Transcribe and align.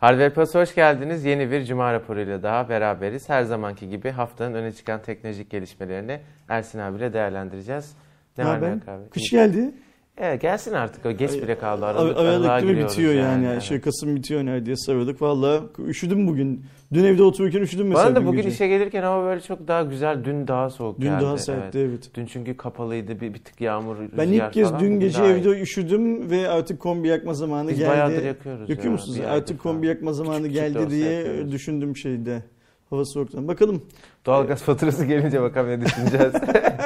Hardware 0.00 0.30
Plus 0.30 0.54
hoş 0.54 0.74
geldiniz. 0.74 1.24
Yeni 1.24 1.50
bir 1.50 1.64
Cuma 1.64 1.92
raporuyla 1.92 2.42
daha 2.42 2.68
beraberiz. 2.68 3.28
Her 3.28 3.42
zamanki 3.42 3.88
gibi 3.88 4.10
haftanın 4.10 4.54
öne 4.54 4.72
çıkan 4.72 5.02
teknolojik 5.02 5.50
gelişmelerini 5.50 6.20
Ersin 6.48 6.78
abiyle 6.78 7.12
değerlendireceğiz. 7.12 7.96
Ne 8.38 8.44
var 8.44 8.62
ben? 8.62 8.82
Abi? 8.92 9.10
Kış 9.10 9.30
geldi. 9.30 9.74
Evet 10.22 10.40
gelsin 10.40 10.72
artık 10.72 11.06
o 11.06 11.12
geç 11.12 11.32
bile 11.32 11.58
kaldı. 11.58 11.86
Aralık, 11.86 12.16
Aralık 12.16 12.62
değil 12.62 12.76
mi 12.76 12.84
bitiyor 12.84 13.12
yani. 13.12 13.44
yani. 13.44 13.62
Şey, 13.62 13.80
Kasım 13.80 14.16
bitiyor 14.16 14.46
neredeyse 14.46 14.92
Aralık. 14.92 15.22
Valla 15.22 15.60
üşüdüm 15.86 16.26
bugün. 16.26 16.64
Dün 16.92 17.04
evde 17.04 17.22
otururken 17.22 17.60
üşüdüm 17.60 17.88
mesela. 17.88 18.06
Bana 18.06 18.16
da 18.16 18.26
bugün 18.26 18.36
gece. 18.36 18.48
işe 18.48 18.68
gelirken 18.68 19.02
ama 19.02 19.24
böyle 19.24 19.40
çok 19.40 19.68
daha 19.68 19.82
güzel. 19.82 20.24
Dün 20.24 20.48
daha 20.48 20.70
soğuk 20.70 21.00
dün 21.00 21.06
geldi. 21.06 21.20
Dün 21.20 21.26
daha 21.26 21.38
sertti 21.38 21.78
evet. 21.78 21.90
evet. 21.90 22.10
Dün 22.14 22.26
çünkü 22.26 22.56
kapalıydı 22.56 23.20
bir, 23.20 23.34
bir 23.34 23.38
tık 23.38 23.60
yağmur 23.60 23.96
Ben 24.18 24.28
ilk 24.28 24.52
kez 24.52 24.68
falan. 24.68 24.80
dün 24.80 25.00
gece 25.00 25.22
evde 25.22 25.56
iyi. 25.56 25.62
üşüdüm 25.62 26.30
ve 26.30 26.48
artık 26.48 26.80
kombi 26.80 27.08
yakma 27.08 27.34
zamanı 27.34 27.70
Biz 27.70 27.78
geldi. 27.78 27.88
Biz 27.88 27.96
bayağıdır 27.96 28.24
yakıyoruz. 28.24 28.70
Yakıyor 28.70 28.84
ya, 28.84 28.90
musunuz? 28.90 29.20
Artık 29.28 29.60
kombi 29.60 29.86
yakma 29.86 30.12
zamanı 30.12 30.42
küçük 30.42 30.54
geldi 30.54 30.90
diye 30.90 31.12
yapıyoruz. 31.12 31.52
düşündüm 31.52 31.96
şeyde. 31.96 32.42
Hava 32.90 33.04
soğuktan. 33.04 33.48
Bakalım. 33.48 33.82
Doğalgaz 34.26 34.62
faturası 34.62 35.04
gelince 35.04 35.42
bakalım 35.42 35.70
ne 35.70 35.80
düşüneceğiz. 35.80 36.32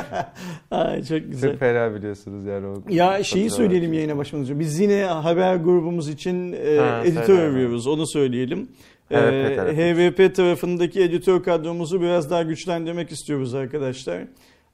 Ay 0.70 1.02
çok 1.02 1.30
güzel. 1.30 1.50
Çok 1.50 1.60
fena 1.60 1.94
biliyorsunuz 1.94 2.46
yani. 2.46 2.66
O 2.66 2.82
ya 2.88 3.24
şeyi 3.24 3.50
söyleyelim 3.50 3.90
var. 3.90 3.96
yayına 3.96 4.16
başlamadan 4.16 4.50
önce. 4.50 4.60
Biz 4.60 4.80
yine 4.80 5.04
haber 5.04 5.56
grubumuz 5.56 6.08
için 6.08 6.52
e, 6.52 6.76
ha, 6.78 7.02
editör 7.04 7.38
arıyoruz. 7.38 7.86
Onu 7.86 8.06
söyleyelim. 8.06 8.68
Evet, 9.10 9.58
evet. 9.58 9.76
HVP 9.76 10.34
tarafındaki 10.34 11.02
editör 11.02 11.42
kadromuzu 11.42 12.00
biraz 12.00 12.30
daha 12.30 12.42
güçlendirmek 12.42 13.10
istiyoruz 13.10 13.54
arkadaşlar. 13.54 14.22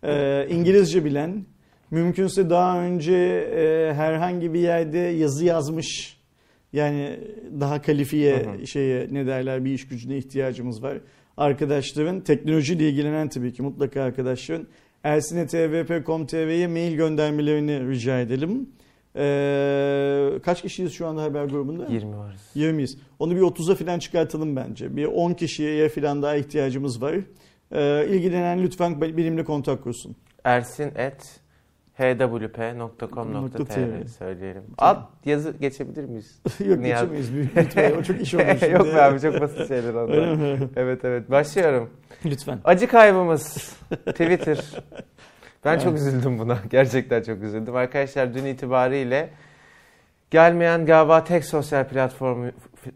Ee, 0.04 0.46
İngilizce 0.50 1.04
bilen, 1.04 1.44
mümkünse 1.90 2.50
daha 2.50 2.80
önce 2.80 3.14
e, 3.56 3.94
herhangi 3.94 4.54
bir 4.54 4.60
yerde 4.60 4.98
yazı 4.98 5.44
yazmış, 5.44 6.20
yani 6.72 7.20
daha 7.60 7.82
kalifiye 7.82 8.36
hı 8.36 8.50
hı. 8.50 8.66
şeye 8.66 9.08
ne 9.10 9.26
derler 9.26 9.64
bir 9.64 9.70
iş 9.70 9.88
gücüne 9.88 10.16
ihtiyacımız 10.16 10.82
var. 10.82 10.98
Arkadaşların 11.40 12.20
teknolojiyle 12.20 12.88
ilgilenen 12.88 13.28
tabii 13.28 13.52
ki 13.52 13.62
mutlaka 13.62 14.02
arkadaşların 14.02 14.66
ersinetvp.com.tr'ye 15.04 16.66
mail 16.66 16.96
göndermelerini 16.96 17.88
rica 17.88 18.20
edelim. 18.20 18.68
Ee, 19.16 20.38
kaç 20.42 20.62
kişiyiz 20.62 20.92
şu 20.92 21.06
anda 21.06 21.22
haber 21.22 21.44
grubunda? 21.44 21.86
20 21.86 22.16
varız. 22.16 22.40
20'yiz. 22.56 22.98
Onu 23.18 23.36
bir 23.36 23.40
30'a 23.40 23.74
falan 23.74 23.98
çıkartalım 23.98 24.56
bence. 24.56 24.96
Bir 24.96 25.04
10 25.04 25.32
kişiye 25.32 25.88
falan 25.88 26.22
daha 26.22 26.36
ihtiyacımız 26.36 27.02
var. 27.02 27.14
Ee, 27.72 28.06
ilgilenen 28.08 28.62
lütfen 28.62 29.00
benimle 29.00 29.44
kontak 29.44 29.82
kursun. 29.82 30.16
Ersin 30.44 30.92
et 30.96 31.40
hwp.com.tr 32.00 34.08
söyleyelim. 34.18 34.62
Alt 34.78 34.98
yazı 35.24 35.54
geçebilir 35.60 36.04
miyiz? 36.04 36.40
Yok 36.66 36.78
Nihat. 36.78 37.00
geçemeyiz. 37.00 37.30
Lütfen 37.56 37.92
o 38.00 38.02
çok 38.02 38.20
iş 38.20 38.34
olur 38.34 38.42
şimdi. 38.60 38.72
Yok 38.72 38.86
be 38.86 39.02
abi 39.02 39.20
çok 39.20 39.40
basit 39.40 39.68
şeyler 39.68 39.94
onlar. 39.94 40.58
evet 40.76 41.04
evet 41.04 41.30
başlıyorum. 41.30 41.90
Lütfen. 42.24 42.58
Acı 42.64 42.88
kaybımız 42.88 43.72
Twitter. 44.06 44.64
Ben 45.64 45.78
çok 45.78 45.96
üzüldüm 45.96 46.38
buna. 46.38 46.58
Gerçekten 46.70 47.22
çok 47.22 47.42
üzüldüm. 47.42 47.76
Arkadaşlar 47.76 48.34
dün 48.34 48.44
itibariyle 48.44 49.30
gelmeyen 50.30 50.86
galiba 50.86 51.24
tek 51.24 51.44
sosyal 51.44 51.88
platformu 51.88 52.50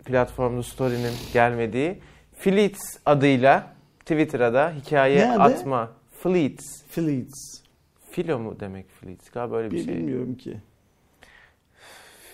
platformlu 0.04 0.62
story'nin 0.62 1.12
gelmediği 1.32 1.98
Fleets 2.38 2.80
adıyla 3.06 3.66
Twitter'a 4.00 4.54
da 4.54 4.72
hikaye 4.76 5.28
ne 5.28 5.38
atma. 5.38 5.90
Fleets. 6.22 6.82
Fleets. 6.90 7.63
Filo 8.14 8.38
mu 8.38 8.60
demek 8.60 8.90
Fleets? 8.90 9.30
Galiba 9.30 9.56
öyle 9.56 9.70
bir, 9.70 9.76
bir 9.76 9.84
şey. 9.84 9.94
Bilmiyorum 9.94 10.34
ki. 10.34 10.56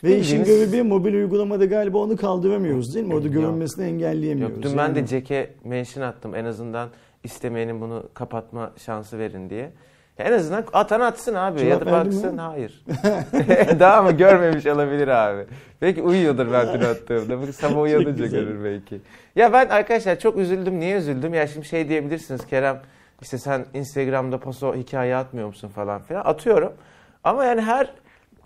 Ve 0.04 0.18
işin 0.18 0.44
görevi 0.44 0.82
mobil 0.82 1.14
uygulamada 1.14 1.64
galiba 1.64 1.98
onu 1.98 2.16
kaldıramıyoruz 2.16 2.94
değil 2.94 3.06
mi? 3.06 3.14
Orada 3.14 3.28
görünmesini 3.28 3.84
engelleyemiyoruz. 3.84 4.56
Yok, 4.56 4.64
dün 4.64 4.68
yani. 4.68 4.78
ben 4.78 4.94
de 4.94 5.06
Jack'e 5.06 5.50
mention 5.64 6.02
attım 6.02 6.34
en 6.34 6.44
azından 6.44 6.88
istemeyenin 7.24 7.80
bunu 7.80 8.08
kapatma 8.14 8.72
şansı 8.76 9.18
verin 9.18 9.50
diye. 9.50 9.72
En 10.18 10.32
azından 10.32 10.64
atan 10.72 11.00
atsın 11.00 11.34
abi. 11.34 11.58
Cevap 11.58 11.70
ya 11.70 11.86
da 11.86 11.92
baksın. 11.92 12.36
Hayır. 12.36 12.84
Daha 13.80 14.02
mı 14.02 14.12
görmemiş 14.12 14.66
olabilir 14.66 15.08
abi. 15.08 15.46
Belki 15.82 16.02
uyuyordur 16.02 16.52
ben 16.52 16.74
dün 16.74 16.86
attığımda. 16.86 17.52
Sabah 17.52 17.80
uyanınca 17.80 18.26
görür 18.26 18.64
belki. 18.64 19.00
Ya 19.36 19.52
ben 19.52 19.68
arkadaşlar 19.68 20.18
çok 20.18 20.38
üzüldüm. 20.38 20.80
Niye 20.80 20.96
üzüldüm? 20.96 21.34
Ya 21.34 21.46
şimdi 21.46 21.66
şey 21.66 21.88
diyebilirsiniz 21.88 22.46
Kerem. 22.46 22.82
İşte 23.22 23.38
sen 23.38 23.64
Instagram'da 23.74 24.38
paso 24.38 24.74
hikaye 24.74 25.16
atmıyor 25.16 25.48
musun 25.48 25.68
falan 25.68 26.02
filan. 26.02 26.24
Atıyorum. 26.24 26.72
Ama 27.24 27.44
yani 27.44 27.60
her 27.60 27.90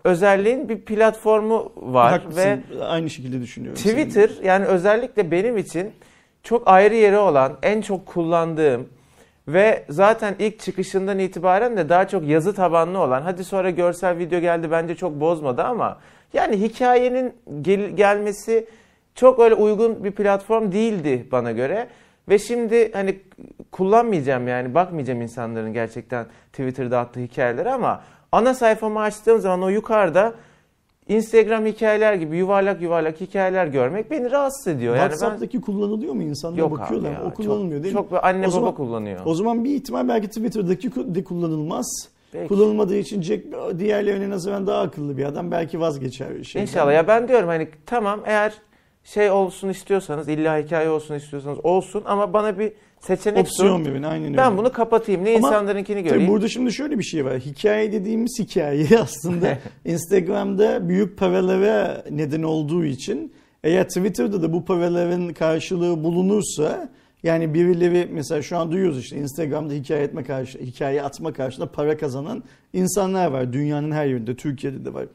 özelliğin 0.04 0.68
bir 0.68 0.80
platformu 0.80 1.72
var. 1.76 2.12
Haklısın. 2.12 2.62
Ve 2.78 2.84
aynı 2.84 3.10
şekilde 3.10 3.40
düşünüyorum. 3.40 3.82
Twitter 3.82 4.28
senin. 4.28 4.46
yani 4.46 4.64
özellikle 4.64 5.30
benim 5.30 5.58
için 5.58 5.92
çok 6.42 6.68
ayrı 6.68 6.94
yeri 6.94 7.18
olan, 7.18 7.52
en 7.62 7.80
çok 7.80 8.06
kullandığım, 8.06 8.88
ve 9.48 9.84
zaten 9.88 10.34
ilk 10.38 10.60
çıkışından 10.60 11.18
itibaren 11.18 11.76
de 11.76 11.88
daha 11.88 12.08
çok 12.08 12.24
yazı 12.24 12.54
tabanlı 12.54 12.98
olan, 12.98 13.22
hadi 13.22 13.44
sonra 13.44 13.70
görsel 13.70 14.18
video 14.18 14.40
geldi 14.40 14.70
bence 14.70 14.94
çok 14.94 15.20
bozmadı 15.20 15.62
ama 15.62 15.98
yani 16.32 16.60
hikayenin 16.60 17.34
gel- 17.62 17.90
gelmesi 17.90 18.66
çok 19.14 19.38
öyle 19.38 19.54
uygun 19.54 20.04
bir 20.04 20.10
platform 20.12 20.72
değildi 20.72 21.26
bana 21.32 21.52
göre. 21.52 21.88
Ve 22.28 22.38
şimdi 22.38 22.92
hani 22.92 23.20
kullanmayacağım 23.72 24.48
yani 24.48 24.74
bakmayacağım 24.74 25.22
insanların 25.22 25.72
gerçekten 25.72 26.26
Twitter'da 26.52 26.98
attığı 26.98 27.20
hikayeleri 27.20 27.70
ama 27.70 28.02
ana 28.32 28.54
sayfamı 28.54 29.00
açtığım 29.00 29.40
zaman 29.40 29.62
o 29.62 29.68
yukarıda 29.68 30.34
Instagram 31.08 31.66
hikayeler 31.66 32.14
gibi 32.14 32.36
yuvarlak 32.36 32.82
yuvarlak 32.82 33.20
hikayeler 33.20 33.66
görmek 33.66 34.10
beni 34.10 34.30
rahatsız 34.30 34.66
ediyor. 34.66 34.94
WhatsApp'taki 34.94 35.56
ben... 35.58 35.62
kullanılıyor 35.62 36.14
mu? 36.14 36.22
İnsanlar 36.22 36.58
Yok 36.58 36.70
bakıyorlar. 36.70 37.12
Ya, 37.12 37.24
o 37.24 37.34
kullanılmıyor 37.34 37.78
çok, 37.78 37.84
değil 37.84 37.94
mi? 37.94 38.08
Çok 38.10 38.24
anne 38.24 38.40
o 38.40 38.42
baba 38.42 38.50
zaman, 38.50 38.74
kullanıyor. 38.74 39.20
O 39.24 39.34
zaman 39.34 39.64
bir 39.64 39.74
ihtimal 39.74 40.08
belki 40.08 40.28
Twitter'daki 40.28 41.14
de 41.14 41.24
kullanılmaz. 41.24 42.08
Belki. 42.34 42.48
Kullanılmadığı 42.48 42.96
için 42.96 43.22
Jack 43.22 43.44
diğerlerine 43.78 44.30
nazaran 44.30 44.66
daha 44.66 44.80
akıllı 44.80 45.16
bir 45.16 45.24
adam. 45.24 45.50
Belki 45.50 45.80
vazgeçer. 45.80 46.44
Şeyden. 46.44 46.66
İnşallah. 46.66 46.94
Ya 46.94 47.08
ben 47.08 47.28
diyorum 47.28 47.48
hani 47.48 47.68
tamam 47.86 48.20
eğer 48.26 48.52
şey 49.04 49.30
olsun 49.30 49.68
istiyorsanız 49.68 50.28
illa 50.28 50.58
hikaye 50.58 50.88
olsun 50.88 51.14
istiyorsanız 51.14 51.58
olsun 51.62 52.02
ama 52.06 52.32
bana 52.32 52.58
bir 52.58 52.72
seçenek 53.00 53.40
Opsiyon 53.40 53.86
verin 53.86 54.02
aynen 54.02 54.26
öyle. 54.26 54.36
Ben 54.36 54.58
bunu 54.58 54.72
kapatayım. 54.72 55.24
Ne 55.24 55.36
Ama 55.36 55.48
insanlarınkini 55.48 56.02
göreyim. 56.02 56.28
burada 56.28 56.48
şimdi 56.48 56.72
şöyle 56.72 56.98
bir 56.98 57.04
şey 57.04 57.24
var. 57.24 57.38
Hikaye 57.38 57.92
dediğimiz 57.92 58.38
hikaye 58.38 58.86
aslında 59.00 59.58
Instagram'da 59.84 60.88
büyük 60.88 61.18
paralara 61.18 62.04
neden 62.10 62.42
olduğu 62.42 62.84
için 62.84 63.32
eğer 63.64 63.88
Twitter'da 63.88 64.42
da 64.42 64.52
bu 64.52 64.64
paraların 64.64 65.32
karşılığı 65.32 66.04
bulunursa 66.04 66.88
yani 67.22 67.54
birileri 67.54 68.08
mesela 68.12 68.42
şu 68.42 68.56
an 68.56 68.72
duyuyoruz 68.72 68.98
işte 68.98 69.16
Instagram'da 69.16 69.74
hikaye 69.74 70.02
etme 70.02 70.24
karşı 70.24 70.58
hikaye 70.58 71.02
atma 71.02 71.32
karşılığında 71.32 71.72
para 71.72 71.96
kazanan 71.96 72.42
insanlar 72.72 73.26
var. 73.26 73.52
Dünyanın 73.52 73.90
her 73.92 74.06
yerinde, 74.06 74.36
Türkiye'de 74.36 74.84
de 74.84 74.94
var. 74.94 75.06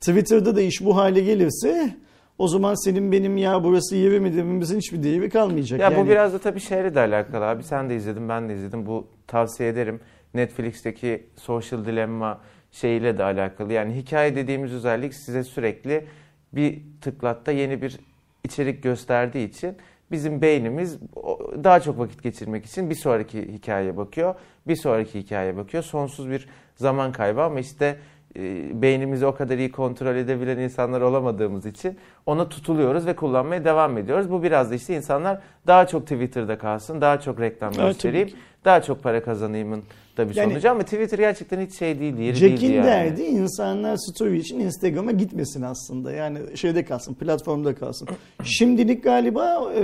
Twitter'da 0.00 0.56
da 0.56 0.60
iş 0.60 0.84
bu 0.84 0.96
hale 0.96 1.20
gelirse 1.20 1.94
o 2.38 2.48
zaman 2.48 2.74
senin 2.84 3.12
benim 3.12 3.36
ya 3.36 3.64
burası 3.64 3.96
yeri 3.96 4.20
mi 4.20 4.36
dememizin 4.36 4.78
hiçbir 4.78 5.02
değeri 5.02 5.30
kalmayacak. 5.30 5.80
Ya 5.80 5.90
yani... 5.90 6.04
bu 6.04 6.08
biraz 6.08 6.32
da 6.32 6.38
tabii 6.38 6.60
şeyle 6.60 6.94
de 6.94 7.00
alakalı 7.00 7.44
abi. 7.44 7.62
Sen 7.62 7.90
de 7.90 7.96
izledin, 7.96 8.28
ben 8.28 8.48
de 8.48 8.54
izledim. 8.54 8.86
Bu 8.86 9.06
tavsiye 9.26 9.68
ederim. 9.68 10.00
Netflix'teki 10.34 11.26
Social 11.36 11.84
Dilemma 11.84 12.40
şeyiyle 12.72 13.18
de 13.18 13.24
alakalı. 13.24 13.72
Yani 13.72 13.94
hikaye 13.94 14.36
dediğimiz 14.36 14.72
özellik 14.72 15.14
size 15.14 15.44
sürekli 15.44 16.06
bir 16.52 16.82
tıklatta 17.00 17.52
yeni 17.52 17.82
bir 17.82 17.98
içerik 18.44 18.82
gösterdiği 18.82 19.48
için 19.48 19.76
bizim 20.10 20.42
beynimiz 20.42 20.98
daha 21.64 21.80
çok 21.80 21.98
vakit 21.98 22.22
geçirmek 22.22 22.66
için 22.66 22.90
bir 22.90 22.94
sonraki 22.94 23.52
hikayeye 23.52 23.96
bakıyor. 23.96 24.34
Bir 24.66 24.76
sonraki 24.76 25.20
hikayeye 25.20 25.56
bakıyor. 25.56 25.82
Sonsuz 25.82 26.30
bir 26.30 26.48
zaman 26.76 27.12
kaybı 27.12 27.42
ama 27.42 27.60
işte 27.60 27.98
beynimizi 28.72 29.26
o 29.26 29.34
kadar 29.34 29.58
iyi 29.58 29.72
kontrol 29.72 30.16
edebilen 30.16 30.58
insanlar 30.58 31.00
olamadığımız 31.00 31.66
için 31.66 31.98
ona 32.26 32.48
tutuluyoruz 32.48 33.06
ve 33.06 33.16
kullanmaya 33.16 33.64
devam 33.64 33.98
ediyoruz. 33.98 34.30
Bu 34.30 34.42
biraz 34.42 34.70
da 34.70 34.74
işte 34.74 34.96
insanlar 34.96 35.38
daha 35.66 35.86
çok 35.86 36.02
Twitter'da 36.02 36.58
kalsın, 36.58 37.00
daha 37.00 37.20
çok 37.20 37.40
reklam 37.40 37.72
göstereyim, 37.72 38.30
daha 38.64 38.82
çok 38.82 39.02
para 39.02 39.22
kazanayımın 39.22 39.82
da 40.18 40.30
bir 40.30 40.34
yani, 40.34 40.50
sonucu 40.50 40.70
ama 40.70 40.82
Twitter 40.82 41.18
gerçekten 41.18 41.60
hiç 41.60 41.78
şey 41.78 42.00
değil, 42.00 42.18
yeri 42.18 42.36
Jack'in 42.36 42.60
değil 42.60 42.74
yani. 42.74 42.86
derdi 42.86 43.22
insanlar 43.22 43.96
story 43.96 44.38
için 44.38 44.60
Instagram'a 44.60 45.12
gitmesin 45.12 45.62
aslında. 45.62 46.12
Yani 46.12 46.38
şeyde 46.54 46.84
kalsın, 46.84 47.14
platformda 47.14 47.74
kalsın. 47.74 48.08
Şimdilik 48.42 49.04
galiba 49.04 49.72
e, 49.76 49.80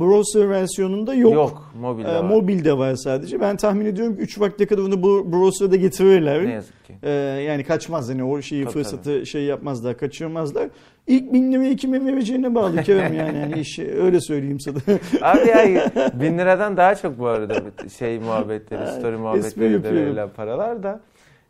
browser 0.00 0.50
versiyonunda 0.50 1.14
yok. 1.14 1.32
Yok, 1.32 1.72
mobilde 1.80 2.08
e, 2.08 2.14
var. 2.14 2.24
Mobilde 2.24 2.78
var 2.78 2.94
sadece. 2.94 3.40
Ben 3.40 3.56
tahmin 3.56 3.86
ediyorum 3.86 4.16
ki 4.16 4.22
3 4.22 4.40
vakte 4.40 4.66
kadar 4.66 4.82
onu 4.82 5.02
browser'da 5.02 5.76
getirirler. 5.76 6.44
Ne 6.46 6.52
yazık 6.52 6.84
ki. 6.86 6.94
E, 7.02 7.10
yani 7.46 7.64
kaçmaz 7.64 8.08
yani 8.08 8.24
o 8.24 8.42
şeyi 8.42 8.64
tabii, 8.64 8.72
fırsatı 8.72 9.04
tabii. 9.04 9.26
şey 9.26 9.42
yapmazlar, 9.42 9.98
kaçırmazlar. 9.98 10.68
İlk 11.06 11.32
bin 11.32 11.52
lirayı 11.52 11.76
kime 11.76 12.04
vereceğine 12.04 12.54
bağlı 12.54 12.82
Kerem 12.82 13.14
yani. 13.14 13.38
yani 13.38 13.60
iş, 13.60 13.78
öyle 13.78 14.20
söyleyeyim 14.20 14.60
sana. 14.60 14.76
Abi 15.22 15.48
ya 15.48 15.90
bin 16.14 16.38
liradan 16.38 16.76
daha 16.76 16.94
çok 16.94 17.18
bu 17.18 17.26
arada 17.26 17.62
şey 17.98 18.18
muhabbetleri, 18.18 18.86
story 18.86 19.16
muhabbetleri 19.16 19.84
de 19.84 19.94
verilen 19.94 20.28
paralar 20.28 20.82
da. 20.82 21.00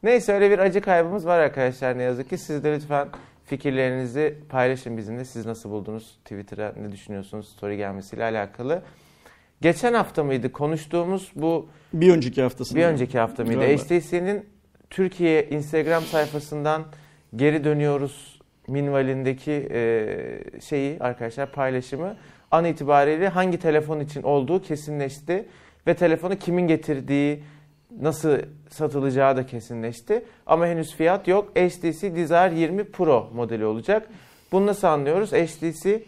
Neyse 0.02 0.32
öyle 0.32 0.50
bir 0.50 0.58
acı 0.58 0.80
kaybımız 0.80 1.26
var 1.26 1.38
arkadaşlar 1.38 1.98
ne 1.98 2.02
yazık 2.02 2.28
ki. 2.30 2.38
Siz 2.38 2.64
de 2.64 2.72
lütfen 2.72 3.08
Fikirlerinizi 3.50 4.38
paylaşın 4.48 4.96
bizimle. 4.96 5.24
Siz 5.24 5.46
nasıl 5.46 5.70
buldunuz? 5.70 6.18
Twitter'a 6.24 6.72
ne 6.82 6.92
düşünüyorsunuz? 6.92 7.48
Story 7.48 7.76
gelmesiyle 7.76 8.24
alakalı. 8.24 8.82
Geçen 9.60 9.94
hafta 9.94 10.24
mıydı 10.24 10.52
konuştuğumuz 10.52 11.32
bu... 11.34 11.68
Bir 11.92 12.12
önceki 12.12 12.42
haftasında. 12.42 12.78
Bir 12.78 12.84
önceki 12.84 13.18
hafta 13.18 13.44
mıydı? 13.44 13.60
HTC'nin 13.60 14.46
Türkiye 14.90 15.48
Instagram 15.48 16.02
sayfasından 16.02 16.84
geri 17.36 17.64
dönüyoruz 17.64 18.39
minvalindeki 18.70 19.68
e, 19.70 20.60
şeyi 20.60 21.00
arkadaşlar 21.00 21.52
paylaşımı 21.52 22.16
an 22.50 22.64
itibariyle 22.64 23.28
hangi 23.28 23.58
telefon 23.58 24.00
için 24.00 24.22
olduğu 24.22 24.62
kesinleşti 24.62 25.48
ve 25.86 25.94
telefonu 25.94 26.36
kimin 26.36 26.66
getirdiği 26.66 27.42
nasıl 28.00 28.38
satılacağı 28.70 29.36
da 29.36 29.46
kesinleşti. 29.46 30.24
Ama 30.46 30.66
henüz 30.66 30.94
fiyat 30.94 31.28
yok. 31.28 31.50
HTC 31.56 32.16
Desire 32.16 32.54
20 32.54 32.84
Pro 32.84 33.30
modeli 33.34 33.64
olacak. 33.64 34.08
Bunu 34.52 34.66
nasıl 34.66 34.88
anlıyoruz? 34.88 35.32
HTC 35.32 36.02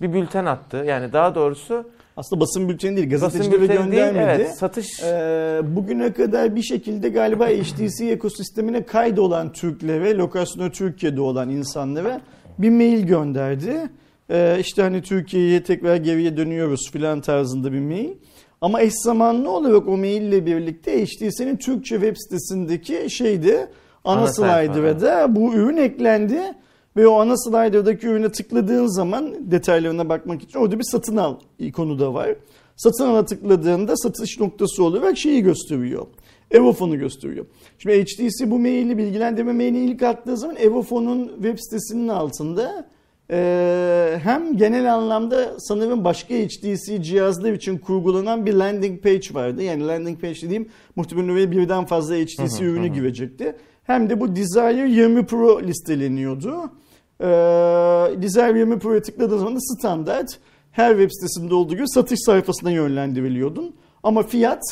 bir 0.00 0.12
bülten 0.12 0.44
attı. 0.44 0.84
Yani 0.86 1.12
daha 1.12 1.34
doğrusu 1.34 1.90
aslında 2.16 2.40
basın 2.40 2.68
bülteni 2.68 2.96
değil, 2.96 3.10
gazetecilere 3.10 3.66
göndermedi. 3.66 3.92
Değil, 3.92 4.14
evet, 4.16 4.58
satış. 4.58 5.02
Ee, 5.02 5.60
bugüne 5.64 6.12
kadar 6.12 6.56
bir 6.56 6.62
şekilde 6.62 7.08
galiba 7.08 7.46
HTC 7.46 8.10
ekosistemine 8.10 8.82
kaydolan 8.82 9.52
Türklere, 9.52 10.16
lokasyonu 10.16 10.70
Türkiye'de 10.70 11.20
olan 11.20 11.50
insanlara 11.50 12.20
bir 12.58 12.70
mail 12.70 13.06
gönderdi. 13.06 13.76
Ee, 14.30 14.56
işte 14.60 14.82
hani 14.82 15.02
Türkiye'ye 15.02 15.62
tekrar 15.62 15.96
geriye 15.96 16.36
dönüyoruz 16.36 16.90
filan 16.92 17.20
tarzında 17.20 17.72
bir 17.72 17.80
mail. 17.80 18.10
Ama 18.60 18.80
eş 18.80 18.92
zamanlı 18.94 19.50
olarak 19.50 19.88
o 19.88 19.96
mail 19.96 20.22
ile 20.22 20.46
birlikte 20.46 21.06
HTC'nin 21.06 21.56
Türkçe 21.56 21.94
web 21.94 22.16
sitesindeki 22.16 23.10
şeydi 23.10 23.66
ana, 24.04 24.20
ana 24.20 24.26
slider'a 24.26 25.36
bu 25.36 25.54
ürün 25.54 25.76
eklendi. 25.76 26.40
Ve 26.96 27.08
o 27.08 27.20
ana 27.20 27.36
slider'daki 27.36 28.06
ürüne 28.06 28.32
tıkladığın 28.32 28.86
zaman 28.86 29.34
detaylarına 29.50 30.08
bakmak 30.08 30.42
için 30.42 30.58
orada 30.58 30.78
bir 30.78 30.84
satın 30.84 31.16
al 31.16 31.36
ikonu 31.58 31.98
da 31.98 32.14
var. 32.14 32.28
Satın 32.76 33.04
ala 33.04 33.24
tıkladığında 33.24 33.96
satış 33.96 34.40
noktası 34.40 34.84
olarak 34.84 35.18
şeyi 35.18 35.42
gösteriyor. 35.42 36.06
Evofon'u 36.50 36.98
gösteriyor. 36.98 37.46
Şimdi 37.78 38.04
HTC 38.04 38.50
bu 38.50 38.58
maili 38.58 38.98
bilgilendirme 38.98 39.52
maili 39.52 39.84
ilk 39.84 40.02
attığı 40.02 40.36
zaman 40.36 40.56
Evofon'un 40.56 41.28
web 41.28 41.58
sitesinin 41.58 42.08
altında 42.08 42.86
e, 43.30 44.18
hem 44.22 44.56
genel 44.56 44.94
anlamda 44.94 45.54
sanırım 45.58 46.04
başka 46.04 46.34
HTC 46.34 47.02
cihazlar 47.02 47.52
için 47.52 47.78
kurgulanan 47.78 48.46
bir 48.46 48.54
landing 48.54 49.02
page 49.02 49.34
vardı. 49.34 49.62
Yani 49.62 49.86
landing 49.86 50.20
page 50.20 50.42
dediğim 50.42 50.68
muhtemelen 50.96 51.28
oraya 51.28 51.50
birden 51.50 51.84
fazla 51.84 52.14
HTC 52.14 52.64
ürünü 52.64 52.86
girecekti. 52.86 53.56
Hem 53.84 54.10
de 54.10 54.20
bu 54.20 54.36
Desire 54.36 54.90
20 54.90 55.26
Pro 55.26 55.62
listeleniyordu. 55.62 56.70
Ee, 57.20 57.26
Desire 58.22 58.58
20 58.58 58.78
Pro'ya 58.78 59.02
tıkladığın 59.02 59.38
zaman 59.38 59.56
da 59.56 59.60
standart 59.60 60.38
her 60.72 60.90
web 60.90 61.10
sitesinde 61.10 61.54
olduğu 61.54 61.74
gibi 61.74 61.88
satış 61.88 62.20
sayfasına 62.26 62.70
yönlendiriliyordun. 62.70 63.74
Ama 64.02 64.22
fiyat 64.22 64.62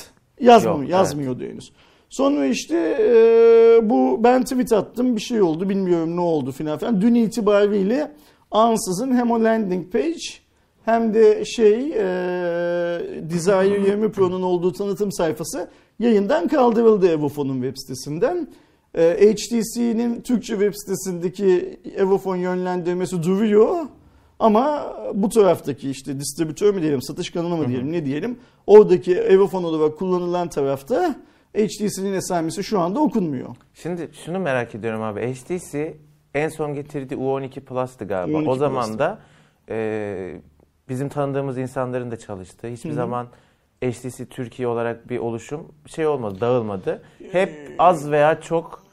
yazmıyor, 0.41 0.81
Yok, 0.81 0.88
yazmıyordu 0.88 1.43
evet. 1.43 1.52
henüz. 1.52 1.73
Sonra 2.11 2.46
işte 2.46 2.76
e, 3.00 3.91
bu 3.91 4.25
ben 4.25 4.43
tweet 4.43 4.73
attım 4.73 5.17
bir 5.17 5.20
şey 5.20 5.43
oldu 5.43 5.69
bilmiyorum 5.69 6.17
ne 6.17 6.20
oldu 6.20 6.52
filan 6.52 6.79
filan. 6.79 7.00
Dün 7.00 7.14
itibariyle 7.14 8.12
ansızın 8.50 9.14
hem 9.14 9.31
o 9.31 9.44
landing 9.44 9.93
page 9.93 10.44
hem 10.85 11.14
de 11.14 11.44
şey 11.44 11.91
e, 11.91 12.05
Desire 13.31 13.88
20 13.88 14.12
Pro'nun 14.12 14.43
olduğu 14.43 14.73
tanıtım 14.73 15.12
sayfası 15.12 15.69
yayından 15.99 16.49
kaldırıldı 16.49 17.08
Evofon'un 17.08 17.62
web 17.62 17.76
sitesinden. 17.76 18.49
E, 18.94 19.32
HTC'nin 19.32 20.20
Türkçe 20.20 20.52
web 20.52 20.73
sitesindeki 20.75 21.81
Evofon 21.96 22.37
yönlendirmesi 22.37 23.23
duruyor. 23.23 23.87
Ama 24.38 24.96
bu 25.14 25.29
taraftaki 25.29 25.91
işte 25.91 26.20
distribütör 26.20 26.75
mü 26.75 26.82
diyelim, 26.82 27.02
satış 27.02 27.31
kanalı 27.31 27.56
mı 27.56 27.69
diyelim, 27.69 27.93
ne 27.93 28.05
diyelim. 28.05 28.38
Oradaki 28.67 29.14
Evofon 29.14 29.64
olarak 29.64 29.99
kullanılan 29.99 30.49
tarafta 30.49 31.17
HTC'nin 31.56 32.12
esamesi 32.12 32.64
şu 32.64 32.81
anda 32.81 33.00
okunmuyor. 33.00 33.56
Şimdi 33.75 34.08
şunu 34.25 34.38
merak 34.38 34.75
ediyorum 34.75 35.02
abi. 35.02 35.35
HTC 35.35 35.96
en 36.35 36.49
son 36.49 36.75
getirdiği 36.75 37.14
U12 37.14 37.61
Plus'tı 37.61 38.05
galiba. 38.05 38.38
U12 38.38 38.49
o 38.49 38.56
zaman 38.56 38.85
Plus'tı. 38.85 38.99
da 38.99 39.19
e, 39.69 40.41
bizim 40.88 41.08
tanıdığımız 41.08 41.58
insanların 41.58 42.11
da 42.11 42.19
çalıştığı. 42.19 42.67
Hiçbir 42.67 42.88
Hı-hı. 42.88 42.96
zaman 42.96 43.26
HTC 43.85 44.26
Türkiye 44.26 44.69
olarak 44.69 45.11
bir 45.11 45.19
oluşum 45.19 45.73
şey 45.87 46.06
olmadı, 46.06 46.41
dağılmadı. 46.41 47.02
Hep 47.32 47.49
ee, 47.49 47.75
az 47.79 48.11
veya 48.11 48.41
çok 48.41 48.83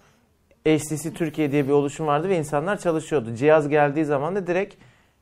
HTC 0.65 1.13
Türkiye 1.13 1.51
diye 1.51 1.67
bir 1.67 1.71
oluşum 1.71 2.07
vardı 2.07 2.29
ve 2.29 2.37
insanlar 2.37 2.79
çalışıyordu. 2.79 3.35
Cihaz 3.35 3.69
geldiği 3.69 4.05
zaman 4.05 4.35
da 4.35 4.47
direkt 4.47 4.75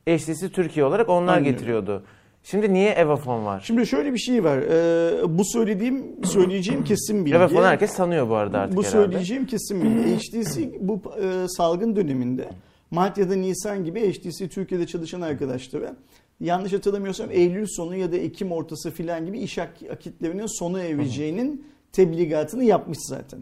HTC 0.10 0.50
Türkiye 0.50 0.86
olarak 0.86 1.10
onlar 1.10 1.38
Aynen. 1.38 1.52
getiriyordu. 1.52 2.04
Şimdi 2.44 2.74
niye 2.74 2.90
Evafon 2.90 3.46
var? 3.46 3.64
Şimdi 3.66 3.88
şöyle 3.88 4.14
bir 4.14 4.18
şey 4.18 4.44
var. 4.44 4.58
Ee, 4.58 5.38
bu 5.38 5.46
söylediğim, 5.46 6.06
söyleyeceğim 6.26 6.84
kesin 6.84 7.26
bilgi. 7.26 7.36
Evafon 7.38 7.64
herkes 7.64 7.92
sanıyor 7.92 8.30
bu 8.30 8.36
arada 8.36 8.60
artık 8.60 8.78
Bu 8.78 8.84
herhalde. 8.84 8.98
söyleyeceğim 8.98 9.46
kesin 9.46 9.84
bilgi. 9.84 10.18
HTC 10.18 10.72
bu 10.80 11.02
e, 11.22 11.48
salgın 11.48 11.96
döneminde 11.96 12.50
Mart 12.92 13.18
ya 13.18 13.30
da 13.30 13.36
Nisan 13.36 13.84
gibi 13.86 14.14
HTC 14.14 14.48
Türkiye'de 14.48 14.88
çalışan 14.88 15.22
arkadaşlara 15.22 15.96
yanlış 16.40 16.74
hatırlamıyorsam 16.74 17.32
Eylül 17.32 17.66
sonu 17.70 17.96
ya 17.96 18.12
da 18.12 18.18
Ekim 18.18 18.52
ortası 18.52 18.92
filan 18.92 19.26
gibi 19.26 19.40
iş 19.40 19.58
akitlerinin 19.58 20.60
sonu 20.60 20.82
eveceğinin 20.82 21.66
tebligatını 21.92 22.64
yapmış 22.64 22.98
zaten. 23.02 23.40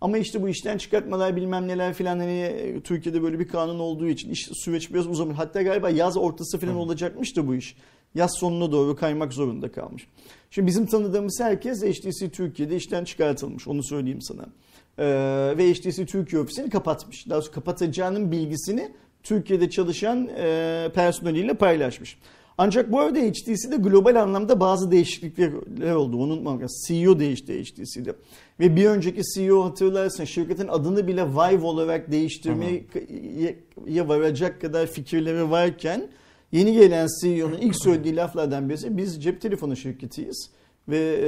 Ama 0.00 0.18
işte 0.18 0.42
bu 0.42 0.48
işten 0.48 0.78
çıkartmalar 0.78 1.36
bilmem 1.36 1.68
neler 1.68 1.94
filan 1.94 2.18
hani 2.18 2.32
e, 2.32 2.80
Türkiye'de 2.80 3.22
böyle 3.22 3.38
bir 3.38 3.48
kanun 3.48 3.78
olduğu 3.78 4.08
için 4.08 4.30
iş 4.30 4.48
süreç 4.52 4.94
biraz 4.94 5.06
uzamış. 5.06 5.38
Hatta 5.38 5.62
galiba 5.62 5.90
yaz 5.90 6.16
ortası 6.16 6.58
filan 6.58 6.76
olacakmış 6.76 7.36
da 7.36 7.46
bu 7.46 7.54
iş. 7.54 7.76
Yaz 8.14 8.30
sonuna 8.38 8.72
doğru 8.72 8.96
kaymak 8.96 9.32
zorunda 9.32 9.72
kalmış. 9.72 10.06
Şimdi 10.50 10.66
bizim 10.66 10.86
tanıdığımız 10.86 11.40
herkes 11.40 11.82
HTC 11.82 12.30
Türkiye'de 12.30 12.76
işten 12.76 13.04
çıkartılmış. 13.04 13.68
Onu 13.68 13.82
söyleyeyim 13.82 14.22
sana. 14.22 14.46
Ee, 14.98 15.04
ve 15.58 15.72
HTC 15.72 16.06
Türkiye 16.06 16.42
ofisini 16.42 16.70
kapatmış. 16.70 17.28
Daha 17.28 17.42
sonra 17.42 17.54
kapatacağının 17.54 18.32
bilgisini 18.32 18.92
Türkiye'de 19.22 19.70
çalışan 19.70 20.28
e, 20.38 20.90
personeliyle 20.94 21.54
paylaşmış. 21.54 22.18
Ancak 22.58 22.92
bu 22.92 23.00
arada 23.00 23.18
HTC'de 23.18 23.76
global 23.76 24.22
anlamda 24.22 24.60
bazı 24.60 24.90
değişiklikler 24.90 25.92
oldu. 25.92 26.16
Unutmamak 26.16 26.62
lazım. 26.62 26.76
CEO 26.86 27.18
değişti 27.18 27.64
HTC'de. 27.64 28.14
Ve 28.60 28.76
bir 28.76 28.86
önceki 28.86 29.22
CEO 29.34 29.64
hatırlarsın 29.64 30.24
şirketin 30.24 30.68
adını 30.68 31.06
bile 31.06 31.26
Vive 31.26 31.64
olarak 31.64 32.12
değiştirmeye 32.12 32.84
varacak 33.86 34.60
kadar 34.60 34.86
fikirleri 34.86 35.50
varken 35.50 36.08
yeni 36.52 36.72
gelen 36.72 37.08
CEO'nun 37.22 37.58
ilk 37.58 37.76
söylediği 37.76 38.16
laflardan 38.16 38.68
birisi 38.68 38.96
biz 38.96 39.22
cep 39.22 39.40
telefonu 39.40 39.76
şirketiyiz 39.76 40.50
ve 40.88 41.20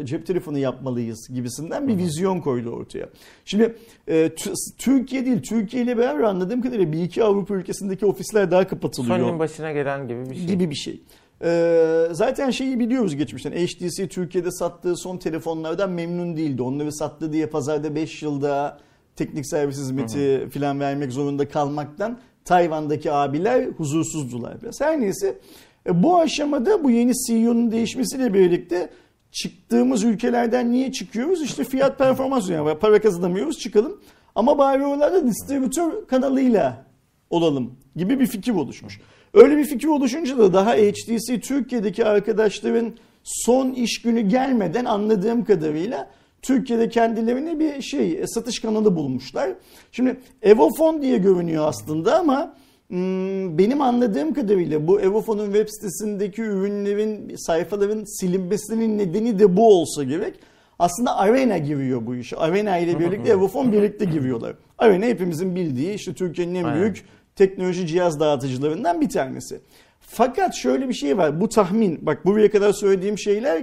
e, 0.00 0.06
cep 0.06 0.26
telefonu 0.26 0.58
yapmalıyız 0.58 1.28
gibisinden 1.34 1.88
bir 1.88 1.96
vizyon 1.96 2.40
koydu 2.40 2.70
ortaya. 2.70 3.08
Şimdi 3.44 3.76
e, 4.08 4.30
Türkiye 4.78 5.26
değil, 5.26 5.42
Türkiye 5.42 5.82
ile 5.82 5.98
beraber 5.98 6.22
anladığım 6.22 6.62
kadarıyla 6.62 6.92
bir 6.92 7.02
iki 7.02 7.24
Avrupa 7.24 7.54
ülkesindeki 7.54 8.06
ofisler 8.06 8.50
daha 8.50 8.66
kapatılıyor. 8.68 9.18
Sony'nin 9.18 9.38
başına 9.38 9.72
gelen 9.72 10.08
gibi 10.08 10.30
bir 10.30 10.34
şey. 10.34 10.46
Gibi 10.46 10.70
bir 10.70 10.74
şey. 10.74 11.00
Ee, 11.42 12.08
zaten 12.12 12.50
şeyi 12.50 12.80
biliyoruz 12.80 13.16
geçmişten. 13.16 13.52
HTC 13.52 14.08
Türkiye'de 14.08 14.50
sattığı 14.50 14.96
son 14.96 15.16
telefonlardan 15.16 15.90
memnun 15.90 16.36
değildi. 16.36 16.62
Onları 16.62 16.92
sattı 16.92 17.32
diye 17.32 17.46
pazarda 17.46 17.94
5 17.94 18.22
yılda 18.22 18.78
teknik 19.16 19.46
servis 19.46 19.76
hizmeti 19.76 20.48
filan 20.50 20.80
vermek 20.80 21.12
zorunda 21.12 21.48
kalmaktan 21.48 22.18
Tayvan'daki 22.44 23.12
abiler 23.12 23.66
huzursuzdular 23.66 24.62
biraz. 24.62 24.80
Her 24.80 25.00
neyse 25.00 25.38
e, 25.86 26.02
bu 26.02 26.18
aşamada 26.18 26.84
bu 26.84 26.90
yeni 26.90 27.12
CEO'nun 27.26 27.72
değişmesiyle 27.72 28.34
birlikte 28.34 28.90
çıktığımız 29.32 30.04
ülkelerden 30.04 30.72
niye 30.72 30.92
çıkıyoruz? 30.92 31.42
İşte 31.42 31.64
fiyat 31.64 31.98
performans 31.98 32.50
yani 32.50 32.78
para 32.78 33.00
kazanamıyoruz 33.00 33.58
çıkalım. 33.58 34.00
Ama 34.34 34.58
bari 34.58 34.86
oralarda 34.86 35.26
distribütör 35.26 36.06
kanalıyla 36.06 36.86
olalım 37.30 37.78
gibi 37.96 38.20
bir 38.20 38.26
fikir 38.26 38.52
oluşmuş. 38.52 39.00
Öyle 39.36 39.56
bir 39.56 39.64
fikir 39.64 39.88
oluşunca 39.88 40.38
da 40.38 40.52
daha 40.52 40.74
HTC 40.74 41.40
Türkiye'deki 41.40 42.04
arkadaşların 42.04 42.92
son 43.24 43.70
iş 43.70 44.02
günü 44.02 44.20
gelmeden 44.20 44.84
anladığım 44.84 45.44
kadarıyla 45.44 46.10
Türkiye'de 46.42 46.88
kendilerine 46.88 47.58
bir 47.58 47.82
şey 47.82 48.12
e, 48.12 48.26
satış 48.26 48.60
kanalı 48.60 48.96
bulmuşlar. 48.96 49.50
Şimdi 49.92 50.20
Evofon 50.42 51.02
diye 51.02 51.18
görünüyor 51.18 51.68
aslında 51.68 52.18
ama 52.18 52.54
Hmm, 52.88 53.58
benim 53.58 53.80
anladığım 53.80 54.34
kadarıyla 54.34 54.86
bu 54.86 55.00
Evofon'un 55.00 55.44
web 55.44 55.68
sitesindeki 55.68 56.42
ürünlerin, 56.42 57.36
sayfaların 57.36 58.04
silinmesinin 58.20 58.98
nedeni 58.98 59.38
de 59.38 59.56
bu 59.56 59.80
olsa 59.80 60.04
gerek. 60.04 60.34
Aslında 60.78 61.16
Arena 61.16 61.58
giriyor 61.58 62.06
bu 62.06 62.14
işe. 62.14 62.36
Arena 62.36 62.78
ile 62.78 62.98
birlikte 62.98 63.32
Evofon 63.32 63.72
birlikte 63.72 64.04
giriyorlar. 64.04 64.54
Arena 64.78 65.06
hepimizin 65.06 65.56
bildiği 65.56 65.94
işte 65.94 66.14
Türkiye'nin 66.14 66.54
en 66.54 66.74
büyük 66.74 67.04
teknoloji 67.36 67.86
cihaz 67.86 68.20
dağıtıcılarından 68.20 69.00
bir 69.00 69.08
tanesi. 69.08 69.60
Fakat 70.00 70.54
şöyle 70.54 70.88
bir 70.88 70.94
şey 70.94 71.18
var. 71.18 71.40
Bu 71.40 71.48
tahmin. 71.48 72.06
Bak 72.06 72.26
buraya 72.26 72.50
kadar 72.50 72.72
söylediğim 72.72 73.18
şeyler 73.18 73.62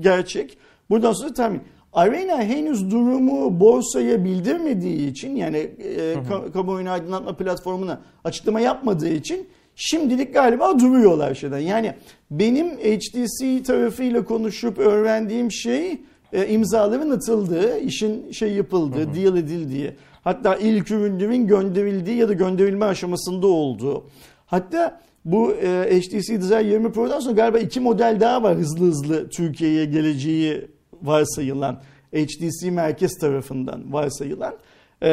gerçek. 0.00 0.58
Buradan 0.90 1.12
sonra 1.12 1.32
tahmin. 1.32 1.60
Arena 1.92 2.42
henüz 2.42 2.90
durumu 2.90 3.60
borsaya 3.60 4.24
bildirmediği 4.24 5.10
için 5.10 5.36
yani 5.36 5.56
e, 5.56 6.16
kamuoyunu 6.52 6.90
aydınlatma 6.90 7.36
platformuna 7.36 8.00
açıklama 8.24 8.60
yapmadığı 8.60 9.08
için 9.08 9.48
şimdilik 9.76 10.34
galiba 10.34 10.78
duruyorlar 10.78 11.34
şeyden. 11.34 11.58
Yani 11.58 11.94
benim 12.30 12.68
HTC 12.70 13.62
tarafıyla 13.62 14.24
konuşup 14.24 14.78
öğrendiğim 14.78 15.52
şey 15.52 16.00
e, 16.32 16.48
imzaların 16.48 17.10
atıldığı, 17.10 17.78
işin 17.78 18.32
şey 18.32 18.52
yapıldığı, 18.52 19.06
hı 19.06 19.10
hı. 19.10 19.14
deal 19.14 19.36
edildiği. 19.36 19.92
Hatta 20.24 20.56
ilk 20.56 20.90
ürünlerin 20.90 21.46
gönderildiği 21.46 22.16
ya 22.16 22.28
da 22.28 22.32
gönderilme 22.32 22.84
aşamasında 22.84 23.46
olduğu. 23.46 24.04
Hatta 24.46 25.00
bu 25.24 25.52
e, 25.52 26.00
HTC 26.00 26.40
Desire 26.40 26.64
20 26.64 26.92
Pro'dan 26.92 27.20
sonra 27.20 27.34
galiba 27.34 27.58
iki 27.58 27.80
model 27.80 28.16
daha 28.20 28.42
var 28.42 28.56
hızlı 28.56 28.86
hızlı 28.86 29.28
Türkiye'ye 29.28 29.84
geleceği 29.84 30.68
varsayılan. 31.02 31.80
HTC 32.14 32.70
merkez 32.70 33.18
tarafından 33.18 33.92
varsayılan. 33.92 34.54
E, 35.02 35.10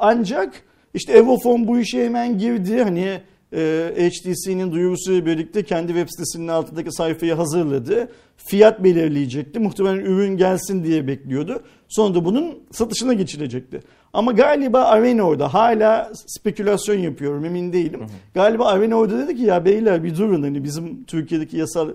ancak 0.00 0.62
işte 0.94 1.12
Evofon 1.12 1.68
bu 1.68 1.78
işe 1.78 2.04
hemen 2.04 2.38
girdi. 2.38 2.82
Hani 2.82 3.20
e, 3.52 4.10
HTC'nin 4.10 4.72
duyurusuyla 4.72 5.26
birlikte 5.26 5.62
kendi 5.62 5.88
web 5.88 6.08
sitesinin 6.08 6.48
altındaki 6.48 6.92
sayfayı 6.92 7.34
hazırladı. 7.34 8.08
Fiyat 8.36 8.84
belirleyecekti. 8.84 9.58
Muhtemelen 9.58 10.04
ürün 10.04 10.36
gelsin 10.36 10.84
diye 10.84 11.06
bekliyordu. 11.06 11.62
Sonra 11.88 12.14
da 12.14 12.24
bunun 12.24 12.58
satışına 12.70 13.12
geçilecekti. 13.12 13.80
Ama 14.12 14.32
galiba 14.32 14.84
Arena 14.84 15.22
orada 15.22 15.54
hala 15.54 16.12
spekülasyon 16.14 16.96
yapıyorum 16.96 17.44
emin 17.44 17.72
değilim. 17.72 18.00
Hı 18.00 18.04
hı. 18.04 18.08
Galiba 18.34 18.66
Arena 18.66 18.94
orada 18.94 19.18
dedi 19.18 19.36
ki 19.36 19.42
ya 19.42 19.64
beyler 19.64 20.04
bir 20.04 20.16
durun 20.16 20.42
hani 20.42 20.64
bizim 20.64 21.04
Türkiye'deki 21.04 21.56
yasal 21.56 21.90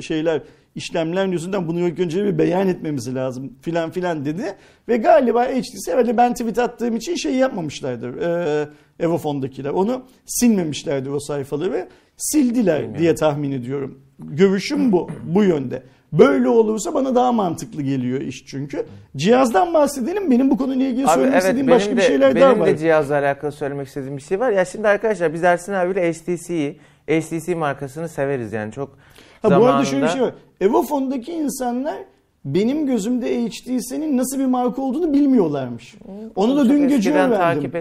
şeyler 0.00 0.42
işlemler 0.74 1.26
yüzünden 1.26 1.68
bunu 1.68 1.88
ilk 1.88 1.98
önce 1.98 2.24
bir 2.24 2.38
beyan 2.38 2.68
etmemiz 2.68 3.14
lazım 3.14 3.52
filan 3.62 3.90
filan 3.90 4.24
dedi. 4.24 4.56
Ve 4.88 4.96
galiba 4.96 5.44
HTC 5.44 5.92
herhalde 5.92 6.16
ben 6.16 6.34
tweet 6.34 6.58
attığım 6.58 6.96
için 6.96 7.14
şey 7.14 7.34
yapmamışlardır. 7.34 8.16
Ee, 8.16 8.68
Evofon'dakiler. 9.00 9.70
Onu 9.70 10.02
silmemişlerdi 10.26 11.10
o 11.10 11.20
sayfaları. 11.20 11.88
Sildiler 12.16 12.76
Bilmiyorum. 12.78 12.98
diye 12.98 13.14
tahmin 13.14 13.52
ediyorum. 13.52 13.98
Görüşüm 14.18 14.92
bu. 14.92 15.10
Bu 15.24 15.44
yönde. 15.44 15.82
Böyle 16.12 16.48
olursa 16.48 16.94
bana 16.94 17.14
daha 17.14 17.32
mantıklı 17.32 17.82
geliyor 17.82 18.20
iş 18.20 18.46
çünkü. 18.46 18.86
Cihazdan 19.16 19.74
bahsedelim. 19.74 20.30
Benim 20.30 20.50
bu 20.50 20.56
konuyla 20.56 20.86
ilgili 20.86 21.04
Abi 21.04 21.10
söylemek 21.10 21.32
evet, 21.32 21.42
istediğim 21.42 21.68
başka 21.68 21.92
de, 21.92 21.96
bir 21.96 22.02
şeyler 22.02 22.40
daha 22.40 22.50
var. 22.50 22.56
Benim 22.56 22.66
de 22.66 22.78
cihazla 22.78 23.18
alakalı 23.18 23.52
söylemek 23.52 23.88
istediğim 23.88 24.16
bir 24.16 24.22
şey 24.22 24.40
var. 24.40 24.50
Ya 24.50 24.64
şimdi 24.64 24.88
arkadaşlar 24.88 25.34
biz 25.34 25.44
Ersin 25.44 25.72
abiyle 25.72 26.12
HTC'yi, 26.12 26.78
HTC 27.08 27.54
markasını 27.54 28.08
severiz 28.08 28.52
yani 28.52 28.72
çok 28.72 28.98
ha, 29.44 29.48
zamanında. 29.48 29.72
Bu 29.72 29.74
arada 29.74 29.84
şöyle 29.84 30.04
bir 30.04 30.10
şey 30.10 30.22
var. 30.22 30.34
Evofon'daki 30.60 31.32
insanlar 31.32 31.94
benim 32.44 32.86
gözümde 32.86 33.46
HTC'nin 33.46 34.16
nasıl 34.16 34.38
bir 34.38 34.46
marka 34.46 34.82
olduğunu 34.82 35.12
bilmiyorlarmış. 35.12 35.94
Onu 36.36 36.56
da 36.56 36.68
dün 36.68 36.88
gece 36.88 37.12
öğrendim. 37.12 37.72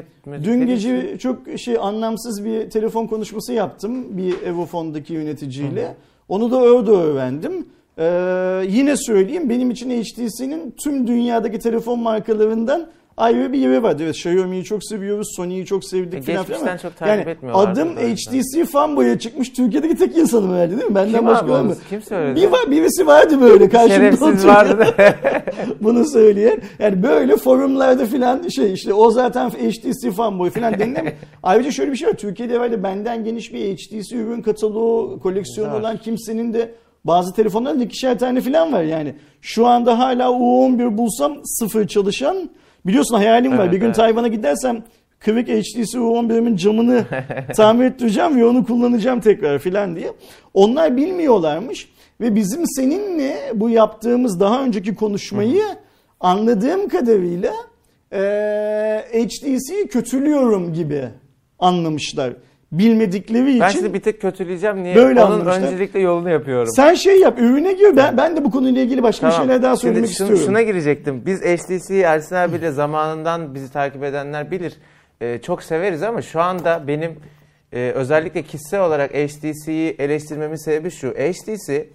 Dün 0.43 0.67
gece 0.67 1.17
çok 1.17 1.39
şey 1.57 1.77
anlamsız 1.77 2.45
bir 2.45 2.69
telefon 2.69 3.07
konuşması 3.07 3.53
yaptım 3.53 4.17
bir 4.17 4.41
Evofon'daki 4.41 5.13
yöneticiyle. 5.13 5.87
Hı. 5.87 5.93
Onu 6.29 6.51
da 6.51 6.57
orada 6.57 6.91
öğrendim. 6.91 7.65
Ee, 7.97 8.65
yine 8.69 8.97
söyleyeyim 8.97 9.49
benim 9.49 9.71
için 9.71 10.03
HTC'nin 10.03 10.75
tüm 10.83 11.07
dünyadaki 11.07 11.59
telefon 11.59 11.99
markalarından 11.99 12.87
ayrı 13.17 13.53
bir 13.53 13.57
yeri 13.59 13.83
var. 13.83 13.95
Evet 13.99 14.15
Xiaomi'yi 14.15 14.63
çok 14.63 14.85
seviyoruz, 14.85 15.27
Sony'yi 15.35 15.65
çok 15.65 15.85
sevdik 15.85 16.29
e, 16.29 16.33
falan 16.33 16.45
filan. 16.45 16.77
çok 16.77 16.97
takip 16.97 17.37
yani 17.43 17.53
Adım 17.53 17.95
HTC 17.95 18.65
fanboy'a 18.65 19.19
çıkmış 19.19 19.49
Türkiye'deki 19.49 19.95
tek 19.95 20.17
insanım 20.17 20.53
herhalde 20.53 20.77
değil 20.77 20.89
mi? 20.89 20.95
Benden 20.95 21.13
Kim 21.19 21.27
başka 21.27 21.63
mı? 21.63 21.75
Kim 21.89 22.01
söyledi? 22.01 22.41
Bir 22.41 22.47
var, 22.47 22.71
birisi 22.71 23.07
vardı 23.07 23.41
böyle 23.41 23.69
karşımda 23.69 23.95
Şerefsiz 23.95 24.47
vardı 24.47 24.85
Bunu 25.81 26.05
söyleyen. 26.05 26.61
Yani 26.79 27.03
böyle 27.03 27.37
forumlarda 27.37 28.05
filan 28.05 28.47
şey 28.47 28.73
işte 28.73 28.93
o 28.93 29.11
zaten 29.11 29.49
HTC 29.49 30.11
fanboy 30.11 30.49
filan 30.49 30.79
denilen. 30.79 31.13
Ayrıca 31.43 31.71
şöyle 31.71 31.91
bir 31.91 31.97
şey 31.97 32.09
var. 32.09 32.13
Türkiye'de 32.13 32.53
herhalde 32.53 32.83
benden 32.83 33.23
geniş 33.23 33.53
bir 33.53 33.77
HTC 33.77 34.15
ürün 34.15 34.41
kataloğu, 34.41 35.19
koleksiyonu 35.19 35.75
olan 35.75 35.97
kimsenin 35.97 36.53
de 36.53 36.71
bazı 37.05 37.33
telefonlarda 37.33 37.83
ikişer 37.83 38.19
tane 38.19 38.41
falan 38.41 38.73
var 38.73 38.83
yani. 38.83 39.15
Şu 39.41 39.67
anda 39.67 39.99
hala 39.99 40.23
U11 40.23 40.97
bulsam 40.97 41.37
sıfır 41.43 41.87
çalışan. 41.87 42.49
Biliyorsun 42.85 43.15
hayalim 43.15 43.57
var. 43.57 43.63
Evet, 43.63 43.73
bir 43.73 43.77
gün 43.77 43.85
evet. 43.85 43.95
Tayvan'a 43.95 44.27
gidersem 44.27 44.83
Kıvık 45.19 45.47
HTC 45.47 45.97
U11'imin 45.97 46.55
camını 46.55 47.05
tamir 47.55 47.85
ettireceğim 47.85 48.37
ve 48.37 48.45
onu 48.45 48.65
kullanacağım 48.65 49.19
tekrar 49.19 49.59
filan 49.59 49.95
diye. 49.95 50.11
Onlar 50.53 50.97
bilmiyorlarmış 50.97 51.89
ve 52.21 52.35
bizim 52.35 52.67
seninle 52.67 53.51
bu 53.53 53.69
yaptığımız 53.69 54.39
daha 54.39 54.63
önceki 54.63 54.95
konuşmayı 54.95 55.63
anladığım 56.19 56.89
kadarıyla 56.89 57.53
e, 58.13 58.19
HTC'yi 59.13 59.87
kötülüyorum 59.87 60.73
gibi 60.73 61.09
anlamışlar 61.59 62.33
bilmedikleri 62.73 63.49
için. 63.49 63.61
Ben 63.61 63.69
sizi 63.69 63.93
bir 63.93 63.99
tek 63.99 64.21
kötüleyeceğim. 64.21 64.83
Niye? 64.83 64.95
Böyle 64.95 65.23
Onun 65.23 65.31
anlamışlar. 65.31 65.61
öncelikle 65.61 65.99
yolunu 65.99 66.29
yapıyorum. 66.29 66.71
Sen 66.75 66.93
şey 66.93 67.19
yap, 67.19 67.39
ürüne 67.39 67.73
gir. 67.73 67.95
Ben, 67.97 68.17
ben 68.17 68.37
de 68.37 68.43
bu 68.45 68.51
konuyla 68.51 68.81
ilgili 68.81 69.03
başka 69.03 69.29
tamam. 69.29 69.41
bir 69.41 69.47
şeyler 69.47 69.63
daha 69.63 69.75
söylemek 69.75 70.09
Şimdi 70.09 70.17
şun, 70.17 70.25
istiyorum. 70.25 70.45
Şuna 70.45 70.61
girecektim. 70.61 71.23
Biz 71.25 71.41
HTC'yi 71.41 72.01
Ersin 72.01 72.35
abiyle 72.35 72.71
zamanından 72.81 73.55
bizi 73.55 73.71
takip 73.71 74.03
edenler 74.03 74.51
bilir. 74.51 74.73
Ee, 75.21 75.39
çok 75.43 75.63
severiz 75.63 76.03
ama 76.03 76.21
şu 76.21 76.41
anda 76.41 76.87
benim 76.87 77.11
e, 77.73 77.91
özellikle 77.95 78.41
kişisel 78.41 78.81
olarak 78.81 79.11
HTC'yi 79.13 79.95
eleştirmemin 79.99 80.55
sebebi 80.55 80.91
şu. 80.91 81.09
HTC 81.09 81.87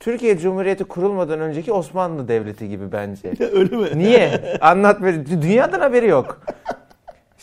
Türkiye 0.00 0.38
Cumhuriyeti 0.38 0.84
kurulmadan 0.84 1.40
önceki 1.40 1.72
Osmanlı 1.72 2.28
Devleti 2.28 2.68
gibi 2.68 2.92
bence. 2.92 3.32
Öyle 3.52 3.76
mi? 3.76 3.86
Niye? 3.94 4.40
Anlat. 4.60 5.00
Dünyadan 5.42 5.80
haberi 5.80 6.06
yok. 6.08 6.40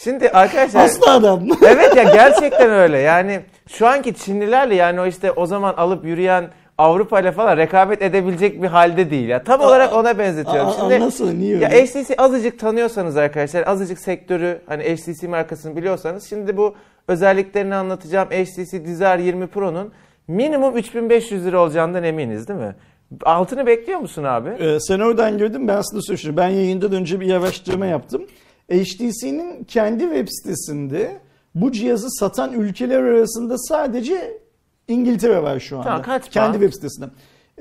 Şimdi 0.03 0.29
arkadaşlar... 0.29 0.85
Aslı 0.85 1.11
adam. 1.11 1.47
evet 1.65 1.95
ya 1.95 2.03
gerçekten 2.03 2.69
öyle. 2.69 2.97
Yani 2.97 3.39
şu 3.67 3.87
anki 3.87 4.13
Çinlilerle 4.13 4.75
yani 4.75 5.01
o 5.01 5.05
işte 5.05 5.31
o 5.31 5.45
zaman 5.45 5.73
alıp 5.73 6.05
yürüyen 6.05 6.49
Avrupa 6.77 7.19
ile 7.19 7.31
falan 7.31 7.57
rekabet 7.57 8.01
edebilecek 8.01 8.61
bir 8.61 8.67
halde 8.67 9.11
değil. 9.11 9.29
Ya 9.29 9.43
tam 9.43 9.61
olarak 9.61 9.93
ona 9.93 10.17
benzetiyorum. 10.17 10.71
Şimdi 10.79 10.99
nasıl 10.99 11.31
niye 11.31 11.57
Ya 11.57 11.69
HTC 11.69 12.15
azıcık 12.17 12.59
tanıyorsanız 12.59 13.17
arkadaşlar, 13.17 13.67
azıcık 13.67 13.99
sektörü 13.99 14.61
hani 14.65 14.83
HTC 14.83 15.27
markasını 15.27 15.75
biliyorsanız 15.75 16.29
şimdi 16.29 16.57
bu 16.57 16.75
özelliklerini 17.07 17.75
anlatacağım 17.75 18.27
HTC 18.27 18.85
Desire 18.85 19.23
20 19.23 19.47
Pro'nun 19.47 19.91
minimum 20.27 20.77
3500 20.77 21.45
lira 21.45 21.59
olacağından 21.59 22.03
eminiz 22.03 22.47
değil 22.47 22.59
mi? 22.59 22.75
Altını 23.23 23.65
bekliyor 23.65 23.99
musun 23.99 24.23
abi? 24.23 24.49
Ee, 24.49 24.79
sen 24.79 24.99
oradan 24.99 25.37
gördün 25.37 25.67
ben 25.67 25.75
aslında 25.75 26.01
söylüyorum. 26.01 26.37
Ben 26.37 26.49
yayından 26.49 26.91
önce 26.91 27.19
bir 27.19 27.33
araştırma 27.33 27.85
yaptım. 27.85 28.27
HTC'nin 28.71 29.63
kendi 29.63 30.03
web 30.03 30.27
sitesinde 30.27 31.19
bu 31.55 31.71
cihazı 31.71 32.09
satan 32.09 32.53
ülkeler 32.53 33.03
arasında 33.03 33.57
sadece 33.57 34.37
İngiltere 34.87 35.43
var 35.43 35.59
şu 35.59 35.77
anda. 35.77 35.87
Tamam, 35.87 36.01
kaç 36.01 36.29
kendi 36.29 36.59
web 36.59 36.73
sitesinde. 36.73 37.05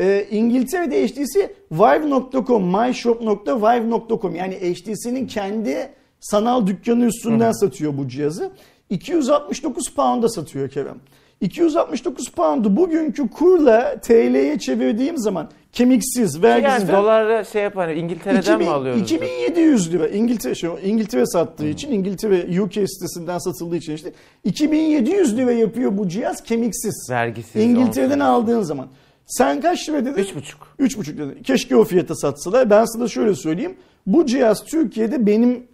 Ee, 0.00 0.26
İngiltere'de 0.30 1.06
HTC 1.06 1.54
Vive.com, 1.72 2.80
myshop.vive.com 2.80 4.34
yani 4.34 4.54
HTC'nin 4.54 5.26
kendi 5.26 5.92
sanal 6.20 6.66
dükkanı 6.66 7.04
üstünden 7.04 7.44
Hı-hı. 7.44 7.54
satıyor 7.54 7.98
bu 7.98 8.08
cihazı. 8.08 8.52
269 8.90 9.94
pound'a 9.94 10.28
satıyor 10.28 10.68
Kerem. 10.70 11.00
269 11.40 12.28
pound'u 12.28 12.76
bugünkü 12.76 13.28
kurla 13.28 14.00
TL'ye 14.00 14.58
çevirdiğim 14.58 15.18
zaman 15.18 15.50
kemiksiz, 15.76 16.42
vergisiz. 16.42 16.88
Yani 16.88 17.02
dolarla 17.02 17.45
şey 17.45 17.62
yapar 17.62 17.88
İngiltere'den 17.88 18.40
2000, 18.40 18.59
mi 18.59 18.68
alıyoruz? 18.68 19.02
2700 19.02 19.92
lira. 19.92 20.09
İngiltere 20.09 20.54
şu 20.54 20.78
İngiltere 20.85 21.26
sattığı 21.26 21.62
hmm. 21.62 21.71
için 21.71 21.92
İngiltere 21.92 22.62
UK 22.62 22.73
sitesinden 22.73 23.38
satıldığı 23.38 23.76
için 23.76 23.92
işte 23.92 24.12
2700 24.45 25.37
lira 25.37 25.52
yapıyor 25.52 25.99
bu 25.99 26.09
cihaz 26.09 26.42
kemiksiz. 26.42 27.06
Vergisiz. 27.11 27.62
İngiltere'den 27.62 28.21
aldığın 28.21 28.62
zaman. 28.62 28.88
Sen 29.26 29.61
kaç 29.61 29.88
lira 29.88 30.04
dedin? 30.04 30.23
3,5. 30.23 30.33
3,5 30.80 31.18
dedin. 31.18 31.42
Keşke 31.42 31.76
o 31.76 31.85
fiyata 31.85 32.14
satsalar. 32.14 32.71
Ben 32.71 32.85
sana 32.85 33.09
şöyle 33.09 33.35
söyleyeyim. 33.35 33.76
Bu 34.06 34.26
cihaz 34.26 34.64
Türkiye'de 34.64 35.26
benim 35.26 35.66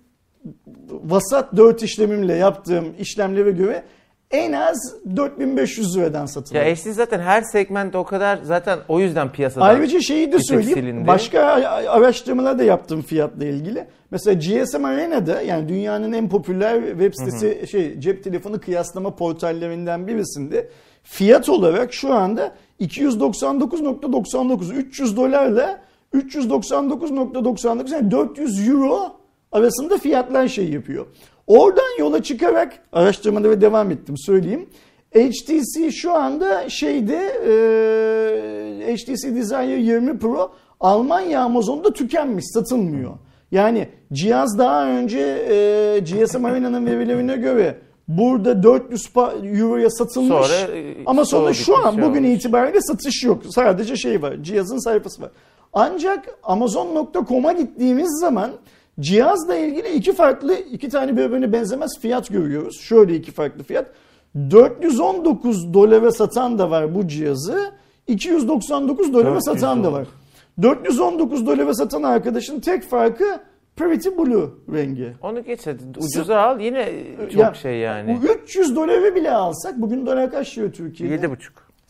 vasat 0.90 1.56
4 1.56 1.82
işlemimle 1.82 2.34
yaptığım 2.34 2.94
işlemlere 2.98 3.50
göre 3.50 3.84
en 4.32 4.52
az 4.52 4.94
4500 5.16 5.96
liradan 5.96 6.26
satılıyor. 6.26 6.64
Ya 6.64 6.74
HTC 6.74 6.92
zaten 6.92 7.20
her 7.20 7.42
segmentte 7.42 7.98
o 7.98 8.04
kadar 8.04 8.38
zaten 8.42 8.78
o 8.88 9.00
yüzden 9.00 9.32
piyasada 9.32 9.64
Ayrıca 9.64 10.00
şeyi 10.00 10.32
de 10.32 10.38
söyleyeyim. 10.38 10.78
Silindi. 10.78 11.06
Başka 11.06 11.40
araştırmalar 11.88 12.58
da 12.58 12.62
yaptım 12.62 13.02
fiyatla 13.02 13.44
ilgili. 13.44 13.86
Mesela 14.10 14.34
GSM 14.34 14.84
Arena'da 14.84 15.42
yani 15.42 15.68
dünyanın 15.68 16.12
en 16.12 16.28
popüler 16.28 16.82
web 16.90 17.14
sitesi 17.14 17.58
hı 17.58 17.62
hı. 17.62 17.66
şey 17.66 18.00
cep 18.00 18.24
telefonu 18.24 18.60
kıyaslama 18.60 19.16
portallerinden 19.16 20.06
birisinde 20.06 20.68
fiyat 21.02 21.48
olarak 21.48 21.92
şu 21.92 22.14
anda 22.14 22.54
299.99 22.80 24.74
300 24.74 25.16
dolarla 25.16 25.80
399.99 26.14 27.94
yani 27.94 28.10
400 28.10 28.68
euro 28.68 29.16
arasında 29.52 29.98
fiyatlar 29.98 30.48
şey 30.48 30.70
yapıyor. 30.70 31.06
Oradan 31.46 31.98
yola 31.98 32.22
çıkarak 32.22 32.78
araştırmalara 32.92 33.60
devam 33.60 33.90
ettim 33.90 34.14
söyleyeyim. 34.18 34.68
HTC 35.14 35.90
şu 35.90 36.12
anda 36.12 36.68
şeyde 36.68 37.16
e, 37.26 38.96
HTC 38.96 39.36
Desire 39.36 39.80
20 39.80 40.18
Pro 40.18 40.52
Almanya 40.80 41.40
Amazon'da 41.40 41.92
tükenmiş, 41.92 42.44
satılmıyor. 42.54 43.12
Yani 43.50 43.88
cihaz 44.12 44.58
daha 44.58 44.86
önce 44.86 45.18
e, 45.20 45.98
GSM 46.00 46.44
Arena'nın 46.44 46.86
verilerine 46.86 47.36
göre 47.36 47.78
burada 48.08 48.62
400 48.62 49.10
euroya 49.44 49.90
satılmış 49.90 50.46
sonra, 50.46 50.76
e, 50.76 50.96
ama 51.06 51.24
sonra 51.24 51.54
şu 51.54 51.86
an 51.86 52.02
bugün 52.02 52.24
olmuş. 52.24 52.38
itibariyle 52.38 52.80
satış 52.80 53.24
yok. 53.24 53.42
Sadece 53.50 53.96
şey 53.96 54.22
var, 54.22 54.36
cihazın 54.42 54.78
sayfası 54.78 55.22
var. 55.22 55.30
Ancak 55.72 56.38
Amazon.com'a 56.42 57.52
gittiğimiz 57.52 58.20
zaman 58.20 58.50
cihazla 59.00 59.56
ilgili 59.56 59.88
iki 59.88 60.12
farklı, 60.12 60.54
iki 60.54 60.88
tane 60.88 61.16
birbirine 61.16 61.52
benzemez 61.52 61.90
fiyat 62.00 62.28
görüyoruz. 62.28 62.80
Şöyle 62.80 63.16
iki 63.16 63.32
farklı 63.32 63.64
fiyat. 63.64 63.86
419 64.50 65.74
dolara 65.74 66.12
satan 66.12 66.58
da 66.58 66.70
var 66.70 66.94
bu 66.94 67.08
cihazı. 67.08 67.72
299 68.06 69.12
dolara 69.12 69.40
satan 69.40 69.84
da 69.84 69.92
var. 69.92 70.06
419 70.62 71.46
dolara 71.46 71.74
satan 71.74 72.02
arkadaşın 72.02 72.60
tek 72.60 72.82
farkı 72.82 73.40
Pretty 73.76 74.08
Blue 74.08 74.50
rengi. 74.72 75.12
Onu 75.22 75.44
geç 75.44 75.66
hadi. 75.66 75.82
Ucuza 75.98 76.40
al 76.40 76.60
yine 76.60 76.92
çok 77.30 77.40
ya, 77.40 77.54
şey 77.54 77.78
yani. 77.78 78.18
300 78.44 78.76
doları 78.76 79.14
bile 79.14 79.30
alsak 79.30 79.80
bugün 79.80 80.06
dolar 80.06 80.30
kaç 80.30 80.58
lira 80.58 80.72
Türkiye'de? 80.72 81.26
7,5. 81.26 81.36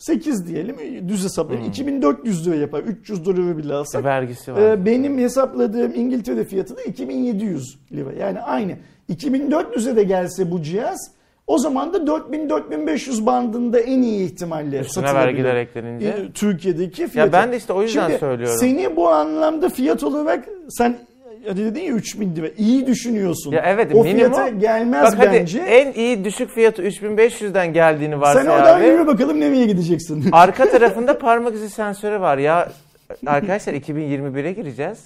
8 0.05 0.47
diyelim 0.47 0.77
düz 1.07 1.23
hesaplayalım. 1.23 1.65
Hmm. 1.65 1.71
2400 1.71 2.47
lira 2.47 2.55
yapar. 2.55 2.79
300 2.79 3.25
doları 3.25 3.57
bile 3.57 3.73
alsak. 3.73 4.01
E, 4.01 4.03
vergisi 4.03 4.53
var. 4.53 4.61
E, 4.61 4.85
benim 4.85 5.17
hesapladığım 5.17 5.93
İngiltere 5.95 6.43
fiyatı 6.43 6.77
da 6.77 6.81
2700 6.81 7.77
lira. 7.91 8.13
Yani 8.13 8.39
aynı. 8.39 8.75
2400'e 9.09 9.95
de 9.95 10.03
gelse 10.03 10.51
bu 10.51 10.61
cihaz 10.61 11.11
o 11.47 11.57
zaman 11.57 11.93
da 11.93 11.97
4000-4500 11.97 13.25
bandında 13.25 13.79
en 13.79 14.01
iyi 14.01 14.25
ihtimalle 14.25 14.79
Üstüne 14.79 15.07
satılabilir. 15.07 15.27
vergiler 15.27 15.55
eklenince. 15.55 16.07
E, 16.07 16.31
Türkiye'deki 16.31 17.07
fiyatı. 17.07 17.35
Ya 17.35 17.41
ben 17.43 17.51
de 17.51 17.57
işte 17.57 17.73
o 17.73 17.81
yüzden 17.81 18.07
Şimdi 18.07 18.19
söylüyorum. 18.19 18.57
Seni 18.59 18.95
bu 18.95 19.09
anlamda 19.09 19.69
fiyat 19.69 20.03
olarak 20.03 20.45
sen 20.69 20.97
ya 21.45 21.57
dedin 21.57 21.81
ya 21.81 21.93
3000 21.93 22.35
lira. 22.35 22.47
İyi 22.57 22.87
düşünüyorsun. 22.87 23.51
Ya 23.51 23.63
evet 23.65 23.95
o 23.95 24.03
minimum. 24.03 24.33
fiyata 24.33 24.49
gelmez 24.49 25.03
Bak 25.03 25.31
bence. 25.33 25.59
Hadi 25.59 25.69
en 25.69 25.93
iyi 25.93 26.23
düşük 26.23 26.49
fiyatı 26.49 26.83
3500'den 26.83 27.73
geldiğini 27.73 28.21
varsay 28.21 28.43
Sen 28.43 28.49
oradan 28.51 28.79
abi. 28.79 28.85
yürü 28.85 29.07
bakalım 29.07 29.39
nereye 29.39 29.65
gideceksin. 29.65 30.25
Arka 30.31 30.69
tarafında 30.69 31.17
parmak 31.17 31.53
izi 31.53 31.69
sensörü 31.69 32.19
var. 32.19 32.37
Ya 32.37 32.69
arkadaşlar 33.27 33.73
2021'e 33.73 34.51
gireceğiz. 34.51 34.99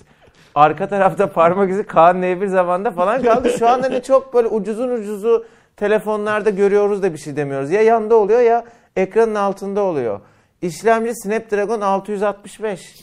Arka 0.56 0.88
tarafta 0.88 1.32
parmak 1.32 1.70
izi 1.70 1.84
Kaan 1.84 2.22
bir 2.22 2.48
zamanda 2.48 2.92
falan 2.92 3.24
kaldı. 3.24 3.50
Şu 3.60 3.68
anda 3.68 3.90
ne 3.90 4.04
çok 4.04 4.34
böyle 4.34 4.48
ucuzun 4.48 4.90
ucuzu 4.90 5.46
telefonlarda 5.78 6.50
görüyoruz 6.50 7.04
da 7.04 7.14
bir 7.14 7.18
şey 7.18 7.36
demiyoruz. 7.36 7.72
Ya 7.72 7.82
yanda 7.82 8.16
oluyor 8.16 8.42
ya 8.42 8.64
ekranın 8.96 9.36
altında 9.36 9.82
oluyor. 9.82 10.20
İşlemci 10.62 11.16
Snapdragon 11.16 11.82
665. 11.82 12.96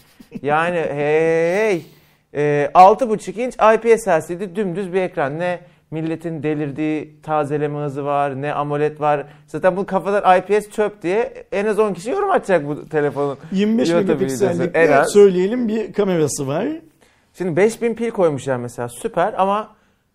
Yani 0.43 0.77
hey 0.77 1.55
hey. 1.57 1.94
E, 2.35 2.71
6.5 2.75 3.41
inç 3.41 3.55
IPS 3.55 4.09
LCD 4.09 4.57
dümdüz 4.57 4.93
bir 4.93 5.01
ekran. 5.01 5.39
Ne 5.39 5.61
milletin 5.91 6.43
delirdiği 6.43 7.21
tazeleme 7.23 7.79
hızı 7.79 8.05
var, 8.05 8.43
ne 8.43 8.53
AMOLED 8.53 9.01
var. 9.01 9.27
Zaten 9.47 9.77
bu 9.77 9.87
kafadan 9.87 10.39
IPS 10.39 10.71
çöp 10.71 11.03
diye 11.03 11.45
en 11.53 11.67
az 11.67 11.79
10 11.79 11.95
kişi 11.95 12.11
yorum 12.11 12.31
atacak 12.31 12.69
bu 12.69 12.89
telefonun. 12.89 13.39
25 13.53 13.91
megapiksellik 13.91 14.77
söyleyelim 15.09 15.69
bir 15.69 15.93
kamerası 15.93 16.47
var. 16.47 16.67
Şimdi 17.39 17.57
5000 17.57 17.95
pil 17.95 18.11
koymuşlar 18.11 18.57
mesela 18.57 18.89
süper 18.89 19.35
ama 19.39 19.69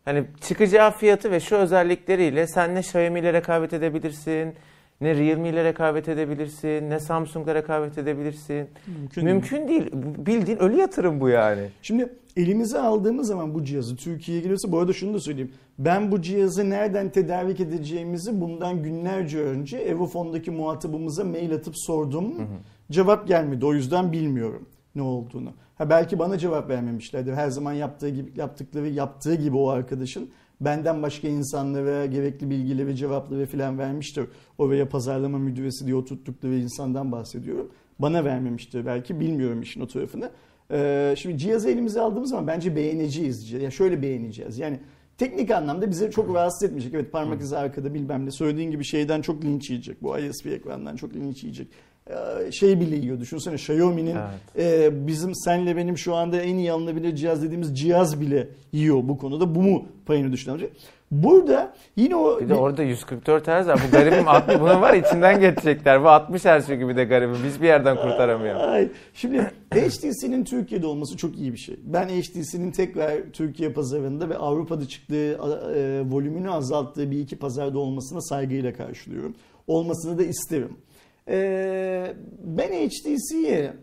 hani 0.06 0.24
çıkacağı 0.42 0.92
fiyatı 0.92 1.32
ve 1.32 1.40
şu 1.40 1.56
özellikleriyle 1.56 2.48
sen 2.48 2.76
ne 2.76 2.80
Xiaomi 2.80 3.20
ile 3.20 3.34
rekabet 3.34 3.74
edebilirsin, 3.74 4.56
ne 5.02 5.16
Realme 5.16 5.50
ile 5.50 5.64
rekabet 5.64 6.10
edebilirsin, 6.10 6.90
ne 6.90 7.00
Samsung'la 7.00 7.56
rekabet 7.56 7.98
edebilirsin. 7.98 8.68
Mümkün, 8.88 9.26
Mümkün 9.26 9.68
değil. 9.68 9.92
değil. 9.92 10.16
Bildiğin 10.26 10.58
ölü 10.58 10.76
yatırım 10.76 11.22
bu 11.22 11.30
yani. 11.30 11.70
Şimdi 11.82 12.10
elimize 12.38 12.80
aldığımız 12.80 13.28
zaman 13.28 13.54
bu 13.54 13.64
cihazı 13.64 13.96
Türkiye'ye 13.96 14.42
geliyorsa 14.42 14.72
bu 14.72 14.80
arada 14.80 14.94
şunu 14.94 15.14
da 15.14 15.20
söyleyeyim. 15.20 15.52
Ben 15.80 16.12
bu 16.12 16.22
cihazı 16.22 16.70
nereden 16.70 17.10
tedarik 17.10 17.60
edeceğimizi 17.60 18.42
bundan 18.42 18.84
günlerce 18.84 19.40
önce 19.40 19.78
Evofon'daki 19.78 20.52
muhatabımıza 20.52 21.24
mail 21.24 21.54
atıp 21.54 21.74
sordum. 21.78 22.38
Hı 22.38 22.42
hı. 22.42 22.48
Cevap 22.92 23.28
gelmedi. 23.28 23.66
O 23.66 23.74
yüzden 23.74 24.12
bilmiyorum 24.12 24.66
ne 24.96 25.02
olduğunu. 25.02 25.54
Ha 25.78 25.90
belki 25.90 26.20
bana 26.20 26.38
cevap 26.38 26.70
vermemişlerdir. 26.70 27.34
Her 27.34 27.50
zaman 27.50 27.74
yaptığı 27.74 28.10
gibi 28.10 28.32
yaptıkları 28.36 28.88
yaptığı 28.90 29.36
gibi 29.36 29.58
o 29.58 29.70
arkadaşın 29.70 30.30
benden 30.62 31.02
başka 31.04 31.28
insanlara 31.28 32.06
gerekli 32.06 32.50
bilgileri, 32.50 32.96
cevapları 32.96 33.46
falan 33.46 33.78
vermiştir. 33.78 34.26
Oraya 34.58 34.90
pazarlama 34.90 35.38
müdüresi 35.38 35.86
diye 35.86 35.96
oturttukları 35.96 36.56
insandan 36.56 37.12
bahsediyorum. 37.12 37.72
Bana 38.00 38.26
vermemiştir 38.26 38.86
belki 38.86 39.20
bilmiyorum 39.20 39.62
işin 39.62 39.82
o 39.82 39.88
tarafını. 39.88 40.32
Ee, 40.72 41.16
şimdi 41.18 41.38
cihazı 41.38 41.70
elimize 41.70 42.02
aldığımız 42.02 42.30
zaman 42.30 42.48
bence 42.48 42.76
beğeneceğiz. 42.76 43.52
Ya 43.52 43.72
şöyle 43.72 44.02
beğeneceğiz. 44.02 44.60
Yani 44.60 44.80
teknik 45.18 45.52
anlamda 45.52 45.92
bize 45.92 46.12
çok 46.12 46.36
rahatsız 46.36 46.64
etmeyecek. 46.64 46.94
Evet 46.94 47.12
parmak 47.12 47.42
izi 47.42 47.58
arkada 47.58 47.94
bilmem 47.94 48.26
ne. 48.26 48.32
Söylediğin 48.32 48.72
gibi 48.72 48.84
şeyden 48.84 49.22
çok 49.22 49.44
linç 49.44 49.70
yiyecek. 49.70 50.04
Bu 50.04 50.18
ISP 50.18 50.48
ekrandan 50.48 50.96
çok 50.96 51.14
linç 51.14 51.44
yiyecek. 51.44 51.68
E, 52.10 52.52
şey 52.52 52.80
bile 52.80 52.96
yiyor. 52.96 53.20
Düşünsene 53.20 53.56
Xiaomi'nin 53.56 54.16
evet. 54.56 54.84
e, 54.84 55.08
bizim 55.08 55.36
senle 55.36 55.76
benim 55.76 55.98
şu 55.98 56.16
anda 56.16 56.42
en 56.42 56.56
iyi 56.56 56.72
alınabilir 56.72 57.16
cihaz 57.16 57.44
dediğimiz 57.44 57.80
cihaz 57.80 58.22
bile 58.22 58.48
yiyor 58.72 59.00
bu 59.04 59.18
konuda. 59.18 59.56
Bu 59.56 59.62
mu 59.62 59.86
payını 60.06 60.32
düşünecek? 60.32 60.72
Burada 61.12 61.74
yine 61.96 62.16
o... 62.16 62.40
Bir 62.42 62.50
de 62.50 62.54
orada 62.54 62.84
144 62.84 63.44
Hz 63.48 63.68
var. 63.68 63.80
Bu 63.88 63.92
garibim 63.92 64.28
60 64.28 64.60
bunun 64.60 64.82
var 64.82 64.94
içinden 64.94 65.40
geçecekler. 65.40 66.04
Bu 66.04 66.10
60 66.10 66.46
Hz 66.46 66.68
gibi 66.68 66.96
de 66.96 67.04
garibim. 67.04 67.38
Biz 67.46 67.62
bir 67.62 67.68
yerden 67.68 67.96
kurtaramıyor. 67.96 68.56
Ay, 68.56 68.90
şimdi 69.14 69.52
HTC'nin 69.74 70.44
Türkiye'de 70.44 70.88
olması 70.88 71.18
çok 71.18 71.38
iyi 71.38 71.54
bir 71.54 71.58
şey. 71.58 71.76
Ben 71.84 72.08
HTC'nin 72.08 72.72
tekrar 72.72 73.22
Türkiye 73.34 73.70
pazarında 73.70 74.30
ve 74.30 74.38
Avrupa'da 74.38 74.88
çıktığı 74.88 75.32
e, 75.32 76.02
volümünü 76.10 76.52
azalttığı 76.52 77.12
bir 77.12 77.20
iki 77.20 77.36
pazarda 77.36 77.80
olmasına 77.80 78.22
saygıyla 78.22 78.74
karşılıyorum. 78.74 79.36
Olmasını 79.68 80.18
da 80.18 80.24
isterim. 80.24 80.78
Ee, 81.30 82.14
ben 82.44 82.68
HTC'ye 82.68 83.74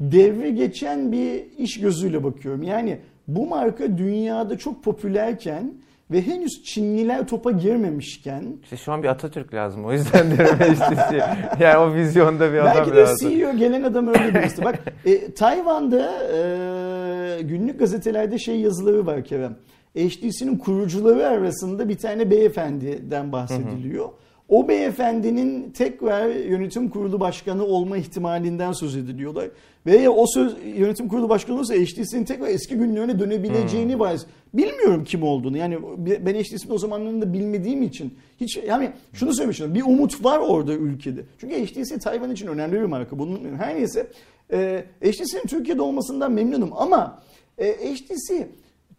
devri 0.00 0.54
geçen 0.54 1.12
bir 1.12 1.44
iş 1.58 1.80
gözüyle 1.80 2.24
bakıyorum. 2.24 2.62
Yani 2.62 2.98
bu 3.28 3.46
marka 3.46 3.98
dünyada 3.98 4.58
çok 4.58 4.84
popülerken 4.84 5.74
ve 6.10 6.22
henüz 6.22 6.62
Çinliler 6.64 7.26
topa 7.26 7.50
girmemişken 7.50 8.44
İşte 8.62 8.76
şu 8.76 8.92
an 8.92 9.02
bir 9.02 9.08
Atatürk 9.08 9.54
lazım 9.54 9.84
o 9.84 9.92
yüzden 9.92 10.36
diyorum 10.36 10.58
HTC. 10.58 11.22
yani 11.60 11.76
o 11.78 11.94
vizyonda 11.94 12.52
bir 12.52 12.58
adam 12.58 12.74
Belki 12.76 12.92
de 12.92 13.00
lazım. 13.00 13.30
CEO 13.30 13.56
gelen 13.56 13.82
adam 13.82 14.08
öyle 14.08 14.34
birisi. 14.34 14.64
Bak 14.64 14.78
e, 15.06 15.34
Tayvan'da 15.34 16.12
e, 16.32 17.42
günlük 17.42 17.78
gazetelerde 17.78 18.38
şey 18.38 18.60
yazıları 18.60 19.06
var 19.06 19.24
Kerem. 19.24 19.56
HTC'nin 19.96 20.58
kurucuları 20.58 21.26
arasında 21.26 21.88
bir 21.88 21.98
tane 21.98 22.30
beyefendiden 22.30 23.32
bahsediliyor. 23.32 24.04
Hı 24.04 24.08
hı. 24.08 24.23
O 24.48 24.68
beyefendinin 24.68 25.70
tekrar 25.70 26.28
yönetim 26.28 26.90
kurulu 26.90 27.20
başkanı 27.20 27.64
olma 27.64 27.96
ihtimalinden 27.96 28.72
söz 28.72 28.96
ediliyorlar. 28.96 29.50
Ve 29.86 30.08
o 30.08 30.26
söz 30.26 30.56
yönetim 30.76 31.08
kurulu 31.08 31.28
başkanı 31.28 31.56
olursa 31.56 31.74
HTC'nin 31.74 32.24
tekrar 32.24 32.48
eski 32.48 32.74
günlerine 32.74 33.18
dönebileceğini 33.18 33.92
hmm. 33.92 34.00
bahs. 34.00 34.24
Bilmiyorum 34.54 35.04
kim 35.04 35.22
olduğunu. 35.22 35.56
Yani 35.56 35.78
ben 35.98 36.34
HTC'nin 36.34 36.74
o 36.74 36.78
zamanlarında 36.78 37.32
bilmediğim 37.32 37.82
için 37.82 38.14
hiç 38.40 38.56
yani 38.56 38.90
şunu 39.12 39.34
söylemiştim. 39.34 39.74
Bir 39.74 39.82
umut 39.82 40.24
var 40.24 40.38
orada 40.38 40.74
ülkede. 40.74 41.20
Çünkü 41.38 41.66
HTC 41.66 41.98
Tayvan 41.98 42.30
için 42.30 42.46
önemli 42.46 42.80
bir 42.80 42.84
marka. 42.84 43.18
Bunun 43.18 43.54
her 43.56 43.74
neyse 43.74 44.06
e, 44.52 44.84
HTC'nin 45.00 45.46
Türkiye'de 45.46 45.82
olmasından 45.82 46.32
memnunum 46.32 46.70
ama 46.72 47.22
e, 47.58 47.72
HTC 47.72 48.48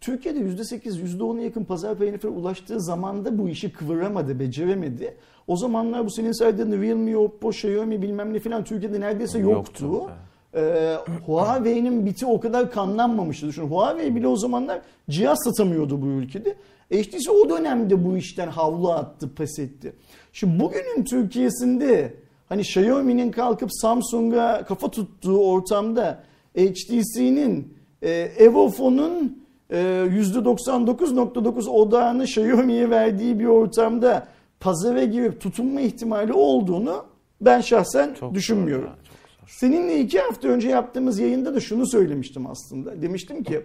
Türkiye'de 0.00 0.38
%8, 0.38 1.18
%10'a 1.18 1.42
yakın 1.42 1.64
pazar 1.64 1.98
payına 1.98 2.28
ulaştığı 2.28 2.80
zaman 2.80 3.24
da 3.24 3.38
bu 3.38 3.48
işi 3.48 3.72
kıvıramadı, 3.72 4.40
beceremedi. 4.40 5.16
O 5.46 5.56
zamanlar 5.56 6.06
bu 6.06 6.10
senin 6.10 6.32
saydığın 6.32 6.82
Realme, 6.82 7.16
Oppo, 7.16 7.50
Xiaomi 7.50 8.02
bilmem 8.02 8.34
ne 8.34 8.38
falan 8.38 8.64
Türkiye'de 8.64 9.00
neredeyse 9.00 9.38
yoktu. 9.38 9.84
yoktu. 9.84 10.10
Ee, 10.54 10.96
Huawei'nin 11.26 12.06
biti 12.06 12.26
o 12.26 12.40
kadar 12.40 12.70
kanlanmamıştı. 12.70 13.46
Düşün 13.46 13.62
Huawei 13.62 14.14
bile 14.14 14.28
o 14.28 14.36
zamanlar 14.36 14.80
cihaz 15.10 15.38
satamıyordu 15.44 16.02
bu 16.02 16.06
ülkede. 16.06 16.54
HTC 16.92 17.30
o 17.30 17.48
dönemde 17.48 18.04
bu 18.04 18.16
işten 18.16 18.48
havlu 18.48 18.92
attı, 18.92 19.34
pes 19.34 19.58
etti. 19.58 19.92
Şimdi 20.32 20.60
bugünün 20.60 21.04
Türkiye'sinde 21.04 22.14
hani 22.48 22.60
Xiaomi'nin 22.60 23.30
kalkıp 23.30 23.72
Samsung'a 23.72 24.64
kafa 24.64 24.90
tuttuğu 24.90 25.38
ortamda 25.38 26.22
HTC'nin 26.56 27.74
e, 28.02 28.10
Evofon'un 28.38 29.42
e, 29.70 29.76
%99.9 29.76 31.68
odağını 31.68 32.24
Xiaomi'ye 32.24 32.90
verdiği 32.90 33.38
bir 33.38 33.46
ortamda 33.46 34.26
pazara 34.66 35.04
girip 35.04 35.40
tutunma 35.40 35.80
ihtimali 35.80 36.32
olduğunu 36.32 37.04
ben 37.40 37.60
şahsen 37.60 38.14
çok 38.14 38.34
düşünmüyorum. 38.34 38.86
Ya, 38.86 38.96
çok 39.08 39.48
Seninle 39.48 40.00
iki 40.00 40.18
hafta 40.18 40.48
önce 40.48 40.68
yaptığımız 40.68 41.18
yayında 41.18 41.54
da 41.54 41.60
şunu 41.60 41.86
söylemiştim 41.86 42.46
aslında. 42.46 43.02
Demiştim 43.02 43.42
ki 43.42 43.60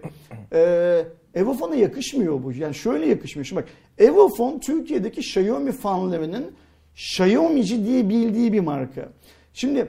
e, 0.52 1.04
Evofon'a 1.34 1.74
yakışmıyor 1.74 2.42
bu. 2.42 2.52
Yani 2.52 2.74
şöyle 2.74 3.06
yakışmıyor. 3.06 3.46
Şimdi 3.46 3.62
bak 3.62 3.68
Evofon 3.98 4.58
Türkiye'deki 4.58 5.20
Xiaomi 5.20 5.72
fanlarının 5.72 6.52
Xiaomi'ci 6.94 7.84
diye 7.86 8.08
bildiği 8.08 8.52
bir 8.52 8.60
marka. 8.60 9.08
Şimdi 9.54 9.86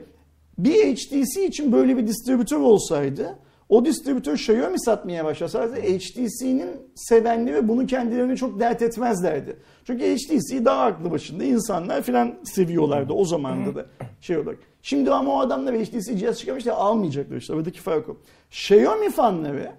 bir 0.57 0.95
HTC 0.95 1.45
için 1.45 1.71
böyle 1.71 1.97
bir 1.97 2.07
distribütör 2.07 2.59
olsaydı 2.59 3.39
O 3.69 3.85
distribütör 3.85 4.33
Xiaomi 4.33 4.79
satmaya 4.79 5.25
başlasa 5.25 5.67
HTC'nin 5.67 6.69
sevenleri 6.95 7.67
bunu 7.67 7.85
kendilerini 7.85 8.37
çok 8.37 8.59
dert 8.59 8.81
etmezlerdi. 8.81 9.55
Çünkü 9.87 10.15
HTC 10.15 10.65
daha 10.65 10.81
aklı 10.83 11.11
başında 11.11 11.43
insanlar 11.43 12.01
filan 12.01 12.35
seviyorlardı 12.43 13.13
o 13.13 13.25
zamanda 13.25 13.75
da 13.75 13.85
şey 14.21 14.37
olarak. 14.37 14.57
Şimdi 14.81 15.11
ama 15.11 15.33
o 15.33 15.39
adamlar 15.39 15.75
HTC 15.75 16.17
cihaz 16.17 16.39
çıkarmış 16.39 16.65
da 16.65 16.75
almayacaklar 16.75 17.37
işte. 17.37 17.53
Aradaki 17.53 17.79
fark 17.81 18.09
o. 18.09 18.17
Xiaomi 18.51 19.09
fanları 19.09 19.71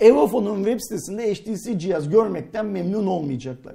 Evofon'un 0.00 0.56
web 0.56 0.80
sitesinde 0.80 1.34
HTC 1.34 1.78
cihaz 1.78 2.08
görmekten 2.08 2.66
memnun 2.66 3.06
olmayacaklar. 3.06 3.74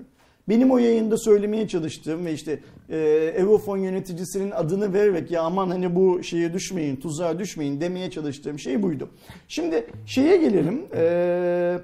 Benim 0.49 0.71
o 0.71 0.77
yayında 0.77 1.17
söylemeye 1.17 1.67
çalıştığım 1.67 2.25
ve 2.25 2.33
işte 2.33 2.59
e, 2.89 2.97
Evofon 3.37 3.77
yöneticisinin 3.77 4.51
adını 4.51 4.93
vererek 4.93 5.31
ya 5.31 5.41
aman 5.41 5.69
hani 5.69 5.95
bu 5.95 6.23
şeye 6.23 6.53
düşmeyin, 6.53 6.95
tuzağa 6.95 7.39
düşmeyin 7.39 7.81
demeye 7.81 8.11
çalıştığım 8.11 8.59
şey 8.59 8.83
buydu. 8.83 9.09
Şimdi 9.47 9.85
şeye 10.05 10.37
gelelim. 10.37 10.85
E, 10.95 11.77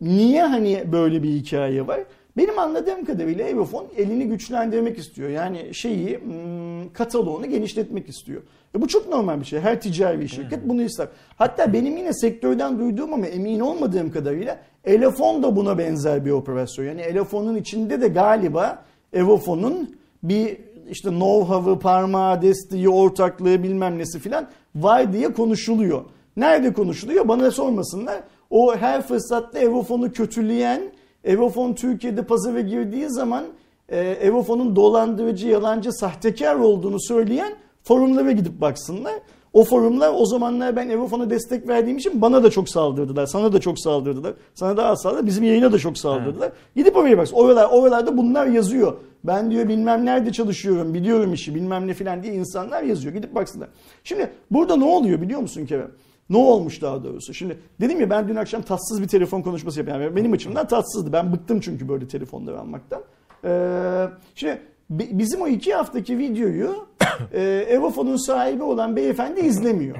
niye 0.00 0.42
hani 0.42 0.84
böyle 0.92 1.22
bir 1.22 1.28
hikaye 1.28 1.86
var? 1.86 2.00
Benim 2.36 2.58
anladığım 2.58 3.04
kadarıyla 3.04 3.48
Evofon 3.48 3.86
elini 3.96 4.28
güçlendirmek 4.28 4.98
istiyor. 4.98 5.28
Yani 5.28 5.74
şeyi 5.74 6.18
hmm, 6.18 6.92
kataloğunu 6.92 7.46
genişletmek 7.46 8.08
istiyor. 8.08 8.42
E 8.76 8.80
bu 8.80 8.88
çok 8.88 9.08
normal 9.08 9.40
bir 9.40 9.44
şey. 9.44 9.60
Her 9.60 9.80
ticari 9.80 10.28
şirket 10.28 10.68
bunu 10.68 10.82
ister. 10.82 11.08
Hatta 11.36 11.72
benim 11.72 11.96
yine 11.96 12.12
sektörden 12.12 12.78
duyduğum 12.78 13.12
ama 13.12 13.26
emin 13.26 13.60
olmadığım 13.60 14.10
kadarıyla 14.10 14.58
Elefon 14.84 15.42
da 15.42 15.56
buna 15.56 15.78
benzer 15.78 16.24
bir 16.24 16.30
operasyon. 16.30 16.84
Yani 16.84 17.00
Elefon'un 17.00 17.56
içinde 17.56 18.00
de 18.00 18.08
galiba 18.08 18.82
Evofon'un 19.12 19.96
bir 20.22 20.58
işte 20.90 21.08
know-how'ı, 21.08 21.78
parmağı, 21.78 22.42
desteği, 22.42 22.88
ortaklığı 22.88 23.62
bilmem 23.62 23.98
nesi 23.98 24.18
filan 24.18 24.46
var 24.74 25.12
diye 25.12 25.32
konuşuluyor. 25.32 26.04
Nerede 26.36 26.72
konuşuluyor? 26.72 27.28
Bana 27.28 27.50
sormasınlar. 27.50 28.20
O 28.50 28.76
her 28.76 29.02
fırsatta 29.02 29.58
Evofon'u 29.58 30.12
kötüleyen, 30.12 30.82
Evofon 31.24 31.72
Türkiye'de 31.72 32.22
pazara 32.22 32.60
girdiği 32.60 33.10
zaman 33.10 33.44
e, 33.88 33.98
Evofon'un 34.00 34.76
dolandırıcı, 34.76 35.48
yalancı, 35.48 35.92
sahtekar 35.92 36.54
olduğunu 36.54 37.00
söyleyen 37.00 37.52
forumlara 37.84 38.32
gidip 38.32 38.60
baksınlar. 38.60 39.14
O 39.52 39.64
forumlar 39.64 40.12
o 40.16 40.26
zamanlar 40.26 40.76
ben 40.76 40.88
Evofon'a 40.88 41.30
destek 41.30 41.68
verdiğim 41.68 41.98
için 41.98 42.22
bana 42.22 42.42
da 42.42 42.50
çok 42.50 42.68
saldırdılar. 42.68 43.26
Sana 43.26 43.52
da 43.52 43.60
çok 43.60 43.78
saldırdılar. 43.78 44.34
Sana 44.54 44.76
da 44.76 44.86
az 44.86 45.02
saldırdılar. 45.02 45.26
Bizim 45.26 45.44
yayına 45.44 45.72
da 45.72 45.78
çok 45.78 45.98
saldırdılar. 45.98 46.46
Evet. 46.46 46.76
Gidip 46.76 46.96
oraya 46.96 47.18
baksın. 47.18 47.36
Oralar, 47.36 47.68
oralarda 47.70 48.16
bunlar 48.16 48.46
yazıyor. 48.46 48.96
Ben 49.24 49.50
diyor 49.50 49.68
bilmem 49.68 50.04
nerede 50.04 50.32
çalışıyorum, 50.32 50.94
biliyorum 50.94 51.32
işi 51.32 51.54
bilmem 51.54 51.86
ne 51.86 51.94
filan 51.94 52.22
diye 52.22 52.34
insanlar 52.34 52.82
yazıyor. 52.82 53.14
Gidip 53.14 53.34
baksınlar. 53.34 53.68
Şimdi 54.04 54.30
burada 54.50 54.76
ne 54.76 54.84
oluyor 54.84 55.20
biliyor 55.20 55.40
musun 55.40 55.66
Kerem? 55.66 55.90
Ne 56.30 56.36
olmuş 56.36 56.82
daha 56.82 57.04
doğrusu? 57.04 57.34
Şimdi 57.34 57.58
dedim 57.80 58.00
ya 58.00 58.10
ben 58.10 58.28
dün 58.28 58.36
akşam 58.36 58.62
tatsız 58.62 59.02
bir 59.02 59.08
telefon 59.08 59.42
konuşması 59.42 59.78
yapıyorum. 59.78 60.02
Yani 60.02 60.16
benim 60.16 60.32
açımdan 60.32 60.68
tatsızdı. 60.68 61.12
Ben 61.12 61.32
bıktım 61.32 61.60
çünkü 61.60 61.88
böyle 61.88 62.08
telefonları 62.08 62.60
almaktan. 62.60 63.02
Ee, 63.44 64.06
şimdi 64.34 64.60
bizim 64.90 65.42
o 65.42 65.48
iki 65.48 65.74
haftaki 65.74 66.18
videoyu 66.18 66.86
e, 67.32 67.42
Evofon'un 67.68 68.26
sahibi 68.26 68.62
olan 68.62 68.96
beyefendi 68.96 69.40
izlemiyor. 69.40 69.96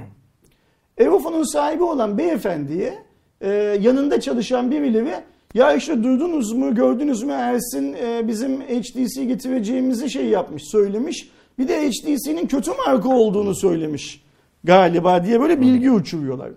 Evofon'un 0.99 1.53
sahibi 1.53 1.83
olan 1.83 2.19
beyefendiye 2.19 2.95
e, 3.41 3.51
yanında 3.81 4.21
çalışan 4.21 4.71
birileri 4.71 5.15
ya 5.55 5.73
işte 5.73 6.03
duydunuz 6.03 6.53
mu 6.53 6.75
gördünüz 6.75 7.23
mü 7.23 7.33
Ersin 7.33 7.93
e, 7.93 8.29
bizim 8.29 8.61
HTC 8.61 9.25
getireceğimizi 9.25 10.11
şey 10.11 10.27
yapmış 10.27 10.63
söylemiş. 10.71 11.31
Bir 11.59 11.69
de 11.69 11.91
HTC'nin 11.91 12.47
kötü 12.47 12.71
marka 12.87 13.09
olduğunu 13.09 13.55
söylemiş 13.55 14.25
galiba 14.65 15.25
diye 15.25 15.41
böyle 15.41 15.61
bilgi 15.61 15.91
uçuruyorlar. 15.91 16.51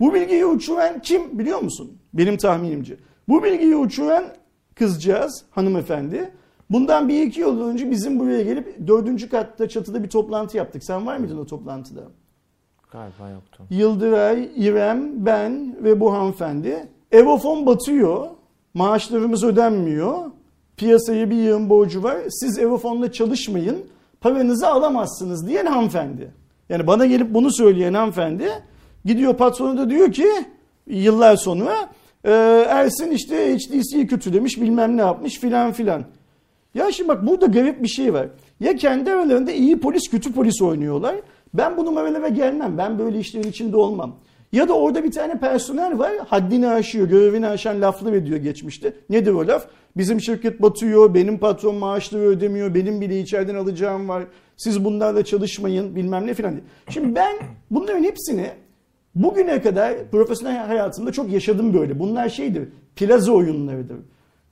Bu 0.00 0.14
bilgiyi 0.14 0.46
uçuran 0.46 1.00
kim 1.00 1.38
biliyor 1.38 1.60
musun? 1.60 1.98
Benim 2.14 2.36
tahminimce. 2.36 2.96
Bu 3.28 3.44
bilgiyi 3.44 3.76
uçuran 3.76 4.24
kızcağız 4.74 5.44
hanımefendi 5.50 6.30
Bundan 6.70 7.08
bir 7.08 7.22
iki 7.22 7.40
yıl 7.40 7.60
önce 7.60 7.90
bizim 7.90 8.20
buraya 8.20 8.42
gelip 8.42 8.86
dördüncü 8.86 9.28
katta 9.28 9.68
çatıda 9.68 10.02
bir 10.02 10.08
toplantı 10.08 10.56
yaptık. 10.56 10.84
Sen 10.84 11.06
var 11.06 11.16
mıydın 11.16 11.38
o 11.38 11.46
toplantıda? 11.46 12.02
Galiba 12.92 13.30
yoktu. 13.30 13.62
Yıldıray, 13.70 14.48
İrem, 14.56 15.26
ben 15.26 15.76
ve 15.84 16.00
bu 16.00 16.12
hanımefendi. 16.12 16.88
Evofon 17.12 17.66
batıyor. 17.66 18.26
Maaşlarımız 18.74 19.44
ödenmiyor. 19.44 20.18
Piyasaya 20.76 21.30
bir 21.30 21.36
yığın 21.36 21.70
borcu 21.70 22.02
var. 22.02 22.16
Siz 22.28 22.58
Evofon'la 22.58 23.12
çalışmayın. 23.12 23.78
Paranızı 24.20 24.68
alamazsınız 24.68 25.48
diyen 25.48 25.66
hanımefendi. 25.66 26.34
Yani 26.68 26.86
bana 26.86 27.06
gelip 27.06 27.34
bunu 27.34 27.52
söyleyen 27.52 27.94
hanımefendi 27.94 28.48
gidiyor 29.04 29.34
patronu 29.34 29.78
da 29.78 29.90
diyor 29.90 30.12
ki 30.12 30.28
yıllar 30.86 31.36
sonra 31.36 31.90
Ersin 32.68 33.10
işte 33.10 33.56
HTC'yi 33.56 34.06
kötülemiş 34.06 34.60
bilmem 34.60 34.96
ne 34.96 35.00
yapmış 35.00 35.38
filan 35.38 35.72
filan. 35.72 36.04
Ya 36.74 36.92
şimdi 36.92 37.08
bak 37.08 37.26
burada 37.26 37.46
garip 37.46 37.82
bir 37.82 37.88
şey 37.88 38.14
var. 38.14 38.28
Ya 38.60 38.76
kendi 38.76 39.10
aralarında 39.10 39.52
iyi 39.52 39.80
polis 39.80 40.10
kötü 40.10 40.32
polis 40.32 40.62
oynuyorlar. 40.62 41.16
Ben 41.54 41.76
bu 41.76 41.84
numaralara 41.84 42.28
gelmem. 42.28 42.78
Ben 42.78 42.98
böyle 42.98 43.18
işlerin 43.18 43.48
içinde 43.48 43.76
olmam. 43.76 44.16
Ya 44.52 44.68
da 44.68 44.72
orada 44.72 45.04
bir 45.04 45.12
tane 45.12 45.38
personel 45.38 45.98
var 45.98 46.12
haddini 46.28 46.68
aşıyor, 46.68 47.08
görevini 47.08 47.46
aşan 47.46 47.80
laflar 47.80 48.12
ediyor 48.12 48.38
geçmişte. 48.38 48.92
Nedir 49.10 49.32
o 49.32 49.46
laf? 49.46 49.66
Bizim 49.96 50.20
şirket 50.20 50.62
batıyor, 50.62 51.14
benim 51.14 51.38
patron 51.38 51.74
maaşları 51.74 52.22
ödemiyor, 52.22 52.74
benim 52.74 53.00
bile 53.00 53.20
içeriden 53.20 53.54
alacağım 53.54 54.08
var. 54.08 54.24
Siz 54.56 54.84
bunlarla 54.84 55.24
çalışmayın 55.24 55.96
bilmem 55.96 56.26
ne 56.26 56.34
filan. 56.34 56.54
Şimdi 56.88 57.14
ben 57.14 57.36
bunların 57.70 58.02
hepsini 58.02 58.50
bugüne 59.14 59.62
kadar 59.62 59.94
profesyonel 60.10 60.66
hayatımda 60.66 61.12
çok 61.12 61.32
yaşadım 61.32 61.74
böyle. 61.74 61.98
Bunlar 61.98 62.28
şeydir, 62.28 62.68
plaza 62.96 63.32
oyunlarıdır 63.32 63.96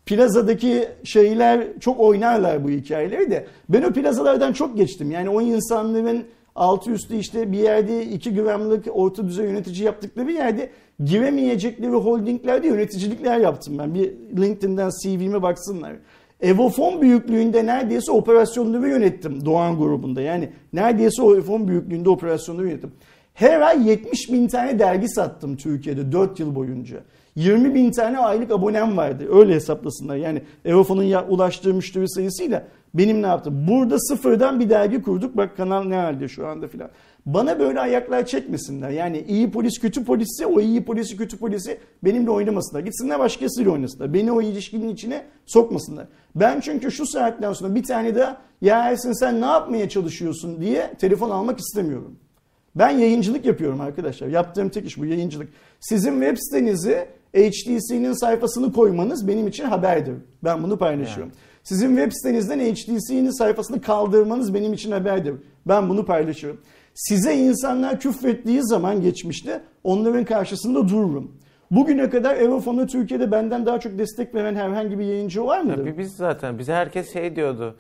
plazadaki 0.07 0.89
şeyler 1.05 1.65
çok 1.81 2.01
oynarlar 2.01 2.65
bu 2.65 2.71
hikayeleri 2.71 3.31
de. 3.31 3.47
Ben 3.69 3.83
o 3.83 3.93
plazalardan 3.93 4.53
çok 4.53 4.77
geçtim. 4.77 5.11
Yani 5.11 5.29
o 5.29 5.41
insanların 5.41 6.25
altı 6.55 6.91
üstü 6.91 7.17
işte 7.17 7.53
bir 7.53 7.59
yerde 7.59 8.07
iki 8.07 8.35
gramlık 8.35 8.85
orta 8.93 9.27
düzey 9.29 9.45
yönetici 9.45 9.85
yaptıkları 9.85 10.33
yerde 10.33 10.71
giremeyecekleri 11.05 11.91
holdinglerde 11.91 12.67
yöneticilikler 12.67 13.39
yaptım 13.39 13.79
ben. 13.79 13.95
Bir 13.95 14.13
LinkedIn'den 14.37 14.91
CV'me 15.03 15.43
baksınlar. 15.43 15.93
Evofon 16.41 17.03
büyüklüğünde 17.03 17.67
neredeyse 17.67 18.13
operasyonları 18.13 18.89
yönettim 18.89 19.45
Doğan 19.45 19.79
grubunda. 19.79 20.21
Yani 20.21 20.49
neredeyse 20.73 21.23
Evofon 21.23 21.69
büyüklüğünde 21.69 22.11
operasyonları 22.11 22.69
yönettim. 22.69 22.93
Her 23.35 23.61
ay 23.61 23.89
70 23.89 24.33
bin 24.33 24.49
tane 24.49 24.79
dergi 24.79 25.09
sattım 25.09 25.57
Türkiye'de 25.57 26.13
4 26.13 26.41
yıl 26.41 26.55
boyunca. 26.55 27.01
20 27.37 27.75
bin 27.75 27.91
tane 27.91 28.19
aylık 28.19 28.51
abonem 28.51 28.97
vardı. 28.97 29.29
Öyle 29.33 29.55
hesaplasınlar. 29.55 30.17
Yani 30.17 30.43
Evofon'un 30.65 31.13
ulaştığı 31.29 31.75
müşteri 31.75 32.09
sayısıyla 32.09 32.65
benim 32.95 33.23
ne 33.23 33.27
yaptım? 33.27 33.67
Burada 33.69 33.99
sıfırdan 33.99 34.61
bir 34.61 34.71
dergi 34.71 35.03
kurduk. 35.03 35.37
Bak 35.37 35.57
kanal 35.57 35.85
ne 35.85 35.97
halde 35.97 36.29
şu 36.29 36.47
anda 36.47 36.69
filan. 36.69 36.91
Bana 37.27 37.59
böyle 37.59 37.81
ayaklar 37.81 38.27
çekmesinler. 38.27 38.91
Yani 38.91 39.25
iyi 39.29 39.51
polis 39.51 39.79
kötü 39.79 40.05
polisi 40.05 40.47
o 40.47 40.61
iyi 40.61 40.85
polisi 40.85 41.17
kötü 41.17 41.39
polisi 41.39 41.79
benimle 42.05 42.31
oynamasınlar. 42.31 42.81
Gitsinler 42.81 43.19
başkasıyla 43.19 43.73
oynasınlar. 43.73 44.15
Beni 44.15 44.33
o 44.33 44.43
ilişkinin 44.43 44.89
içine 44.89 45.25
sokmasınlar. 45.47 46.07
Ben 46.35 46.61
çünkü 46.61 46.91
şu 46.91 47.07
saatten 47.07 47.53
sonra 47.53 47.75
bir 47.75 47.83
tane 47.83 48.15
daha 48.15 48.41
ya 48.61 48.91
Ersin 48.91 49.13
sen 49.13 49.41
ne 49.41 49.47
yapmaya 49.47 49.89
çalışıyorsun 49.89 50.61
diye 50.61 50.95
telefon 50.95 51.31
almak 51.31 51.59
istemiyorum. 51.59 52.17
Ben 52.75 52.91
yayıncılık 52.91 53.45
yapıyorum 53.45 53.81
arkadaşlar. 53.81 54.29
Yaptığım 54.29 54.69
tek 54.69 54.87
iş 54.87 54.99
bu 54.99 55.07
yayıncılık. 55.07 55.49
Sizin 55.81 56.13
web 56.13 56.37
sitenizi 56.37 57.09
HTC'nin 57.35 58.13
sayfasını 58.13 58.73
koymanız 58.73 59.29
benim 59.29 59.47
için 59.49 59.65
haberdir. 59.65 60.15
Ben 60.45 60.63
bunu 60.63 60.79
paylaşıyorum. 60.79 61.33
Yani. 61.33 61.53
Sizin 61.65 61.97
web 61.97 62.13
sitenizden 62.13 62.59
HTC'nin 62.59 63.39
sayfasını 63.39 63.81
kaldırmanız 63.81 64.55
benim 64.55 64.73
için 64.73 64.93
haberdir. 64.93 65.35
Ben 65.67 65.89
bunu 65.89 66.05
paylaşıyorum. 66.05 66.61
Size 66.95 67.37
insanlar 67.37 68.01
küfrettiği 68.01 68.63
zaman 68.63 69.03
geçmişte 69.03 69.61
onların 69.85 70.25
karşısında 70.25 70.89
dururum. 70.89 71.33
Bugüne 71.71 72.11
kadar 72.11 72.37
Evofon'a 72.37 72.87
Türkiye'de 72.87 73.31
benden 73.31 73.67
daha 73.67 73.81
çok 73.81 73.99
destek 73.99 74.35
veren 74.35 74.55
herhangi 74.55 74.99
bir 74.99 75.05
yayıncı 75.05 75.45
var 75.45 75.61
mıdır? 75.61 75.77
Tabii 75.77 75.99
biz 75.99 76.13
zaten. 76.17 76.59
Bize 76.59 76.73
herkes 76.73 77.13
şey 77.13 77.37
diyordu. 77.37 77.77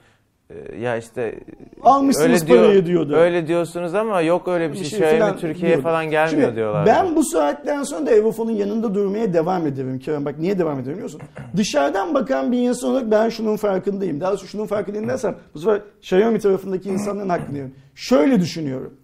Ee, 0.52 0.76
ya 0.76 0.96
işte 0.96 1.40
almışsınız 1.82 2.42
öyle 2.42 2.60
parayı 2.60 2.86
diyordu. 2.86 3.14
Öyle 3.14 3.46
diyorsunuz 3.46 3.94
ama 3.94 4.20
yok 4.20 4.48
öyle 4.48 4.72
bir 4.72 4.76
şey. 4.76 4.84
şey 4.84 5.12
Xiaomi 5.12 5.40
Türkiye'ye 5.40 5.80
falan 5.80 6.10
gelmiyor 6.10 6.48
Şimdi, 6.48 6.56
diyorlar. 6.56 6.86
Ben 6.86 7.16
bu 7.16 7.24
saatten 7.24 7.82
sonra 7.82 8.06
da 8.06 8.10
Evofon'un 8.10 8.50
yanında 8.50 8.94
durmaya 8.94 9.34
devam 9.34 9.66
ederim 9.66 9.98
Kerem. 9.98 10.24
Bak 10.24 10.38
niye 10.38 10.58
devam 10.58 10.78
ederim 10.78 10.92
biliyor 10.92 11.12
musun? 11.12 11.20
Dışarıdan 11.56 12.14
bakan 12.14 12.52
bir 12.52 12.58
insan 12.58 12.90
olarak 12.90 13.10
ben 13.10 13.28
şunun 13.28 13.56
farkındayım. 13.56 14.20
Daha 14.20 14.30
doğrusu 14.30 14.46
şunun 14.46 14.66
farkındayım 14.66 15.08
dersem 15.08 15.36
bu 15.54 15.58
sefer 15.58 15.80
Xiaomi 16.00 16.38
tarafındaki 16.38 16.88
insanların 16.88 17.28
hakkını 17.28 17.56
yiyorum. 17.56 17.74
Şöyle 17.94 18.40
düşünüyorum. 18.40 18.94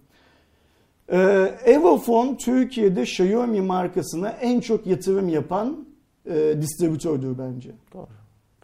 Ee, 1.11 1.17
Evofon 1.65 2.35
Türkiye'de 2.35 3.01
Xiaomi 3.01 3.61
markasına 3.61 4.29
en 4.29 4.59
çok 4.59 4.87
yatırım 4.87 5.29
yapan 5.29 5.87
e, 6.25 6.61
distribütördür 6.61 7.37
bence. 7.37 7.71
Doğru. 7.93 8.07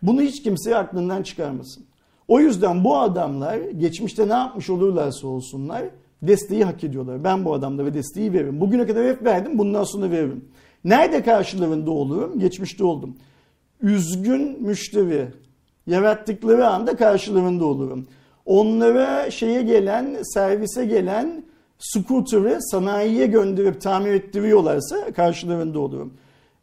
Bunu 0.01 0.21
hiç 0.21 0.43
kimse 0.43 0.77
aklından 0.77 1.23
çıkarmasın. 1.23 1.85
O 2.27 2.39
yüzden 2.39 2.83
bu 2.83 2.97
adamlar 2.97 3.57
geçmişte 3.57 4.29
ne 4.29 4.33
yapmış 4.33 4.69
olurlarsa 4.69 5.27
olsunlar 5.27 5.83
Desteği 6.27 6.63
hak 6.63 6.83
ediyorlar. 6.83 7.23
Ben 7.23 7.45
bu 7.45 7.53
adamlara 7.53 7.93
desteği 7.93 8.33
veririm. 8.33 8.61
Bugüne 8.61 8.87
kadar 8.87 9.07
hep 9.07 9.25
verdim. 9.25 9.57
Bundan 9.57 9.83
sonra 9.83 10.11
veririm. 10.11 10.45
Nerede 10.83 11.23
karşılarında 11.23 11.91
olurum? 11.91 12.39
Geçmişte 12.39 12.83
oldum. 12.83 13.15
Üzgün 13.81 14.63
müşteri 14.63 15.27
yarattıkları 15.87 16.67
anda 16.67 16.95
karşılarında 16.95 17.65
olurum. 17.65 18.07
Onlara 18.45 19.31
şeye 19.31 19.61
gelen, 19.61 20.17
servise 20.23 20.85
gelen 20.85 21.43
scooter'ı 21.79 22.57
sanayiye 22.61 23.27
gönderip 23.27 23.81
tamir 23.81 24.13
ettiriyorlarsa 24.13 25.11
karşılarında 25.13 25.79
olurum. 25.79 26.13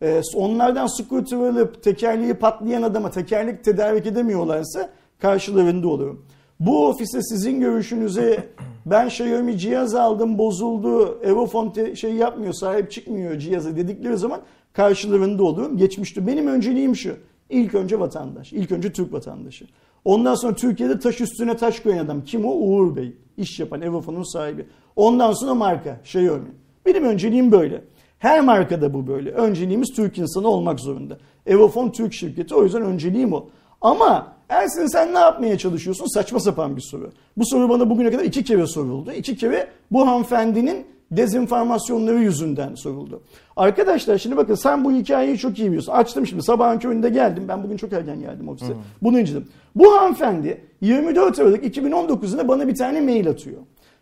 Ee, 0.03 0.21
onlardan 0.35 0.87
scooter 0.87 1.37
alıp 1.37 1.83
tekerleği 1.83 2.35
patlayan 2.35 2.83
adama 2.83 3.11
tekerlek 3.11 3.65
tedarik 3.65 4.07
edemiyorlarsa 4.07 4.91
karşılarında 5.23 5.89
olurum. 5.89 6.25
Bu 6.61 6.87
ofise 6.89 7.23
sizin 7.23 7.61
görüşünüze 7.61 8.49
ben 8.87 9.07
Xiaomi 9.07 9.59
cihaz 9.59 9.95
aldım 9.95 10.39
bozuldu, 10.39 11.19
Evofon 11.23 11.95
şey 11.95 12.13
yapmıyor, 12.13 12.53
sahip 12.53 12.91
çıkmıyor 12.91 13.39
cihazı 13.39 13.77
dedikleri 13.77 14.17
zaman 14.17 14.41
karşılarında 14.73 15.45
olurum. 15.45 15.77
Geçmişti. 15.77 16.27
Benim 16.27 16.47
önceliğim 16.47 16.97
şu. 16.97 17.17
İlk 17.51 17.75
önce 17.75 18.01
vatandaş. 18.01 18.53
İlk 18.53 18.73
önce 18.73 18.93
Türk 18.93 19.13
vatandaşı. 19.13 19.67
Ondan 20.05 20.35
sonra 20.35 20.55
Türkiye'de 20.55 20.99
taş 20.99 21.21
üstüne 21.21 21.57
taş 21.57 21.81
koyan 21.81 22.05
adam. 22.05 22.25
Kim 22.25 22.45
o? 22.45 22.53
Uğur 22.53 22.97
Bey. 22.97 23.13
İş 23.37 23.61
yapan 23.61 23.83
Evofon'un 23.83 24.33
sahibi. 24.33 24.67
Ondan 24.97 25.33
sonra 25.33 25.55
marka. 25.55 26.01
Xiaomi. 26.05 26.51
Benim 26.87 27.05
önceliğim 27.05 27.53
böyle. 27.53 27.85
Her 28.19 28.41
markada 28.41 28.95
bu 28.95 29.07
böyle. 29.07 29.31
Önceliğimiz 29.31 29.89
Türk 29.97 30.19
insanı 30.19 30.49
olmak 30.49 30.81
zorunda. 30.81 31.19
Evofon 31.47 31.91
Türk 31.91 32.13
şirketi. 32.13 32.55
O 32.55 32.65
yüzden 32.65 32.83
önceliğim 32.83 33.33
o. 33.33 33.49
Ama 33.81 34.33
Ersin 34.53 34.87
sen 34.87 35.15
ne 35.15 35.19
yapmaya 35.19 35.59
çalışıyorsun? 35.59 36.07
Saçma 36.07 36.41
sapan 36.41 36.77
bir 36.77 36.81
soru. 36.81 37.13
Bu 37.37 37.47
soru 37.47 37.69
bana 37.69 37.91
bugüne 37.91 38.11
kadar 38.11 38.25
iki 38.25 38.45
kere 38.45 38.67
soruldu. 38.67 39.13
İki 39.13 39.37
kere 39.37 39.69
bu 39.91 40.07
hanımefendinin 40.07 40.87
dezenformasyonları 41.11 42.19
yüzünden 42.19 42.75
soruldu. 42.75 43.23
Arkadaşlar 43.57 44.19
şimdi 44.19 44.37
bakın 44.37 44.55
sen 44.55 44.85
bu 44.85 44.93
hikayeyi 44.93 45.39
çok 45.39 45.59
iyi 45.59 45.67
biliyorsun. 45.67 45.93
Açtım 45.93 46.27
şimdi 46.27 46.43
sabahın 46.43 46.79
köründe 46.79 47.09
geldim. 47.09 47.45
Ben 47.49 47.65
bugün 47.65 47.77
çok 47.77 47.93
erken 47.93 48.21
geldim 48.21 48.49
ofise. 48.49 48.73
Hmm. 48.73 48.81
Bunu 49.03 49.21
inceledim. 49.21 49.49
Bu 49.75 49.97
hanımefendi 49.97 50.61
24 50.81 51.39
Aralık 51.39 51.65
2019'da 51.65 52.49
bana 52.49 52.69
bir 52.69 52.75
tane 52.75 53.01
mail 53.01 53.29
atıyor. 53.29 53.61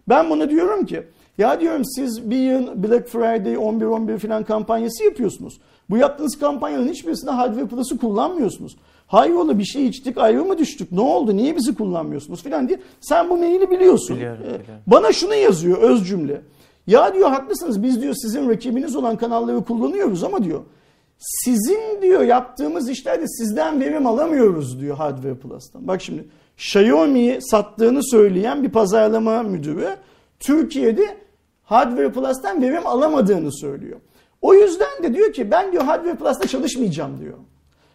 Ben 0.08 0.30
buna 0.30 0.50
diyorum 0.50 0.86
ki 0.86 1.02
ya 1.38 1.60
diyorum 1.60 1.84
siz 1.84 2.30
bir 2.30 2.36
yıl 2.36 2.82
Black 2.82 3.08
Friday 3.08 3.54
11-11 3.54 4.18
falan 4.18 4.44
kampanyası 4.44 5.04
yapıyorsunuz. 5.04 5.60
Bu 5.90 5.96
yaptığınız 5.96 6.38
kampanyanın 6.38 6.88
hiçbirisinde 6.88 7.30
Hardware 7.30 7.66
Plus'ı 7.66 7.98
kullanmıyorsunuz. 7.98 8.76
Hayrola 9.06 9.58
bir 9.58 9.64
şey 9.64 9.86
içtik 9.86 10.18
ayrı 10.18 10.44
mı 10.44 10.58
düştük 10.58 10.92
ne 10.92 11.00
oldu 11.00 11.36
niye 11.36 11.56
bizi 11.56 11.74
kullanmıyorsunuz 11.74 12.42
filan 12.42 12.68
diye. 12.68 12.80
Sen 13.00 13.30
bu 13.30 13.36
maili 13.36 13.70
biliyorsun. 13.70 14.16
Biliyorum, 14.16 14.42
ee, 14.42 14.46
biliyorum. 14.46 14.82
Bana 14.86 15.12
şunu 15.12 15.34
yazıyor 15.34 15.78
öz 15.78 16.08
cümle. 16.08 16.42
Ya 16.86 17.14
diyor 17.14 17.30
haklısınız 17.30 17.82
biz 17.82 18.02
diyor 18.02 18.14
sizin 18.14 18.48
rakibiniz 18.48 18.96
olan 18.96 19.16
kanalları 19.16 19.64
kullanıyoruz 19.64 20.24
ama 20.24 20.44
diyor 20.44 20.60
sizin 21.18 22.02
diyor 22.02 22.22
yaptığımız 22.22 22.88
işlerde 22.88 23.28
sizden 23.28 23.80
verim 23.80 24.06
alamıyoruz 24.06 24.80
diyor 24.80 24.96
Hardware 24.96 25.34
Plus'tan. 25.34 25.88
Bak 25.88 26.02
şimdi 26.02 26.28
Xiaomi'yi 26.56 27.38
sattığını 27.42 28.04
söyleyen 28.04 28.62
bir 28.62 28.70
pazarlama 28.70 29.42
müdürü 29.42 29.96
Türkiye'de 30.40 31.16
Hardware 31.64 32.12
Plus'tan 32.12 32.62
verim 32.62 32.86
alamadığını 32.86 33.52
söylüyor. 33.52 34.00
O 34.42 34.54
yüzden 34.54 35.02
de 35.02 35.14
diyor 35.14 35.32
ki 35.32 35.50
ben 35.50 35.72
diyor 35.72 35.82
Hardware 35.84 36.14
Plus'ta 36.14 36.48
çalışmayacağım 36.48 37.20
diyor. 37.20 37.38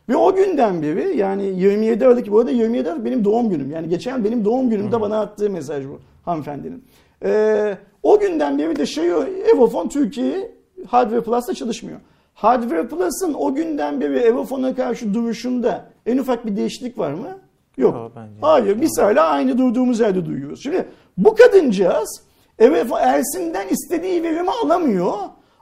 Ve 0.10 0.15
o 0.15 0.36
günden 0.36 0.81
beri 0.81 1.17
yani 1.17 1.43
27 1.45 2.05
Aralık 2.05 2.31
bu 2.31 2.39
arada 2.39 2.51
27 2.51 2.89
Aralık 2.89 3.05
benim 3.05 3.25
doğum 3.25 3.49
günüm. 3.49 3.71
Yani 3.71 3.89
geçen 3.89 4.23
benim 4.23 4.45
doğum 4.45 4.69
günümde 4.69 5.01
bana 5.01 5.19
attığı 5.21 5.49
mesaj 5.49 5.86
bu 5.86 5.99
hanımefendinin. 6.25 6.84
Ee, 7.23 7.77
o 8.03 8.19
günden 8.19 8.60
beri 8.60 8.75
de 8.75 8.86
şey 8.86 9.10
Evofon 9.53 9.88
Türkiye 9.88 10.51
Hardware 10.88 11.21
Plus'ta 11.21 11.53
çalışmıyor. 11.53 11.99
Hardware 12.34 12.88
Plus'ın 12.88 13.34
o 13.34 13.55
günden 13.55 14.01
beri 14.01 14.17
Evofon'a 14.17 14.75
karşı 14.75 15.13
duruşunda 15.13 15.86
en 16.05 16.17
ufak 16.17 16.45
bir 16.45 16.55
değişiklik 16.55 16.97
var 16.97 17.13
mı? 17.13 17.38
Yok. 17.77 17.95
Yo, 17.95 18.10
bence 18.15 18.34
Hayır. 18.41 18.81
Biz 18.81 18.99
hala 18.99 19.27
aynı 19.27 19.58
durduğumuz 19.58 19.99
yerde 19.99 20.25
duyuyoruz. 20.25 20.63
Şimdi 20.63 20.86
bu 21.17 21.36
kadıncağız 21.36 22.21
Evofon 22.60 22.99
Ersin'den 22.99 23.67
istediği 23.67 24.23
verimi 24.23 24.51
alamıyor. 24.63 25.13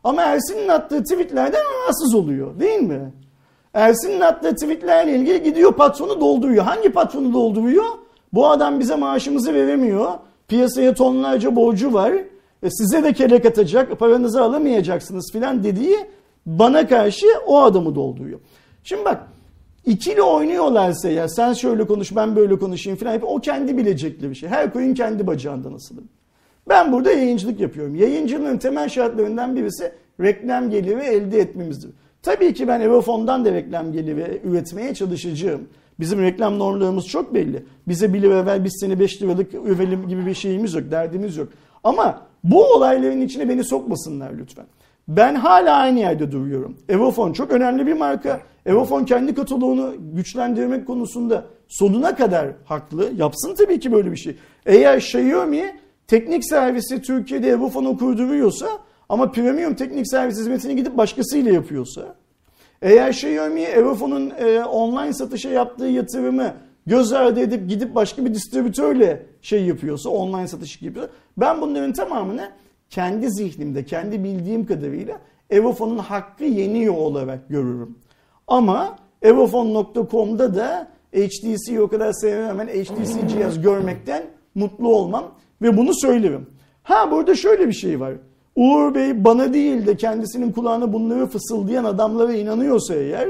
Ama 0.04 0.22
Ersin'in 0.22 0.68
attığı 0.68 1.04
tweetlerden 1.04 1.64
rahatsız 1.64 2.16
oluyor. 2.16 2.60
Değil 2.60 2.80
mi? 2.80 3.14
Ersin'in 3.74 4.20
attığı 4.20 4.56
tweetlerle 4.56 5.16
ilgili 5.16 5.44
gidiyor 5.44 5.74
patronu 5.74 6.22
dolduruyor. 6.22 6.64
Hangi 6.64 6.90
patronu 6.90 7.34
dolduruyor? 7.34 7.86
Bu 8.34 8.48
adam 8.48 8.80
bize 8.80 8.96
maaşımızı 8.96 9.54
veremiyor. 9.54 10.12
Piyasaya 10.48 10.94
tonlarca 10.94 11.56
borcu 11.56 11.94
var. 11.94 12.14
E 12.64 12.70
size 12.70 13.04
de 13.04 13.14
kelek 13.14 13.46
atacak, 13.46 14.00
paranızı 14.00 14.42
alamayacaksınız 14.42 15.32
filan 15.32 15.64
dediği 15.64 15.98
bana 16.46 16.88
karşı 16.88 17.26
o 17.48 17.62
adamı 17.62 17.96
dolduruyor. 17.96 18.40
Şimdi 18.84 19.06
bak 19.06 19.28
ikili 19.86 20.22
oynuyorlarsa 20.22 21.10
ya 21.10 21.30
sen 21.30 21.54
şöyle 21.54 21.88
konuş 21.88 22.16
ben 22.16 22.36
böyle 22.36 22.60
konuşayım 22.60 23.00
filan 23.00 23.22
o 23.22 23.40
kendi 23.40 23.78
bilecekli 23.78 24.30
bir 24.30 24.36
şey. 24.36 24.50
Her 24.50 24.74
koyun 24.74 24.94
kendi 24.94 25.28
bacağından 25.28 25.74
asılır. 25.74 26.04
Ben 26.70 26.92
burada 26.92 27.12
yayıncılık 27.12 27.60
yapıyorum. 27.60 27.96
Yayıncılığın 27.96 28.58
temel 28.58 28.90
şartlarından 28.90 29.56
birisi 29.56 29.92
reklam 30.22 30.70
geliri 30.70 31.02
elde 31.02 31.40
etmemizdir. 31.40 31.92
Tabii 32.22 32.54
ki 32.54 32.68
ben 32.68 32.82
Evofon'dan 32.82 33.46
da 33.46 33.54
reklam 33.54 33.94
geliri 33.94 34.42
üretmeye 34.44 34.94
çalışacağım. 34.94 35.62
Bizim 36.00 36.22
reklam 36.22 36.60
normlarımız 36.60 37.08
çok 37.08 37.34
belli. 37.34 37.66
Bize 37.88 38.14
1 38.14 38.22
lira 38.22 38.46
ver 38.46 38.64
biz 38.64 38.78
seni 38.80 39.00
5 39.00 39.22
liralık 39.22 39.54
övelim 39.54 40.08
gibi 40.08 40.26
bir 40.26 40.34
şeyimiz 40.34 40.74
yok, 40.74 40.92
derdimiz 40.92 41.38
yok. 41.38 41.50
Ama 41.84 42.22
bu 42.44 42.66
olayların 42.66 43.22
içine 43.22 43.50
beni 43.50 43.64
sokmasınlar 43.64 44.32
lütfen. 44.40 44.66
Ben 45.08 45.36
hala 45.36 45.76
aynı 45.76 46.00
yerde 46.00 46.32
duruyorum. 46.32 46.78
Evofon 46.90 47.34
çok 47.34 47.52
önemli 47.52 47.88
bir 47.88 47.94
marka. 47.94 48.42
Evofon 48.66 49.06
kendi 49.06 49.36
kataloğunu 49.36 49.94
güçlendirmek 50.14 50.88
konusunda 50.88 51.46
sonuna 51.68 52.16
kadar 52.16 52.48
haklı. 52.66 53.12
Yapsın 53.18 53.56
tabii 53.56 53.80
ki 53.80 53.92
böyle 53.92 54.12
bir 54.12 54.18
şey. 54.18 54.36
Eğer 54.66 54.98
Xiaomi 54.98 55.76
teknik 56.14 56.46
servisi 56.46 57.02
Türkiye'de 57.02 57.50
Evofon'u 57.50 57.98
kurduruyorsa 57.98 58.68
ama 59.10 59.32
premium 59.32 59.74
teknik 59.74 60.08
servis 60.08 60.38
hizmetini 60.38 60.76
gidip 60.76 60.98
başkasıyla 60.98 61.52
yapıyorsa 61.52 62.16
eğer 62.82 63.10
Xiaomi 63.10 63.62
Evofon'un 63.62 64.30
e, 64.30 64.64
online 64.64 65.14
satışa 65.14 65.50
yaptığı 65.50 65.86
yatırımı 65.86 66.54
göz 66.88 67.14
ardı 67.14 67.40
edip 67.40 67.70
gidip 67.70 67.96
başka 67.96 68.26
bir 68.26 68.34
distribütörle 68.34 69.26
şey 69.42 69.66
yapıyorsa, 69.66 70.10
online 70.10 70.48
satış 70.48 70.82
yapıyor. 70.82 71.10
Ben 71.38 71.62
bunların 71.62 71.94
tamamını 71.94 72.50
kendi 72.90 73.32
zihnimde, 73.32 73.86
kendi 73.86 74.24
bildiğim 74.24 74.66
kadarıyla 74.66 75.20
Evofon'un 75.50 75.98
hakkı 75.98 76.44
yeniyor 76.44 76.96
olarak 76.98 77.50
görürüm. 77.50 77.98
Ama 78.48 78.98
evofon.com'da 79.22 80.56
da 80.56 80.88
HTC'yi 81.16 81.82
o 81.82 81.88
kadar 81.88 82.14
sevmem. 82.14 82.68
HTC 82.68 83.28
cihaz 83.28 83.62
görmekten 83.62 84.24
mutlu 84.56 84.96
olmam 84.96 85.32
ve 85.64 85.78
bunu 85.78 85.92
söylerim. 85.94 86.48
Ha 86.84 87.12
burada 87.12 87.36
şöyle 87.36 87.68
bir 87.68 87.74
şey 87.74 88.00
var. 88.00 88.14
Uğur 88.56 88.96
Bey 88.96 89.24
bana 89.26 89.54
değil 89.54 89.88
de 89.88 89.98
kendisinin 89.98 90.52
kulağına 90.52 90.94
bunları 90.94 91.26
fısıldayan 91.26 91.84
adamlara 91.84 92.34
inanıyorsa 92.34 92.96
eğer 92.96 93.30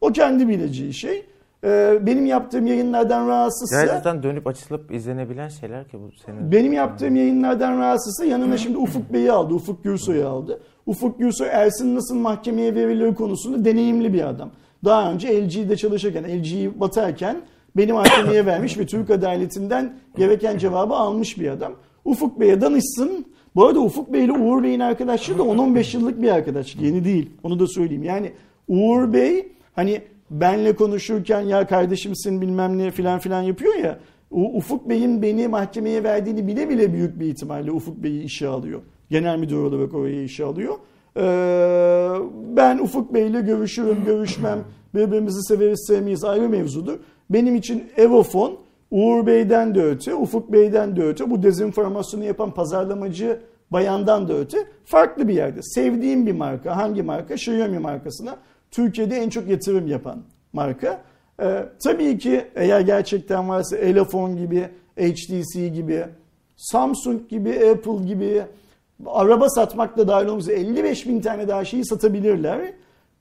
o 0.00 0.12
kendi 0.12 0.48
bileceği 0.48 0.94
şey. 0.94 1.26
Ee, 1.64 1.98
benim 2.00 2.26
yaptığım 2.26 2.66
yayınlardan 2.66 3.28
rahatsızsa... 3.28 3.84
Gerçekten 3.84 4.22
dönüp 4.22 4.46
açılıp 4.46 4.92
izlenebilen 4.94 5.48
şeyler 5.48 5.88
ki 5.88 5.98
bu 6.00 6.10
senin. 6.26 6.52
Benim 6.52 6.72
yaptığım 6.72 7.16
yayınlardan 7.16 7.78
rahatsızsa 7.78 8.24
yanına 8.24 8.56
şimdi 8.56 8.78
Ufuk 8.78 9.12
Bey'i 9.12 9.32
aldı, 9.32 9.54
Ufuk 9.54 9.84
Gürsoy'u 9.84 10.28
aldı. 10.28 10.60
Ufuk 10.86 11.18
Gürsoy 11.18 11.48
Ersin 11.50 11.96
nasıl 11.96 12.14
mahkemeye 12.14 12.74
verilir 12.74 13.14
konusunda 13.14 13.64
deneyimli 13.64 14.12
bir 14.12 14.28
adam. 14.28 14.50
Daha 14.84 15.12
önce 15.12 15.44
LG'de 15.44 15.76
çalışırken, 15.76 16.24
LG'yi 16.24 16.80
batarken 16.80 17.36
benim 17.76 17.94
mahkemeye 17.94 18.46
vermiş 18.46 18.78
ve 18.78 18.86
Türk 18.86 19.10
adaletinden 19.10 19.98
gereken 20.16 20.58
cevabı 20.58 20.94
almış 20.94 21.38
bir 21.38 21.48
adam. 21.48 21.72
Ufuk 22.04 22.40
Bey'e 22.40 22.60
danışsın, 22.60 23.26
bu 23.56 23.66
arada 23.66 23.80
Ufuk 23.80 24.12
Bey 24.12 24.24
ile 24.24 24.32
Uğur 24.32 24.62
Bey'in 24.62 24.80
arkadaşlığı 24.80 25.38
da 25.38 25.42
10-15 25.42 25.96
yıllık 25.96 26.22
bir 26.22 26.28
arkadaşlık. 26.28 26.82
Yeni 26.82 27.04
değil. 27.04 27.30
Onu 27.42 27.58
da 27.58 27.66
söyleyeyim. 27.66 28.02
Yani 28.02 28.32
Uğur 28.68 29.12
Bey 29.12 29.48
hani 29.74 30.02
benle 30.30 30.74
konuşurken 30.74 31.40
ya 31.40 31.66
kardeşimsin 31.66 32.40
bilmem 32.40 32.78
ne 32.78 32.90
filan 32.90 33.18
filan 33.18 33.42
yapıyor 33.42 33.74
ya. 33.74 33.98
Ufuk 34.30 34.88
Bey'in 34.88 35.22
beni 35.22 35.48
mahkemeye 35.48 36.04
verdiğini 36.04 36.46
bile 36.46 36.68
bile 36.68 36.92
büyük 36.92 37.20
bir 37.20 37.26
ihtimalle 37.26 37.72
Ufuk 37.72 38.02
Bey'i 38.02 38.22
işe 38.22 38.48
alıyor. 38.48 38.80
Genel 39.10 39.38
müdür 39.38 39.56
olarak 39.56 39.94
oraya 39.94 40.22
işe 40.22 40.44
alıyor. 40.44 40.74
Ee, 41.16 41.22
ben 42.56 42.78
Ufuk 42.78 43.14
Bey 43.14 43.26
ile 43.26 43.40
görüşürüm, 43.40 44.04
görüşmem, 44.06 44.58
birbirimizi 44.94 45.42
severiz 45.42 45.84
sevmeyiz 45.86 46.24
ayrı 46.24 46.48
mevzudur. 46.48 46.98
Benim 47.30 47.56
için 47.56 47.90
Evofon 47.96 48.58
Uğur 48.90 49.26
Bey'den 49.26 49.74
de 49.74 49.82
öte, 49.82 50.14
Ufuk 50.14 50.52
Bey'den 50.52 50.96
de 50.96 51.02
öte, 51.02 51.30
bu 51.30 51.42
dezenformasyonu 51.42 52.24
yapan 52.24 52.54
pazarlamacı 52.54 53.40
bayandan 53.70 54.28
da 54.28 54.34
öte 54.34 54.58
farklı 54.84 55.28
bir 55.28 55.34
yerde. 55.34 55.62
Sevdiğim 55.62 56.26
bir 56.26 56.32
marka. 56.32 56.76
Hangi 56.76 57.02
marka? 57.02 57.34
Xiaomi 57.34 57.78
markasına. 57.78 58.36
Türkiye'de 58.70 59.16
en 59.16 59.28
çok 59.28 59.48
yatırım 59.48 59.86
yapan 59.86 60.22
marka. 60.52 61.00
Ee, 61.42 61.64
tabii 61.84 62.18
ki 62.18 62.44
eğer 62.54 62.80
gerçekten 62.80 63.48
varsa 63.48 63.76
Elefon 63.76 64.36
gibi, 64.36 64.68
HTC 64.96 65.68
gibi, 65.68 66.04
Samsung 66.56 67.28
gibi, 67.28 67.50
Apple 67.50 68.06
gibi 68.06 68.42
araba 69.06 69.48
satmak 69.48 69.96
da 69.96 70.08
dahil 70.08 70.26
olmak 70.26 70.48
55 70.48 71.08
bin 71.08 71.20
tane 71.20 71.48
daha 71.48 71.64
şeyi 71.64 71.86
satabilirler. 71.86 72.72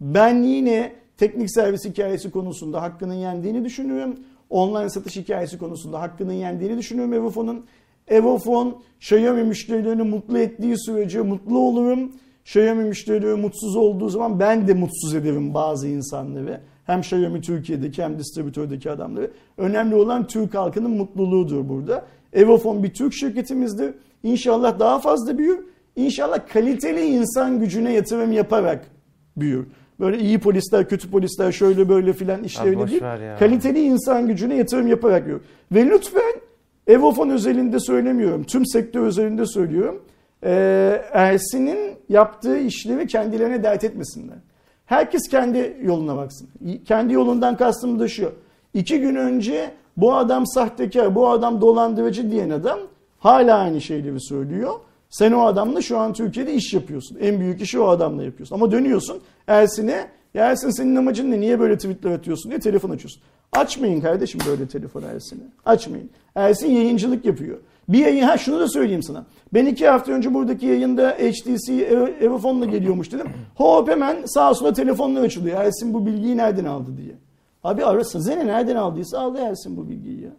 Ben 0.01 0.43
yine 0.43 1.00
teknik 1.21 1.51
servis 1.51 1.85
hikayesi 1.85 2.31
konusunda 2.31 2.81
hakkının 2.81 3.13
yendiğini 3.13 3.65
düşünüyorum. 3.65 4.19
Online 4.49 4.89
satış 4.89 5.15
hikayesi 5.15 5.57
konusunda 5.57 6.01
hakkının 6.01 6.33
yendiğini 6.33 6.77
düşünüyorum 6.77 7.13
Evofon'un. 7.13 7.65
Evofon 8.07 8.81
Xiaomi 8.99 9.43
müşterilerini 9.43 10.03
mutlu 10.03 10.37
ettiği 10.37 10.79
sürece 10.79 11.21
mutlu 11.21 11.59
olurum. 11.59 12.11
Xiaomi 12.45 12.83
müşterileri 12.83 13.35
mutsuz 13.35 13.75
olduğu 13.75 14.09
zaman 14.09 14.39
ben 14.39 14.67
de 14.67 14.73
mutsuz 14.73 15.15
ederim 15.15 15.53
bazı 15.53 15.87
insanları. 15.87 16.61
Hem 16.85 16.99
Xiaomi 16.99 17.41
Türkiye'deki 17.41 18.03
hem 18.03 18.19
distribütördeki 18.19 18.91
adamları. 18.91 19.31
Önemli 19.57 19.95
olan 19.95 20.27
Türk 20.27 20.55
halkının 20.55 20.91
mutluluğudur 20.91 21.69
burada. 21.69 22.05
Evofon 22.33 22.83
bir 22.83 22.93
Türk 22.93 23.13
şirketimizdir. 23.13 23.93
İnşallah 24.23 24.79
daha 24.79 24.99
fazla 24.99 25.37
büyür. 25.37 25.59
İnşallah 25.95 26.39
kaliteli 26.53 27.05
insan 27.05 27.59
gücüne 27.59 27.93
yatırım 27.93 28.31
yaparak 28.31 28.87
büyür. 29.37 29.67
Böyle 30.01 30.19
iyi 30.19 30.39
polisler, 30.39 30.89
kötü 30.89 31.11
polisler 31.11 31.51
şöyle 31.51 31.89
böyle 31.89 32.13
filan 32.13 32.43
işlerini 32.43 32.87
değil. 32.89 33.01
Kaliteli 33.39 33.79
insan 33.81 34.27
gücüne 34.27 34.55
yatırım 34.55 34.87
yaparak 34.87 35.25
büyür. 35.25 35.41
Ve 35.71 35.85
lütfen 35.85 36.33
Evofon 36.87 37.29
özelinde 37.29 37.79
söylemiyorum. 37.79 38.43
Tüm 38.43 38.65
sektör 38.65 39.01
özelinde 39.01 39.45
söylüyorum. 39.45 40.01
Ee, 40.43 41.01
Ersin'in 41.11 41.95
yaptığı 42.09 42.57
işleri 42.57 43.07
kendilerine 43.07 43.63
dert 43.63 43.83
etmesinler. 43.83 44.37
Herkes 44.85 45.21
kendi 45.29 45.77
yoluna 45.81 46.17
baksın. 46.17 46.49
Kendi 46.85 47.13
yolundan 47.13 47.57
kastım 47.57 47.99
da 47.99 48.07
şu. 48.07 48.31
İki 48.73 48.99
gün 48.99 49.15
önce 49.15 49.71
bu 49.97 50.15
adam 50.15 50.47
sahtekar, 50.47 51.15
bu 51.15 51.29
adam 51.29 51.61
dolandırıcı 51.61 52.31
diyen 52.31 52.49
adam 52.49 52.79
hala 53.19 53.57
aynı 53.57 53.81
şeyleri 53.81 54.21
söylüyor. 54.21 54.73
Sen 55.11 55.31
o 55.31 55.45
adamla 55.45 55.81
şu 55.81 55.97
an 55.97 56.13
Türkiye'de 56.13 56.53
iş 56.53 56.73
yapıyorsun. 56.73 57.17
En 57.21 57.39
büyük 57.39 57.61
işi 57.61 57.79
o 57.79 57.87
adamla 57.87 58.23
yapıyorsun. 58.23 58.55
Ama 58.55 58.71
dönüyorsun 58.71 59.21
Ersin'e 59.47 60.07
ya 60.33 60.45
Ersin 60.45 60.69
senin 60.69 60.95
amacın 60.95 61.31
ne? 61.31 61.39
Niye 61.39 61.59
böyle 61.59 61.77
tweetler 61.77 62.11
atıyorsun 62.11 62.51
diye 62.51 62.59
telefon 62.59 62.89
açıyorsun. 62.89 63.21
Açmayın 63.51 64.01
kardeşim 64.01 64.41
böyle 64.47 64.67
telefon 64.67 65.03
Ersin'e. 65.03 65.43
Açmayın. 65.65 66.09
Ersin 66.35 66.71
yayıncılık 66.71 67.25
yapıyor. 67.25 67.57
Bir 67.89 67.99
yayın, 67.99 68.23
ha 68.23 68.37
şunu 68.37 68.59
da 68.59 68.67
söyleyeyim 68.67 69.03
sana. 69.03 69.25
Ben 69.53 69.65
iki 69.65 69.87
hafta 69.87 70.11
önce 70.11 70.33
buradaki 70.33 70.65
yayında 70.65 71.09
HTC 71.09 71.73
Evofon'la 72.21 72.65
geliyormuş 72.65 73.11
dedim. 73.11 73.27
Hop 73.55 73.89
hemen 73.89 74.25
sağa 74.25 74.53
sola 74.53 74.73
telefonlar 74.73 75.23
açılıyor. 75.23 75.61
Ersin 75.61 75.93
bu 75.93 76.05
bilgiyi 76.05 76.37
nereden 76.37 76.65
aldı 76.65 76.97
diye. 76.97 77.15
Abi 77.63 77.85
arasın. 77.85 78.19
Zene 78.19 78.47
nereden 78.47 78.75
aldıysa 78.75 79.19
aldı 79.19 79.39
Ersin 79.39 79.77
bu 79.77 79.89
bilgiyi 79.89 80.21
ya. 80.21 80.31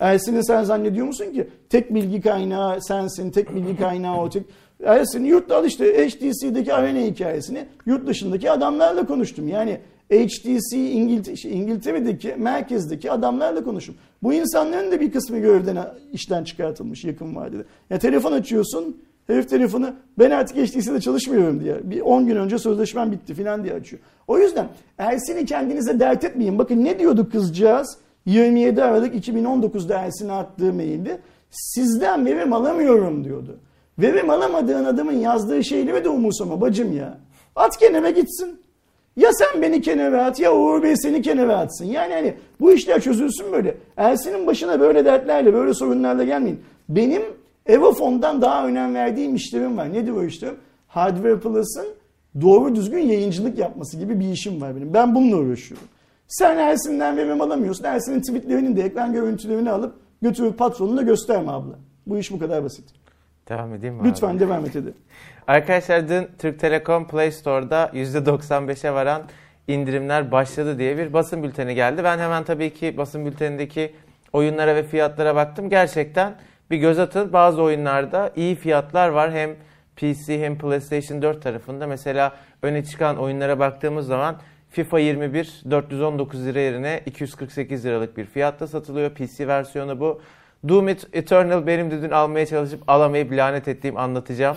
Ersin'i 0.00 0.44
sen 0.44 0.64
zannediyor 0.64 1.06
musun 1.06 1.32
ki 1.32 1.48
tek 1.68 1.94
bilgi 1.94 2.20
kaynağı 2.20 2.82
sensin, 2.82 3.30
tek 3.30 3.54
bilgi 3.54 3.76
kaynağı 3.76 4.20
o 4.20 4.30
tek... 4.30 4.42
Ersin 4.84 5.24
yurtta 5.24 5.56
al 5.56 5.64
işte 5.64 6.08
HTC'deki 6.08 6.74
arena 6.74 6.98
hikayesini 6.98 7.66
yurt 7.86 8.06
dışındaki 8.06 8.50
adamlarla 8.50 9.06
konuştum. 9.06 9.48
Yani 9.48 9.80
HTC 10.12 10.76
İngiltere, 10.76 11.36
şey, 11.36 11.52
İngiltere'deki 11.52 12.34
merkezdeki 12.38 13.10
adamlarla 13.10 13.64
konuştum. 13.64 13.94
Bu 14.22 14.32
insanların 14.32 14.92
da 14.92 15.00
bir 15.00 15.12
kısmı 15.12 15.38
görevden 15.38 15.86
işten 16.12 16.44
çıkartılmış 16.44 17.04
yakın 17.04 17.36
vadede. 17.36 17.64
Ya 17.90 17.98
telefon 17.98 18.32
açıyorsun, 18.32 18.96
herif 19.26 19.48
telefonu 19.48 19.94
ben 20.18 20.30
artık 20.30 20.56
HTC'de 20.56 21.00
çalışmıyorum 21.00 21.60
diye. 21.60 21.90
Bir 21.90 22.00
10 22.00 22.26
gün 22.26 22.36
önce 22.36 22.58
sözleşmem 22.58 23.12
bitti 23.12 23.34
falan 23.34 23.64
diye 23.64 23.74
açıyor. 23.74 24.02
O 24.28 24.38
yüzden 24.38 24.68
Ersin'i 24.98 25.46
kendinize 25.46 26.00
dert 26.00 26.24
etmeyin. 26.24 26.58
Bakın 26.58 26.84
ne 26.84 26.98
diyordu 26.98 27.28
kızcağız? 27.32 27.98
27 28.30 28.82
Aralık 28.82 29.14
2019'da 29.14 29.94
Ersin'e 29.94 30.32
attığı 30.32 30.72
mailde 30.72 31.18
sizden 31.50 32.26
verim 32.26 32.52
alamıyorum 32.52 33.24
diyordu. 33.24 33.58
Verim 33.98 34.30
alamadığın 34.30 34.84
adamın 34.84 35.12
yazdığı 35.12 35.64
şeyleri 35.64 36.04
de 36.04 36.08
umursama 36.08 36.60
bacım 36.60 36.96
ya. 36.96 37.18
At 37.56 37.76
kenara 37.76 38.10
gitsin. 38.10 38.60
Ya 39.16 39.30
sen 39.32 39.62
beni 39.62 39.80
kenara 39.80 40.24
at 40.24 40.40
ya 40.40 40.54
Uğur 40.54 40.82
Bey 40.82 40.96
seni 40.96 41.22
kenara 41.22 41.58
atsın. 41.58 41.84
Yani 41.84 42.14
hani 42.14 42.34
bu 42.60 42.72
işler 42.72 43.00
çözülsün 43.00 43.52
böyle. 43.52 43.76
Ersin'in 43.96 44.46
başına 44.46 44.80
böyle 44.80 45.04
dertlerle 45.04 45.54
böyle 45.54 45.74
sorunlarla 45.74 46.24
gelmeyin. 46.24 46.60
Benim 46.88 47.22
Evofon'dan 47.66 48.42
daha 48.42 48.66
önem 48.66 48.94
verdiğim 48.94 49.34
işlerim 49.34 49.76
var. 49.76 49.92
Nedir 49.92 50.12
o 50.12 50.24
işlerim? 50.24 50.56
Hardware 50.88 51.38
Plus'ın 51.38 51.86
doğru 52.40 52.74
düzgün 52.74 53.00
yayıncılık 53.00 53.58
yapması 53.58 53.98
gibi 53.98 54.20
bir 54.20 54.28
işim 54.28 54.60
var 54.60 54.76
benim. 54.76 54.94
Ben 54.94 55.14
bununla 55.14 55.36
uğraşıyorum. 55.36 55.86
Sen 56.30 56.58
Ersin'den 56.58 57.16
verim 57.16 57.40
alamıyorsun. 57.40 57.84
Ersin'in 57.84 58.20
tweetlerinin 58.20 58.76
de 58.76 58.82
ekran 58.82 59.12
görüntülerini 59.12 59.70
alıp 59.70 59.94
götürüp 60.22 60.58
patronuna 60.58 61.02
gösterme 61.02 61.52
abla. 61.52 61.74
Bu 62.06 62.18
iş 62.18 62.32
bu 62.32 62.38
kadar 62.38 62.64
basit. 62.64 62.84
Devam 63.48 63.74
edeyim 63.74 63.94
mi 63.94 64.02
Lütfen 64.04 64.28
abi? 64.30 64.40
devam 64.40 64.64
et 64.66 64.74
hadi. 64.74 64.94
Arkadaşlar 65.46 66.08
dün 66.08 66.28
Türk 66.38 66.60
Telekom 66.60 67.06
Play 67.08 67.32
Store'da 67.32 67.90
%95'e 67.94 68.94
varan 68.94 69.22
indirimler 69.68 70.32
başladı 70.32 70.78
diye 70.78 70.98
bir 70.98 71.12
basın 71.12 71.42
bülteni 71.42 71.74
geldi. 71.74 72.04
Ben 72.04 72.18
hemen 72.18 72.44
tabii 72.44 72.74
ki 72.74 72.96
basın 72.96 73.26
bültenindeki 73.26 73.94
oyunlara 74.32 74.74
ve 74.76 74.82
fiyatlara 74.82 75.34
baktım. 75.34 75.68
Gerçekten 75.68 76.34
bir 76.70 76.76
göz 76.76 76.98
atın 76.98 77.32
bazı 77.32 77.62
oyunlarda 77.62 78.30
iyi 78.36 78.54
fiyatlar 78.54 79.08
var. 79.08 79.32
Hem 79.32 79.50
PC 79.96 80.44
hem 80.44 80.58
PlayStation 80.58 81.22
4 81.22 81.42
tarafında. 81.42 81.86
Mesela 81.86 82.32
öne 82.62 82.84
çıkan 82.84 83.16
oyunlara 83.16 83.58
baktığımız 83.58 84.06
zaman 84.06 84.36
FIFA 84.70 84.98
21 84.98 85.62
419 85.70 86.46
lira 86.46 86.60
yerine 86.60 87.00
248 87.06 87.84
liralık 87.84 88.16
bir 88.16 88.24
fiyatta 88.24 88.66
satılıyor. 88.66 89.10
PC 89.10 89.48
versiyonu 89.48 90.00
bu. 90.00 90.20
Doom 90.68 90.88
Eternal 90.88 91.66
benim 91.66 91.90
de 91.90 92.02
dün 92.02 92.10
almaya 92.10 92.46
çalışıp 92.46 92.82
alamayıp 92.86 93.32
lanet 93.32 93.68
ettiğim 93.68 93.96
anlatacağım. 93.96 94.56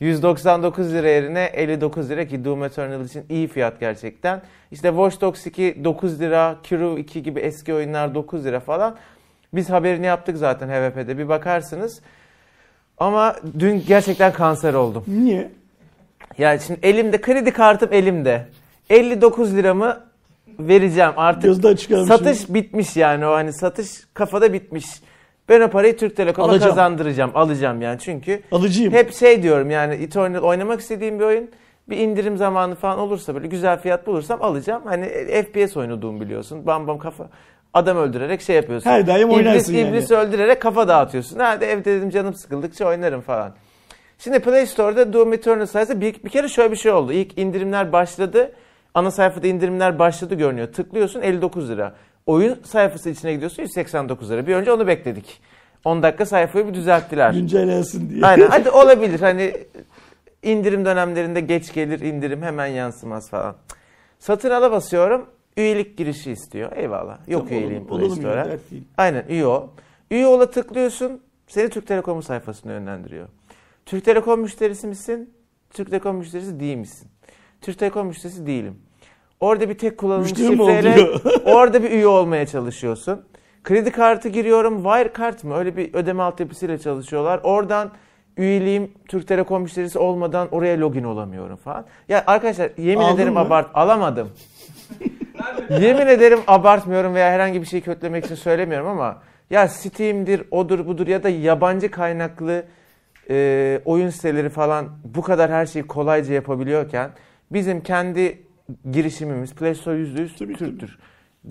199 0.00 0.92
lira 0.92 1.08
yerine 1.08 1.44
59 1.44 2.10
lira 2.10 2.26
ki 2.26 2.44
Doom 2.44 2.64
Eternal 2.64 3.04
için 3.04 3.24
iyi 3.28 3.48
fiyat 3.48 3.80
gerçekten. 3.80 4.42
İşte 4.70 4.88
Watch 4.88 5.20
Dogs 5.20 5.46
2 5.46 5.84
9 5.84 6.20
lira, 6.20 6.56
Crew 6.62 7.00
2 7.00 7.22
gibi 7.22 7.40
eski 7.40 7.74
oyunlar 7.74 8.14
9 8.14 8.44
lira 8.44 8.60
falan. 8.60 8.96
Biz 9.54 9.70
haberini 9.70 10.06
yaptık 10.06 10.36
zaten 10.36 10.68
HVP'de 10.68 11.18
bir 11.18 11.28
bakarsınız. 11.28 12.00
Ama 12.98 13.36
dün 13.58 13.84
gerçekten 13.86 14.32
kanser 14.32 14.74
oldum. 14.74 15.04
Niye? 15.06 15.50
Yani 16.38 16.60
şimdi 16.60 16.80
elimde 16.82 17.20
kredi 17.20 17.52
kartım 17.52 17.88
elimde. 17.92 18.46
59 18.90 19.56
liramı 19.56 20.00
vereceğim 20.58 21.12
artık. 21.16 21.42
Gözden 21.42 22.04
Satış 22.04 22.48
bitmiş 22.48 22.96
yani 22.96 23.26
o 23.26 23.32
hani 23.32 23.52
satış 23.52 23.88
kafada 24.14 24.52
bitmiş. 24.52 24.86
Ben 25.48 25.60
o 25.60 25.68
parayı 25.70 25.96
Türk 25.96 26.16
Telekom'a 26.16 26.58
kazandıracağım. 26.58 27.30
Alacağım 27.34 27.82
yani 27.82 27.98
çünkü. 28.00 28.42
Alıcıyım. 28.52 28.92
Hep 28.92 29.14
şey 29.14 29.42
diyorum 29.42 29.70
yani 29.70 29.94
Eternal 29.94 30.42
oynamak 30.42 30.80
istediğim 30.80 31.18
bir 31.18 31.24
oyun. 31.24 31.50
Bir 31.88 31.96
indirim 31.96 32.36
zamanı 32.36 32.74
falan 32.74 32.98
olursa 32.98 33.34
böyle 33.34 33.46
güzel 33.46 33.80
fiyat 33.80 34.06
bulursam 34.06 34.42
alacağım. 34.42 34.82
Hani 34.84 35.06
FPS 35.06 35.76
oynadığımı 35.76 36.20
biliyorsun. 36.20 36.66
Bam 36.66 36.86
bam 36.86 36.98
kafa 36.98 37.28
adam 37.74 37.96
öldürerek 37.96 38.42
şey 38.42 38.56
yapıyorsun. 38.56 38.90
Her 38.90 39.06
daim 39.06 39.30
oynarsın 39.30 39.72
iblis, 39.72 39.84
yani. 39.84 39.96
İblis 39.96 40.10
öldürerek 40.10 40.62
kafa 40.62 40.88
dağıtıyorsun. 40.88 41.38
Hadi 41.38 41.64
evde 41.64 41.84
dedim 41.84 42.10
canım 42.10 42.34
sıkıldıkça 42.34 42.88
oynarım 42.88 43.20
falan. 43.20 43.54
Şimdi 44.18 44.38
Play 44.38 44.66
Store'da 44.66 45.12
Doom 45.12 45.32
Eternal 45.32 45.66
sayesinde 45.66 46.00
bir, 46.00 46.24
bir 46.24 46.30
kere 46.30 46.48
şöyle 46.48 46.72
bir 46.72 46.76
şey 46.76 46.92
oldu. 46.92 47.12
İlk 47.12 47.38
indirimler 47.38 47.92
başladı. 47.92 48.52
Ana 48.94 49.10
sayfada 49.10 49.46
indirimler 49.46 49.98
başladı 49.98 50.34
görünüyor. 50.34 50.72
Tıklıyorsun 50.72 51.22
59 51.22 51.70
lira. 51.70 51.94
Oyun 52.26 52.58
sayfası 52.64 53.10
içine 53.10 53.32
gidiyorsun 53.32 53.62
189 53.62 54.30
lira. 54.30 54.46
Bir 54.46 54.54
önce 54.54 54.72
onu 54.72 54.86
bekledik. 54.86 55.40
10 55.84 56.02
dakika 56.02 56.26
sayfayı 56.26 56.68
bir 56.68 56.74
düzelttiler. 56.74 57.30
Güncellensin 57.32 58.10
diye. 58.10 58.26
Aynen 58.26 58.46
hadi 58.46 58.70
olabilir 58.70 59.20
hani 59.20 59.56
indirim 60.42 60.84
dönemlerinde 60.84 61.40
geç 61.40 61.72
gelir 61.72 62.00
indirim 62.00 62.42
hemen 62.42 62.66
yansımaz 62.66 63.30
falan. 63.30 63.56
Satın 64.18 64.50
ala 64.50 64.72
basıyorum 64.72 65.26
üyelik 65.56 65.98
girişi 65.98 66.32
istiyor. 66.32 66.72
Eyvallah. 66.76 67.18
Yok 67.28 67.48
tamam, 67.48 67.62
üyeliğim 67.62 67.86
Play 67.86 68.10
Store'a. 68.10 68.56
Aynen 68.96 69.24
üye 69.28 69.46
ol. 69.46 69.68
Üye 70.10 70.26
ola 70.26 70.50
tıklıyorsun 70.50 71.20
seni 71.46 71.68
Türk 71.68 71.86
Telekom'un 71.86 72.20
sayfasına 72.20 72.72
yönlendiriyor. 72.72 73.28
Türk 73.86 74.04
Telekom 74.04 74.40
müşterisi 74.40 74.86
misin? 74.86 75.34
Türk 75.70 75.90
Telekom 75.90 76.16
müşterisi 76.16 76.60
değil 76.60 76.76
misin? 76.76 77.08
Türk 77.60 77.78
Telekom 77.78 78.06
müşterisi 78.06 78.46
değilim. 78.46 78.78
Orada 79.44 79.68
bir 79.68 79.78
tek 79.78 79.98
kullanım 79.98 80.26
şifreyle 80.26 81.08
orada 81.44 81.82
bir 81.82 81.90
üye 81.90 82.06
olmaya 82.06 82.46
çalışıyorsun. 82.46 83.24
Kredi 83.64 83.90
kartı 83.90 84.28
giriyorum. 84.28 84.82
Wire 84.82 85.12
kart 85.12 85.44
mı? 85.44 85.56
Öyle 85.56 85.76
bir 85.76 85.94
ödeme 85.94 86.22
altyapısıyla 86.22 86.78
çalışıyorlar. 86.78 87.40
Oradan 87.42 87.90
üyeliğim 88.36 88.92
Türk 89.08 89.28
Telekom 89.28 89.62
müşterisi 89.62 89.98
olmadan 89.98 90.48
oraya 90.50 90.80
login 90.80 91.04
olamıyorum 91.04 91.56
falan. 91.56 91.84
Ya 92.08 92.24
arkadaşlar 92.26 92.70
yemin 92.76 93.04
Aldın 93.04 93.16
ederim 93.16 93.32
mı? 93.32 93.40
abart 93.40 93.70
alamadım. 93.74 94.28
yemin 95.70 96.06
ederim 96.06 96.38
abartmıyorum 96.46 97.14
veya 97.14 97.30
herhangi 97.30 97.60
bir 97.60 97.66
şeyi 97.66 97.82
kötülemek 97.82 98.24
için 98.24 98.34
söylemiyorum 98.34 98.88
ama 98.88 99.22
ya 99.50 99.68
Steam'dir, 99.68 100.42
odur 100.50 100.86
budur 100.86 101.06
ya 101.06 101.22
da 101.22 101.28
yabancı 101.28 101.90
kaynaklı 101.90 102.64
e, 103.30 103.80
oyun 103.84 104.10
siteleri 104.10 104.48
falan 104.48 104.88
bu 105.04 105.22
kadar 105.22 105.50
her 105.50 105.66
şeyi 105.66 105.86
kolayca 105.86 106.34
yapabiliyorken 106.34 107.10
bizim 107.50 107.82
kendi 107.82 108.43
girişimimiz 108.90 109.54
Play 109.54 109.74
Store 109.74 109.96
%100 109.96 110.36
Türktür. 110.36 110.98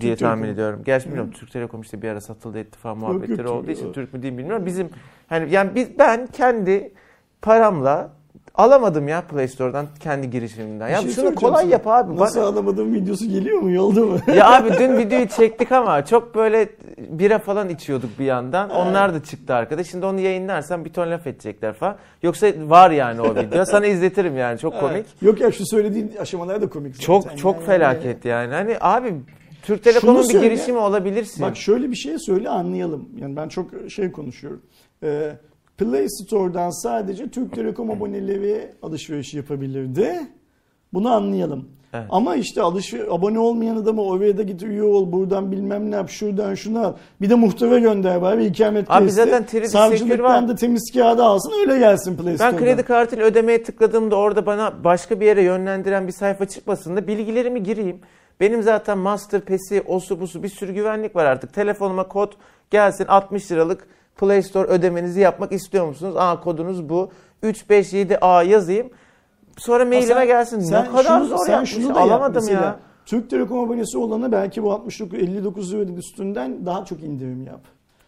diye 0.00 0.12
Türk 0.12 0.20
tahmin 0.20 0.42
Telekom. 0.42 0.54
ediyorum. 0.54 0.82
Gerçi 0.84 1.06
bilmiyorum 1.06 1.30
Türk 1.30 1.52
Telekom 1.52 1.80
işte 1.80 2.02
bir 2.02 2.08
ara 2.08 2.20
satıldı 2.20 2.58
etti 2.58 2.78
falan 2.78 2.98
muhabbetleri 2.98 3.40
yok, 3.40 3.48
yok, 3.48 3.56
olduğu 3.56 3.70
için 3.70 3.92
Türk 3.92 4.14
mü 4.14 4.22
değil 4.22 4.38
bilmiyorum. 4.38 4.66
Bizim 4.66 4.88
hani 5.26 5.50
yani 5.52 5.74
biz 5.74 5.98
ben 5.98 6.26
kendi 6.26 6.92
paramla 7.42 8.12
Alamadım 8.54 9.08
ya 9.08 9.20
Play 9.20 9.48
Store'dan 9.48 9.86
kendi 10.00 10.30
girişimimden. 10.30 10.88
Ya 10.88 11.00
şey 11.00 11.10
şunu 11.10 11.34
kolay 11.34 11.68
yap 11.68 11.86
abi. 11.86 12.16
Nasıl 12.16 12.40
Bana... 12.40 12.48
alamadığım 12.48 12.94
videosu 12.94 13.28
geliyor 13.28 13.58
mu? 13.58 13.70
Yolda 13.70 14.00
mı? 14.00 14.18
ya 14.36 14.50
abi 14.56 14.70
dün 14.78 14.96
videoyu 14.98 15.28
çektik 15.28 15.72
ama 15.72 16.04
çok 16.04 16.34
böyle 16.34 16.68
bira 16.98 17.38
falan 17.38 17.68
içiyorduk 17.68 18.18
bir 18.18 18.24
yandan. 18.24 18.70
Onlar 18.70 19.14
da 19.14 19.22
çıktı 19.22 19.54
arkada. 19.54 19.84
Şimdi 19.84 20.06
onu 20.06 20.20
yayınlarsam 20.20 20.84
bir 20.84 20.92
ton 20.92 21.10
laf 21.10 21.26
edecekler 21.26 21.72
falan. 21.72 21.96
Yoksa 22.22 22.46
var 22.58 22.90
yani 22.90 23.20
o 23.20 23.36
video. 23.36 23.64
Sana 23.74 23.86
izletirim 23.86 24.36
yani 24.36 24.58
çok 24.58 24.80
komik. 24.80 25.06
Yok 25.22 25.40
ya 25.40 25.52
şu 25.52 25.66
söylediğin 25.66 26.12
aşamalar 26.20 26.62
da 26.62 26.68
komik 26.68 26.96
zaten. 26.96 27.06
Çok 27.06 27.38
çok 27.38 27.56
yani. 27.56 27.66
felaket 27.66 28.24
yani. 28.24 28.54
Hani 28.54 28.76
abi 28.80 29.14
Türk 29.62 29.84
Telekom'un 29.84 30.28
bir 30.28 30.40
girişimi 30.40 30.78
olabilirsin. 30.78 31.46
Bak 31.46 31.56
şöyle 31.56 31.90
bir 31.90 31.96
şey 31.96 32.18
söyle 32.18 32.48
anlayalım. 32.48 33.08
Yani 33.16 33.36
ben 33.36 33.48
çok 33.48 33.70
şey 33.90 34.12
konuşuyorum. 34.12 34.62
Ee, 35.02 35.32
Play 35.78 36.08
Store'dan 36.08 36.70
sadece 36.82 37.28
Türk 37.28 37.52
Telekom 37.52 37.90
aboneleri 37.90 38.70
alışveriş 38.82 39.34
yapabilirdi. 39.34 40.20
Bunu 40.92 41.12
anlayalım. 41.12 41.68
Evet. 41.94 42.06
Ama 42.10 42.36
işte 42.36 42.62
alış 42.62 42.94
abone 42.94 43.38
olmayan 43.38 43.76
adamı 43.76 44.02
oraya 44.02 44.38
da 44.38 44.42
git 44.42 44.62
üye 44.62 44.82
ol 44.82 45.12
buradan 45.12 45.52
bilmem 45.52 45.90
ne 45.90 45.94
yap 45.94 46.10
şuradan 46.10 46.54
şunu 46.54 46.86
al. 46.86 46.94
Bir 47.20 47.30
de 47.30 47.34
muhteve 47.34 47.80
gönder 47.80 48.22
bari 48.22 48.46
ikamet 48.46 48.90
Abi 48.90 49.10
zaten 49.10 49.46
kredi 49.46 49.68
Savcılıktan 49.68 50.48
da 50.48 50.54
temiz 50.54 50.92
kağıdı 50.94 51.24
alsın 51.24 51.52
öyle 51.60 51.78
gelsin 51.78 52.16
Play 52.16 52.34
Store'dan. 52.34 52.52
Ben 52.52 52.64
kredi 52.64 52.82
kartıyla 52.82 53.24
ödemeye 53.24 53.62
tıkladığımda 53.62 54.16
orada 54.16 54.46
bana 54.46 54.84
başka 54.84 55.20
bir 55.20 55.26
yere 55.26 55.42
yönlendiren 55.42 56.06
bir 56.06 56.12
sayfa 56.12 56.46
çıkmasın 56.48 56.96
da 56.96 57.06
bilgilerimi 57.06 57.62
gireyim. 57.62 58.00
Benim 58.40 58.62
zaten 58.62 58.98
Master 58.98 59.40
Pass'i, 59.40 59.82
osu 59.86 60.20
busu 60.20 60.42
bir 60.42 60.48
sürü 60.48 60.72
güvenlik 60.72 61.16
var 61.16 61.24
artık. 61.24 61.54
Telefonuma 61.54 62.08
kod 62.08 62.32
gelsin 62.70 63.06
60 63.06 63.52
liralık 63.52 63.88
Play 64.16 64.42
Store 64.42 64.68
ödemenizi 64.68 65.20
yapmak 65.20 65.52
istiyor 65.52 65.86
musunuz? 65.86 66.14
Aa 66.18 66.40
kodunuz 66.40 66.88
bu. 66.88 67.10
357A 67.42 68.46
yazayım. 68.46 68.90
Sonra 69.56 69.84
mailime 69.84 70.26
gelsin. 70.26 70.60
Sen 70.60 70.84
ne 70.84 70.90
kadar 70.90 71.04
şunu, 71.04 71.24
zor 71.24 71.38
sen 71.46 71.52
yapmış. 71.52 71.70
Şunu 71.70 71.94
da 71.94 72.00
Alamadım 72.00 72.48
ya. 72.48 72.78
Türk 73.06 73.30
Telekom 73.30 73.58
abonesi 73.58 73.98
olana 73.98 74.32
belki 74.32 74.62
bu 74.62 74.72
69 74.72 75.18
59 75.18 75.72
lira 75.72 75.92
üstünden 75.92 76.66
daha 76.66 76.84
çok 76.84 77.02
indirim 77.02 77.44
yap. 77.46 77.60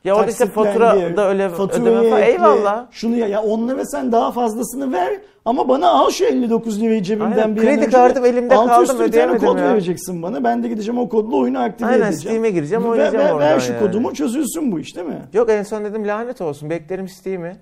Ya 0.06 0.14
orada 0.14 0.30
işte 0.30 0.46
fatura 0.46 1.16
da 1.16 1.28
öyle 1.28 1.46
ödeme 1.46 2.10
falan. 2.10 2.22
Eyvallah. 2.22 2.86
Şunu 2.90 3.16
ya, 3.16 3.28
ya 3.28 3.42
onlara 3.42 3.84
sen 3.84 4.12
daha 4.12 4.32
fazlasını 4.32 4.92
ver 4.92 5.20
ama 5.44 5.68
bana 5.68 5.88
al 5.88 6.10
şu 6.10 6.24
59 6.24 6.80
lirayı 6.80 7.02
cebimden 7.02 7.30
Aynen. 7.32 7.56
bir 7.56 7.60
Kredi 7.60 7.90
kartım 7.90 8.24
elimde 8.24 8.54
kaldı 8.54 9.02
ödeyemedim 9.02 9.40
bir 9.42 9.46
kod 9.46 9.58
ya. 9.58 9.64
vereceksin 9.64 10.22
bana. 10.22 10.44
Ben 10.44 10.62
de 10.62 10.68
gideceğim 10.68 10.98
o 10.98 11.08
kodla 11.08 11.36
oyunu 11.36 11.58
aktive 11.62 11.88
Aynen, 11.88 12.06
edeceğim. 12.06 12.20
Steam'e 12.20 12.50
gireceğim 12.50 12.84
oynayacağım 12.84 13.24
ver, 13.24 13.32
oradan 13.32 13.48
Ver 13.48 13.60
şu 13.60 13.72
yani. 13.72 13.80
kodumu 13.82 14.14
çözülsün 14.14 14.72
bu 14.72 14.80
iş 14.80 14.96
değil 14.96 15.06
mi? 15.06 15.22
Yok 15.32 15.50
en 15.50 15.62
son 15.62 15.84
dedim 15.84 16.06
lanet 16.08 16.40
olsun 16.40 16.70
beklerim 16.70 17.08
Steam'i. 17.08 17.56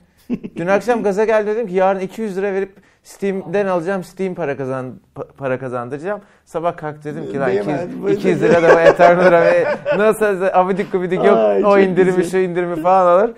Dün 0.57 0.67
akşam 0.67 1.03
gaza 1.03 1.25
geldi 1.25 1.47
dedim 1.47 1.67
ki 1.67 1.75
yarın 1.75 2.01
200 2.01 2.37
lira 2.37 2.53
verip 2.53 2.73
Steam'den 3.03 3.67
alacağım. 3.67 4.05
Steam 4.05 4.35
para 4.35 4.57
kazan 4.57 4.93
para 5.39 5.59
kazandıracağım. 5.59 6.21
Sabah 6.45 6.77
kalk 6.77 7.05
dedim 7.05 7.33
ki 7.33 7.39
lan 7.39 7.51
200, 7.51 8.19
200 8.19 8.43
lira 8.43 8.63
da 8.63 8.77
o 8.77 8.79
Eternal 8.79 9.33
ve 9.33 9.65
nasıl 9.99 10.43
abidik 10.53 10.93
gubidik 10.93 11.25
yok 11.25 11.39
Ay, 11.39 11.65
o 11.65 11.79
indirimi 11.79 12.17
güzel. 12.17 12.31
şu 12.31 12.37
indirimi 12.37 12.83
falan 12.83 13.07
alır. 13.19 13.31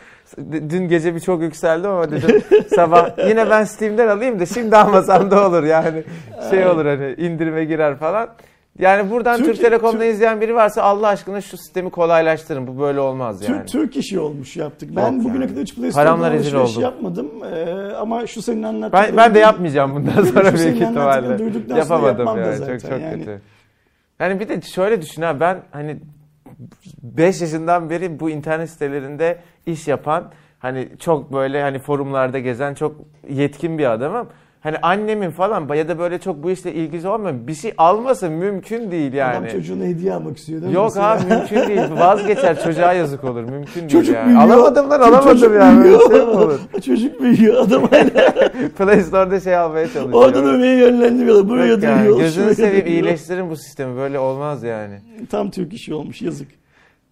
Dün 0.53 0.89
gece 0.89 1.15
bir 1.15 1.21
çok 1.21 1.43
yükseldim 1.43 1.91
ama 1.91 2.11
dedim 2.11 2.43
sabah 2.75 3.29
yine 3.29 3.51
ben 3.51 3.65
Steam'den 3.65 4.09
alayım 4.09 4.41
da 4.41 4.47
şimdi 4.47 4.77
almasam 4.77 5.31
da 5.31 5.49
olur 5.49 5.63
yani. 5.65 6.05
Şey 6.51 6.67
olur 6.67 6.87
hani 6.87 7.15
indirime 7.19 7.65
girer 7.65 7.97
falan. 7.97 8.29
Yani 8.79 9.11
buradan 9.11 9.37
Türk, 9.37 9.47
Türk 9.47 9.61
Telekom'da 9.61 9.99
Türk, 9.99 10.15
izleyen 10.15 10.41
biri 10.41 10.55
varsa 10.55 10.83
Allah 10.83 11.09
aşkına 11.09 11.41
şu 11.41 11.57
sistemi 11.57 11.91
kolaylaştırın. 11.91 12.67
Bu 12.67 12.81
böyle 12.81 13.01
olmaz 13.01 13.43
yani. 13.43 13.57
Türk, 13.57 13.69
Türk 13.69 13.97
işi 13.97 14.21
olmuş 14.21 14.57
yaptık. 14.57 14.91
Ben 14.97 15.13
Yok 15.13 15.25
bugüne 15.25 15.35
yani. 15.35 15.49
kadar 15.49 15.63
hiç 15.63 15.75
Play 15.75 15.93
Store'da 15.93 16.27
alışveriş 16.27 16.77
yapmadım. 16.77 17.31
Ee, 17.45 17.93
ama 17.97 18.27
şu 18.27 18.43
senin 18.43 18.63
anlattığın... 18.63 18.93
Ben, 18.93 19.17
ben 19.17 19.35
de 19.35 19.39
yapmayacağım 19.39 19.95
bundan 19.95 20.25
sonra 20.33 20.55
büyük 20.55 20.77
ihtimalle. 20.77 21.77
Yapamadım 21.79 22.39
ya. 22.39 22.59
Çok 22.59 22.81
çok 22.81 22.91
yani. 22.91 23.19
kötü. 23.19 23.41
Yani 24.21 24.41
bir 24.41 24.49
de 24.49 24.61
şöyle 24.61 25.03
düşün 25.03 25.23
ha 25.23 25.41
ben 25.41 25.63
hani 25.71 25.97
5 27.03 27.41
yaşından 27.41 27.91
beri 27.91 28.21
bu 28.21 28.31
internet 28.31 28.71
sitelerinde 28.71 29.39
iş 29.67 29.89
yapan 29.89 30.31
hani 30.59 30.89
çok 30.99 31.33
böyle 31.33 31.63
hani 31.63 31.79
forumlarda 31.79 32.39
gezen 32.39 32.75
çok 32.75 32.97
yetkin 33.29 33.79
bir 33.79 33.93
adamım 33.93 34.29
hani 34.67 34.79
annemin 34.83 35.31
falan 35.31 35.75
ya 35.75 35.89
da 35.89 35.99
böyle 35.99 36.19
çok 36.19 36.43
bu 36.43 36.51
işle 36.51 36.73
ilgisi 36.73 37.09
olmayan 37.09 37.47
bir 37.47 37.55
şey 37.55 37.75
alması 37.79 38.31
mümkün 38.31 38.91
değil 38.91 39.13
yani. 39.13 39.37
Adam 39.37 39.49
çocuğuna 39.49 39.85
hediye 39.85 40.15
almak 40.15 40.37
istiyor 40.37 40.61
değil 40.61 40.73
mi? 40.73 40.77
Yok 40.77 40.97
abi 40.97 41.25
mümkün 41.35 41.69
değil. 41.69 41.81
Vazgeçer 41.99 42.65
çocuğa 42.65 42.93
yazık 42.93 43.25
olur. 43.25 43.43
Mümkün 43.43 43.81
değil 43.81 43.89
çocuk 43.89 44.15
yani. 44.15 44.27
Büyüyor. 44.27 44.43
Alamadım 44.43 44.91
lan 44.91 45.01
alamadım 45.01 45.33
çocuk 45.33 45.55
yani. 45.55 45.85
Büyüyor. 45.85 46.11
Şey 46.11 46.21
olur. 46.21 46.61
çocuk 46.87 47.21
büyüyor 47.21 47.67
adam 47.67 47.83
hala. 47.83 48.51
Play 48.79 49.01
Store'da 49.01 49.41
şey 49.41 49.57
almaya 49.57 49.87
çalışıyor. 49.87 50.25
Oradan 50.25 50.45
ömeye 50.45 50.77
yönlendiriyorlar. 50.77 51.49
Buraya 51.49 51.67
Yok 51.67 51.83
yani, 51.83 52.19
Gözünü 52.19 52.55
seveyim 52.55 52.87
iyileştirin 52.87 53.51
bu 53.51 53.57
sistemi. 53.57 53.97
Böyle 53.97 54.19
olmaz 54.19 54.63
yani. 54.63 55.01
Tam 55.31 55.51
Türk 55.51 55.73
işi 55.73 55.95
olmuş 55.95 56.23
yazık. 56.23 56.49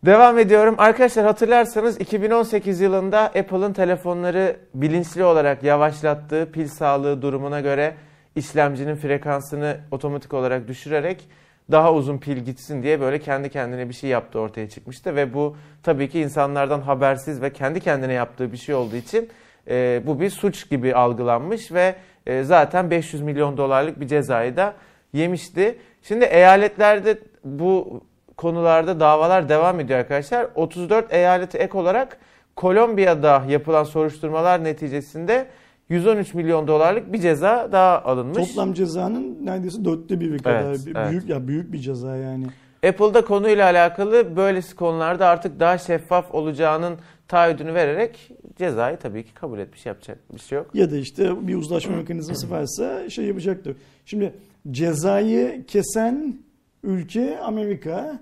Devam 0.05 0.38
ediyorum. 0.38 0.74
Arkadaşlar 0.78 1.24
hatırlarsanız 1.24 2.00
2018 2.00 2.80
yılında 2.80 3.20
Apple'ın 3.20 3.72
telefonları 3.72 4.57
bilinçli 4.74 5.24
olarak 5.24 5.62
yavaşlattığı 5.62 6.52
pil 6.52 6.68
sağlığı 6.68 7.22
durumuna 7.22 7.61
göre 7.61 7.94
işlemcinin 8.36 8.96
frekansını 8.96 9.76
otomatik 9.90 10.34
olarak 10.34 10.68
düşürerek 10.68 11.28
daha 11.70 11.94
uzun 11.94 12.18
pil 12.18 12.36
gitsin 12.36 12.82
diye 12.82 13.00
böyle 13.00 13.18
kendi 13.18 13.50
kendine 13.50 13.88
bir 13.88 13.94
şey 13.94 14.11
yaptı 14.11 14.38
ortaya 14.38 14.68
çıkmıştı 14.68 15.16
ve 15.16 15.34
bu 15.34 15.57
tabii 15.82 16.09
ki 16.09 16.20
insanlardan 16.20 16.80
habersiz 16.80 17.42
ve 17.42 17.52
kendi 17.52 17.80
kendine 17.80 18.12
yaptığı 18.12 18.52
bir 18.52 18.57
şey 18.57 18.74
olduğu 18.74 18.96
için 18.96 19.28
e, 19.68 20.02
bu 20.07 20.20
bir 20.20 20.30
suç 20.30 20.70
gibi 20.70 20.94
algılanmış 20.94 21.72
ve 21.72 21.94
e, 22.26 22.42
zaten 22.42 22.90
500 22.90 23.22
milyon 23.22 23.57
dolarlık 23.57 24.00
bir 24.00 24.07
cezayı 24.07 24.57
da 24.57 24.74
yemişti. 25.12 25.78
Şimdi 26.02 26.24
eyaletlerde 26.24 27.18
bu 27.44 28.02
konularda 28.37 29.01
davalar 29.01 29.49
devam 29.49 29.80
ediyor 29.80 29.99
arkadaşlar. 29.99 30.47
34 30.55 31.12
eyalete 31.12 31.59
ek 31.59 31.78
olarak 31.78 32.18
Kolombiya'da 32.57 33.45
yapılan 33.49 33.85
soruşturmalar 33.85 34.64
neticesinde 34.64 35.47
113 35.89 36.35
milyon 36.35 36.68
dolarlık 36.68 37.12
bir 37.12 37.20
ceza 37.20 37.68
daha 37.72 38.03
alınmış. 38.03 38.49
Toplam 38.49 38.72
cezanın 38.72 39.47
neredeyse 39.47 39.85
dörtte 39.85 40.20
biri 40.20 40.39
kadar 40.39 40.62
evet, 40.62 40.87
büyük 40.87 40.97
evet. 40.97 41.28
ya 41.28 41.49
büyük 41.49 41.72
bir 41.72 41.78
ceza 41.78 42.16
yani. 42.16 42.47
Apple'da 42.89 43.24
konuyla 43.24 43.64
alakalı 43.64 44.37
böylesi 44.37 44.76
konularda 44.76 45.26
artık 45.26 45.61
daha 45.61 45.78
şeffaf 45.78 46.35
olacağının 46.35 46.95
taahhüdünü 47.28 47.74
vererek 47.74 48.30
cezayı 48.59 48.97
tabii 48.97 49.24
ki 49.24 49.35
kabul 49.35 49.59
etmiş 49.59 49.87
yapacak 49.87 50.18
bir 50.35 50.41
şey 50.41 50.59
yok. 50.59 50.70
Ya 50.74 50.91
da 50.91 50.97
işte 50.97 51.49
bir 51.49 51.55
uzlaşma 51.55 51.97
mekanizması 51.97 52.51
varsa 52.51 53.11
şey 53.11 53.24
yapacaktır. 53.24 53.76
Şimdi 54.07 54.32
cezayı 54.70 55.66
kesen 55.66 56.39
ülke 56.85 57.39
Amerika, 57.39 58.20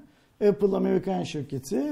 Apple 0.49 0.77
Amerikan 0.77 1.23
şirketi 1.23 1.83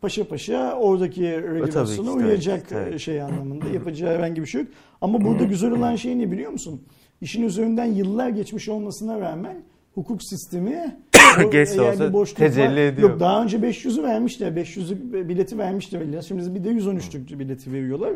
paşa 0.00 0.28
paşa 0.28 0.74
oradaki 0.74 1.22
regülasyona 1.42 2.12
uyacak 2.12 2.68
tabii. 2.68 2.98
şey 2.98 3.22
anlamında 3.22 3.68
yapacağı 3.68 4.14
herhangi 4.14 4.42
bir 4.42 4.46
şey 4.46 4.60
yok. 4.60 4.70
Ama 5.00 5.24
burada 5.24 5.44
güzel 5.44 5.70
olan 5.70 5.96
şey 5.96 6.18
ne 6.18 6.30
biliyor 6.30 6.52
musun? 6.52 6.82
İşin 7.20 7.42
üzerinden 7.42 7.84
yıllar 7.84 8.28
geçmiş 8.28 8.68
olmasına 8.68 9.20
rağmen 9.20 9.56
hukuk 9.94 10.22
sistemi 10.22 10.96
Geç 11.52 11.78
olsa 11.78 12.24
tecelli 12.34 12.70
var. 12.70 12.76
ediyor. 12.76 13.10
Yok 13.10 13.20
daha 13.20 13.42
önce 13.42 13.56
500'ü 13.56 14.02
vermişler. 14.02 14.52
500'lük 14.52 15.28
bileti 15.28 15.58
vermişler. 15.58 16.22
Şimdi 16.22 16.54
bir 16.54 16.64
de 16.64 16.70
113'lük 16.70 17.38
bileti 17.38 17.72
veriyorlar. 17.72 18.12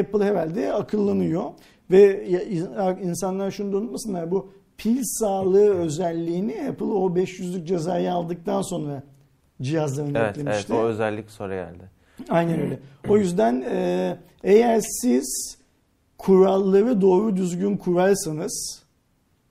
Apple 0.00 0.24
herhalde 0.24 0.72
akıllanıyor. 0.72 1.44
Ve 1.90 2.28
insanlar 3.02 3.50
şunu 3.50 3.72
da 3.72 3.76
unutmasınlar. 3.76 4.30
Bu 4.30 4.50
pil 4.78 5.02
sağlığı 5.04 5.74
özelliğini 5.74 6.68
Apple 6.68 6.84
o 6.84 7.10
500'lük 7.16 7.64
cezayı 7.64 8.12
aldıktan 8.12 8.62
sonra 8.62 9.02
cihazlarına 9.62 10.18
evet, 10.18 10.38
eklemişti. 10.38 10.72
Evet 10.72 10.84
o 10.84 10.86
özellik 10.86 11.30
sonra 11.30 11.54
geldi. 11.54 11.90
Aynen 12.28 12.60
öyle. 12.60 12.78
O 13.08 13.18
yüzden 13.18 13.64
e, 13.70 14.16
eğer 14.44 14.80
siz 14.80 15.58
kuralları 16.18 17.00
doğru 17.00 17.36
düzgün 17.36 17.76
kurarsanız 17.76 18.82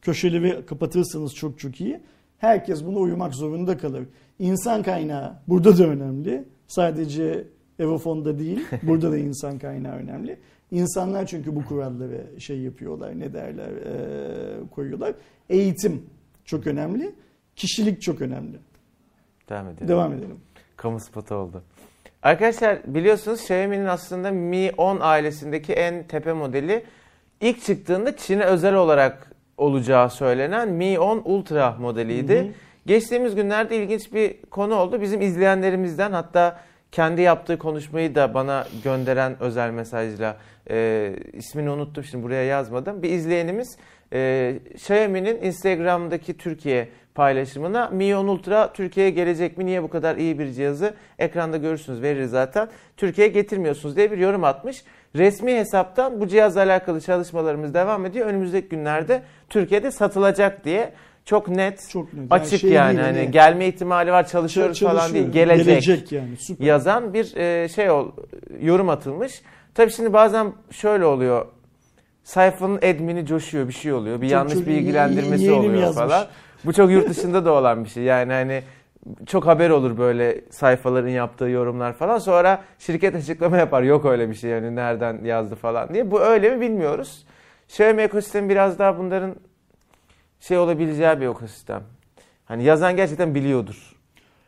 köşeleri 0.01 0.65
kapatırsanız 0.65 1.35
çok 1.35 1.59
çok 1.59 1.81
iyi. 1.81 1.99
Herkes 2.37 2.85
buna 2.85 2.97
uyumak 2.97 3.35
zorunda 3.35 3.77
kalır. 3.77 4.03
İnsan 4.39 4.83
kaynağı 4.83 5.33
burada 5.47 5.77
da 5.77 5.87
önemli. 5.87 6.43
Sadece 6.67 7.47
Evofon'da 7.79 8.39
değil, 8.39 8.59
burada 8.83 9.11
da 9.11 9.17
insan 9.17 9.59
kaynağı 9.59 9.95
önemli. 9.95 10.39
İnsanlar 10.71 11.25
çünkü 11.25 11.55
bu 11.55 11.65
kuralları 11.65 12.39
şey 12.39 12.59
yapıyorlar, 12.59 13.19
ne 13.19 13.33
derler, 13.33 13.69
e, 13.69 14.69
koyuyorlar. 14.71 15.13
Eğitim 15.49 16.05
çok 16.45 16.67
önemli, 16.67 17.15
kişilik 17.55 18.01
çok 18.01 18.21
önemli. 18.21 18.57
Devam 19.49 19.67
edelim. 19.67 19.87
Devam 19.87 20.13
edelim. 20.13 20.39
Kamu 20.77 20.99
spotu 20.99 21.35
oldu. 21.35 21.63
Arkadaşlar 22.23 22.79
biliyorsunuz 22.85 23.39
Xiaomi'nin 23.39 23.85
aslında 23.85 24.31
Mi 24.31 24.71
10 24.77 24.97
ailesindeki 25.01 25.73
en 25.73 26.07
tepe 26.07 26.33
modeli 26.33 26.83
ilk 27.41 27.63
çıktığında 27.63 28.17
Çin'e 28.17 28.43
özel 28.43 28.75
olarak 28.75 29.31
olacağı 29.57 30.09
söylenen 30.09 30.69
Mi 30.69 30.99
10 30.99 31.21
Ultra 31.25 31.71
modeliydi. 31.79 32.39
Hı 32.39 32.43
hı. 32.43 32.47
Geçtiğimiz 32.85 33.35
günlerde 33.35 33.77
ilginç 33.77 34.13
bir 34.13 34.41
konu 34.41 34.75
oldu. 34.75 35.01
Bizim 35.01 35.21
izleyenlerimizden 35.21 36.11
hatta 36.11 36.59
kendi 36.91 37.21
yaptığı 37.21 37.57
konuşmayı 37.57 38.15
da 38.15 38.33
bana 38.33 38.67
gönderen 38.83 39.35
özel 39.39 39.71
mesajla 39.71 40.37
e, 40.69 41.13
ismini 41.33 41.69
unuttum 41.69 42.03
şimdi 42.03 42.23
buraya 42.23 42.43
yazmadım. 42.43 43.03
Bir 43.03 43.09
izleyenimiz 43.09 43.77
e, 44.13 44.53
Xiaomi'nin 44.73 45.41
Instagram'daki 45.41 46.37
Türkiye 46.37 46.87
paylaşımına 47.15 47.87
Mi 47.89 48.15
10 48.15 48.27
Ultra 48.27 48.73
Türkiye'ye 48.73 49.11
gelecek 49.11 49.57
mi? 49.57 49.65
Niye 49.65 49.83
bu 49.83 49.89
kadar 49.89 50.15
iyi 50.17 50.39
bir 50.39 50.51
cihazı 50.51 50.93
ekranda 51.19 51.57
görürsünüz 51.57 52.01
verir 52.01 52.25
zaten. 52.25 52.69
Türkiye'ye 52.97 53.33
getirmiyorsunuz 53.33 53.95
diye 53.95 54.11
bir 54.11 54.17
yorum 54.17 54.43
atmış. 54.43 54.83
Resmi 55.15 55.55
hesaptan 55.55 56.19
bu 56.21 56.27
cihazla 56.27 56.61
alakalı 56.61 57.01
çalışmalarımız 57.01 57.73
devam 57.73 58.05
ediyor. 58.05 58.27
Önümüzdeki 58.27 58.69
günlerde 58.69 59.21
Türkiye'de 59.49 59.91
satılacak 59.91 60.65
diye 60.65 60.93
çok 61.25 61.47
net, 61.47 61.89
Çok 61.89 62.13
net. 62.13 62.31
açık 62.31 62.61
şey 62.61 62.69
yani 62.69 62.97
değil, 62.97 63.07
hani 63.07 63.31
gelme 63.31 63.67
ihtimali 63.67 64.11
var 64.11 64.27
çalışıyoruz 64.27 64.79
Çalışıyor, 64.79 65.01
falan 65.01 65.13
değil 65.13 65.31
gelecek, 65.31 65.65
Gelecek 65.65 66.11
yani 66.11 66.37
süper. 66.37 66.65
yazan 66.65 67.13
bir 67.13 67.35
e, 67.35 67.69
şey 67.69 67.89
ol, 67.89 68.11
yorum 68.61 68.89
atılmış. 68.89 69.41
Tabii 69.77 69.91
şimdi 69.91 70.13
bazen 70.13 70.53
şöyle 70.71 71.05
oluyor. 71.05 71.45
Sayfanın 72.23 72.77
admini 72.77 73.25
coşuyor, 73.25 73.67
bir 73.67 73.73
şey 73.73 73.93
oluyor. 73.93 74.21
Bir 74.21 74.27
Çok- 74.27 74.31
yanlış 74.31 74.53
çok 74.53 74.67
bilgilendirmesi 74.67 75.51
oluyor 75.51 75.73
yazmış. 75.73 76.03
falan. 76.03 76.27
Bu 76.65 76.73
çok 76.73 76.91
yurt 76.91 77.09
dışında 77.09 77.45
da 77.45 77.51
olan 77.51 77.83
bir 77.83 77.89
şey. 77.89 78.03
Yani 78.03 78.33
hani 78.33 78.63
çok 79.25 79.47
haber 79.47 79.69
olur 79.69 79.97
böyle 79.97 80.41
sayfaların 80.49 81.09
yaptığı 81.09 81.45
yorumlar 81.45 81.93
falan. 81.93 82.17
Sonra 82.17 82.61
şirket 82.79 83.15
açıklama 83.15 83.57
yapar. 83.57 83.83
Yok 83.83 84.05
öyle 84.05 84.29
bir 84.29 84.35
şey 84.35 84.49
yani 84.51 84.75
nereden 84.75 85.23
yazdı 85.23 85.55
falan 85.55 85.93
diye. 85.93 86.11
Bu 86.11 86.21
öyle 86.21 86.55
mi 86.55 86.61
bilmiyoruz. 86.61 87.25
Xiaomi 87.67 88.01
ekosistemi 88.01 88.49
biraz 88.49 88.79
daha 88.79 88.97
bunların 88.97 89.35
şey 90.39 90.57
olabileceği 90.57 91.21
bir 91.21 91.27
ekosistem. 91.27 91.83
Hani 92.45 92.63
yazan 92.63 92.95
gerçekten 92.95 93.35
biliyordur 93.35 93.96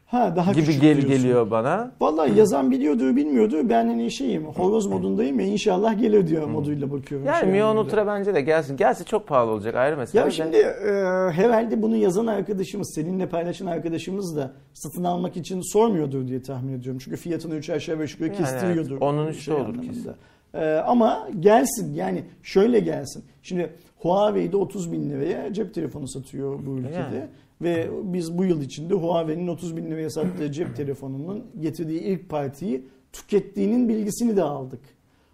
Ha 0.10 0.36
daha 0.36 0.52
gibi 0.54 0.66
küçük 0.66 0.82
gel 0.82 0.98
diyorsun. 1.02 1.10
geliyor 1.18 1.52
bana. 1.52 1.92
Vallahi 2.02 2.38
yazan 2.38 2.72
biliyordu 2.72 3.16
bilmiyordu. 3.16 3.70
Ben 3.70 3.88
hani 3.88 4.12
şeyim 4.12 4.46
horoz 4.46 4.86
modundayım 4.88 5.40
ya 5.40 5.46
inşallah 5.46 6.00
gelir 6.00 6.28
diyor 6.28 6.48
moduyla 6.48 6.92
bakıyorum. 6.92 7.28
Yani 7.28 7.40
Şey 7.40 7.50
Mi 7.50 7.64
10 7.64 7.68
anlamda. 7.68 7.82
Ultra 7.82 8.08
bence 8.08 8.34
de 8.36 8.42
gelsin. 8.42 8.78
Gelse 8.78 9.04
çok 9.04 9.28
pahalı 9.28 9.52
olacak 9.52 9.76
ayrı 9.76 9.98
mesele. 9.98 10.22
Ya 10.22 10.32
şimdi 10.32 10.58
e, 10.58 10.92
herhalde 11.32 11.82
bunu 11.82 11.96
yazan 11.96 12.28
arkadaşımız, 12.28 12.92
seninle 12.96 13.30
paylaşan 13.30 13.66
arkadaşımız 13.66 14.36
da 14.36 14.52
satın 14.74 15.04
almak 15.04 15.38
için 15.38 15.62
sormuyordur 15.74 16.28
diye 16.28 16.42
tahmin 16.42 16.74
ediyorum. 16.74 17.00
Çünkü 17.04 17.18
fiyatını 17.18 17.56
üç 17.56 17.70
aşağı 17.70 18.00
beş 18.00 18.14
yukarı 18.14 18.28
Yani 18.28 18.38
kestiriyordur. 18.38 18.92
evet, 18.92 19.02
onun 19.02 19.28
üstü 19.28 19.54
olur 19.54 19.60
anlamında. 19.62 19.82
kesin. 19.88 20.12
E, 20.54 20.76
ama 20.76 21.28
gelsin 21.40 21.94
yani 21.94 22.24
şöyle 22.44 22.80
gelsin. 22.80 23.24
Şimdi 23.44 23.70
Huawei'de 23.98 24.58
30 24.58 24.92
bin 24.92 25.10
liraya 25.10 25.54
cep 25.54 25.74
telefonu 25.74 26.08
satıyor 26.08 26.66
bu 26.66 26.78
ülkede. 26.78 26.94
Yani. 26.96 27.28
Ve 27.62 27.90
biz 28.04 28.38
bu 28.38 28.46
yıl 28.46 28.62
içinde 28.62 28.94
Huawei'nin 28.94 29.48
30 29.48 29.78
bin 29.78 29.92
liraya 29.92 30.10
sattığı 30.10 30.52
cep 30.52 30.76
telefonunun 30.76 31.46
getirdiği 31.60 32.00
ilk 32.00 32.30
partiyi 32.30 32.86
tükettiğinin 33.14 33.90
bilgisini 33.90 34.38
de 34.38 34.44
aldık. 34.44 34.82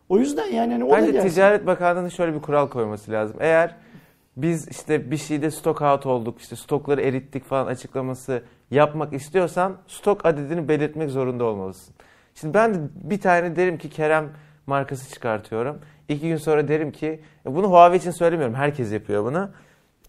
O 0.10 0.18
yüzden 0.18 0.46
yani 0.46 0.74
hani 0.74 0.84
o 0.84 0.92
da 0.92 0.96
Bence 0.98 1.12
gelsin. 1.12 1.30
Ticaret 1.30 1.66
Bakanlığı'nın 1.66 2.10
şöyle 2.10 2.34
bir 2.34 2.42
kural 2.42 2.68
koyması 2.68 3.12
lazım. 3.12 3.38
Eğer 3.40 3.76
biz 4.38 4.68
işte 4.68 5.12
bir 5.12 5.18
şeyde 5.18 5.52
stok 5.52 5.82
out 5.82 6.06
olduk, 6.06 6.40
işte 6.40 6.56
stokları 6.56 7.02
erittik 7.02 7.46
falan 7.46 7.68
açıklaması 7.68 8.44
yapmak 8.72 9.14
istiyorsan 9.14 9.78
stok 9.88 10.26
adedini 10.26 10.68
belirtmek 10.68 11.10
zorunda 11.10 11.44
olmalısın. 11.44 11.96
Şimdi 12.36 12.54
ben 12.54 12.74
de 12.74 12.80
bir 12.94 13.22
tane 13.22 13.56
derim 13.56 13.78
ki 13.78 13.90
Kerem 13.90 14.30
markası 14.68 15.14
çıkartıyorum. 15.14 15.80
İki 16.10 16.28
gün 16.28 16.38
sonra 16.38 16.68
derim 16.68 16.92
ki 16.92 17.20
e, 17.46 17.56
bunu 17.56 17.68
Huawei 17.68 17.98
için 18.00 18.12
söylemiyorum. 18.12 18.56
Herkes 18.56 18.92
yapıyor 18.94 19.26
bunu. 19.26 19.50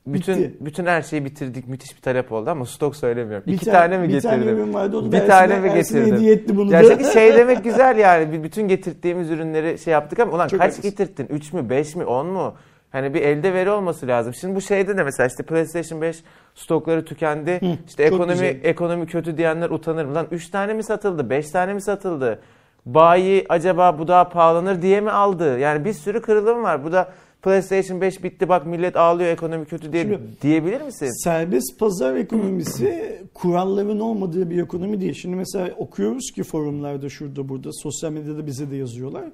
Bütün 0.07 0.37
Bitti. 0.39 0.57
bütün 0.61 0.87
her 0.87 1.03
şeyi 1.03 1.25
bitirdik. 1.25 1.69
Müthiş 1.69 1.97
bir 1.97 2.01
talep 2.03 2.33
oldu 2.33 2.51
ama 2.51 2.67
stok 2.67 2.97
söylemiyorum. 2.97 3.47
Bir 3.47 3.53
İki 3.53 3.65
ta- 3.65 3.73
tane 3.73 3.99
mi 3.99 4.09
bir 4.09 4.13
getirdim? 4.13 4.31
tane 4.41 4.51
ürün 4.51 4.75
vardı, 4.75 4.99
onu 4.99 5.13
bir 5.13 5.17
Ersin'e- 5.17 5.27
tane 5.29 5.59
mi 5.61 5.69
Ersin'e 5.69 6.01
getirdim? 6.01 6.17
hediye 6.17 6.33
etti 6.35 6.57
bunu 6.57 6.71
da. 6.71 6.81
Gerçekten 6.83 7.11
şey 7.21 7.35
demek 7.35 7.65
güzel 7.65 7.99
yani. 7.99 8.33
Bir 8.33 8.43
Bütün 8.43 8.69
getirdiğimiz 8.69 9.31
ürünleri 9.31 9.79
şey 9.79 9.93
yaptık 9.93 10.19
ama 10.19 10.33
ulan 10.33 10.49
Çok 10.49 10.61
kaç 10.61 10.73
haklısın. 10.73 10.91
getirttin? 10.91 11.27
3 11.31 11.53
mü, 11.53 11.71
5 11.71 11.97
mi, 11.97 12.05
10 12.05 12.27
mu? 12.27 12.55
Hani 12.91 13.15
bir 13.15 13.23
elde 13.23 13.55
veri 13.55 13.71
olması 13.71 14.07
lazım. 14.07 14.35
Şimdi 14.35 14.55
bu 14.55 14.61
şeyde 14.61 14.97
de 14.97 15.03
mesela 15.03 15.27
işte 15.27 15.43
PlayStation 15.43 16.01
5 16.01 16.23
stokları 16.55 17.05
tükendi. 17.05 17.61
İşte 17.89 18.05
çok 18.09 18.15
ekonomi 18.15 18.33
güzel. 18.33 18.57
ekonomi 18.65 19.07
kötü 19.07 19.37
diyenler 19.37 19.71
utanır 19.71 20.05
mı? 20.05 20.15
Lan 20.15 20.27
3 20.31 20.49
tane 20.51 20.75
mi 20.75 20.83
satıldı? 20.83 21.31
5 21.31 21.51
tane 21.51 21.75
mi 21.75 21.83
satıldı? 21.83 22.39
Bayi 22.87 23.47
acaba 23.49 23.99
bu 23.99 24.09
daha 24.09 24.29
pahalanır 24.29 24.83
diye 24.83 25.01
mi 25.01 25.11
aldı? 25.11 25.59
Yani 25.59 25.85
bir 25.85 25.93
sürü 25.93 26.23
kırılım 26.23 26.63
var. 26.63 26.85
Bu 26.85 26.93
da 26.93 27.09
PlayStation 27.43 28.01
5 28.01 28.24
bitti 28.24 28.49
bak 28.49 28.66
millet 28.66 28.97
ağlıyor 28.97 29.30
ekonomi 29.30 29.64
kötü 29.64 29.93
diye 29.93 30.03
Şimdi- 30.03 30.20
diyebilir 30.43 30.80
misin? 30.80 31.24
Serbest 31.24 31.78
pazar 31.78 32.14
ekonomisi 32.14 33.22
kuralların 33.34 34.01
olmadığı 34.01 34.51
bir 34.51 34.62
ekonomi 34.62 35.01
değil. 35.01 35.14
Şimdi 35.14 35.37
mesela 35.37 35.70
okuyoruz 35.78 36.30
ki 36.34 36.43
forumlarda 36.43 37.09
şurada 37.09 37.49
burada 37.49 37.70
sosyal 37.72 38.12
medyada 38.12 38.47
bize 38.47 38.70
de 38.70 38.76
yazıyorlar. 38.76 39.24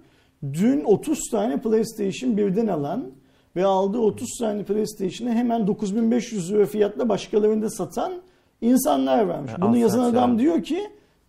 Dün 0.42 0.84
30 0.84 1.18
tane 1.30 1.60
PlayStation 1.60 2.36
birden 2.36 2.66
alan 2.66 3.10
ve 3.56 3.64
aldığı 3.64 3.98
30 3.98 4.28
tane 4.38 4.62
PlayStation'ı 4.64 5.32
hemen 5.32 5.66
9500 5.66 6.52
lira 6.52 6.66
fiyatla 6.66 7.08
başkalarında 7.08 7.70
satan 7.70 8.12
insanlar 8.60 9.24
varmış. 9.24 9.52
Bunu 9.60 9.76
yazan 9.76 10.04
adam 10.12 10.38
diyor 10.38 10.62
ki 10.62 10.80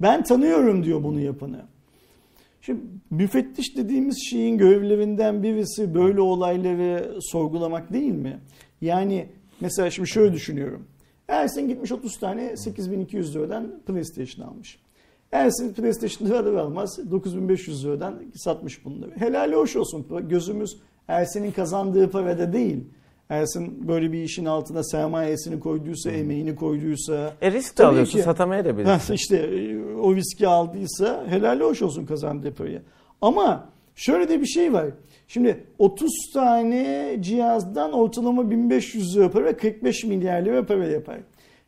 ben 0.02 0.24
tanıyorum 0.24 0.84
diyor 0.84 1.04
bunu 1.04 1.20
yapanı. 1.20 1.62
Şimdi 2.66 2.82
müfettiş 3.10 3.78
dediğimiz 3.78 4.18
şeyin 4.30 4.58
görevlerinden 4.58 5.44
birisi 5.44 5.94
böyle 5.94 6.22
olayları 6.22 7.18
sorgulamak 7.22 7.94
değil 7.94 8.14
mi? 8.14 8.40
Yani 8.82 9.30
mesela 9.62 9.90
şimdi 9.90 10.10
şöyle 10.10 10.34
düşünüyorum. 10.34 10.88
Ersin 11.28 11.68
gitmiş 11.68 11.92
30 11.92 12.20
tane 12.20 12.58
8200 12.58 13.36
liradan 13.36 13.82
PlayStation 13.86 14.48
almış. 14.48 14.80
Ersin 15.32 15.74
PlayStation'ı 15.74 16.38
alır 16.38 16.54
almaz 16.54 17.12
9500 17.12 17.86
liradan 17.86 18.22
satmış 18.36 18.86
bunları. 18.86 19.12
Helali 19.18 19.56
hoş 19.56 19.76
olsun. 19.76 20.06
Gözümüz 20.30 20.78
Ersin'in 21.08 21.52
kazandığı 21.52 22.12
parada 22.12 22.54
değil. 22.54 22.84
Ersin 23.30 23.88
böyle 23.88 24.12
bir 24.12 24.24
işin 24.24 24.46
altına 24.46 24.84
sermayesini 24.84 25.60
koyduysa, 25.60 26.12
emeğini 26.12 26.56
koyduysa, 26.56 27.34
E 27.42 27.52
risk 27.52 27.78
de 27.78 27.86
alıyorsun, 27.86 28.18
ki. 28.20 28.24
satamaya 28.24 28.66
da 28.66 28.78
bilirsin. 28.78 29.08
Ha, 29.08 29.14
işte 29.14 29.38
e, 29.38 29.86
o 29.96 30.16
riski 30.16 30.48
aldıysa 30.48 31.24
helal 31.30 31.60
hoş 31.60 31.82
olsun 31.82 32.06
kazandığı 32.06 32.54
parayı. 32.54 32.82
Ama 33.22 33.70
şöyle 33.96 34.30
de 34.30 34.42
bir 34.42 34.46
şey 34.46 34.74
var. 34.74 34.86
Şimdi 35.28 35.64
30 35.80 36.12
tane 36.34 37.16
cihazdan 37.20 37.94
ortalama 37.94 38.52
1500 38.52 39.18
lira 39.18 39.32
para 39.32 39.58
45 39.58 40.04
milyar 40.04 40.42
lira 40.46 40.66
para 40.66 40.86
yapar. 40.88 41.18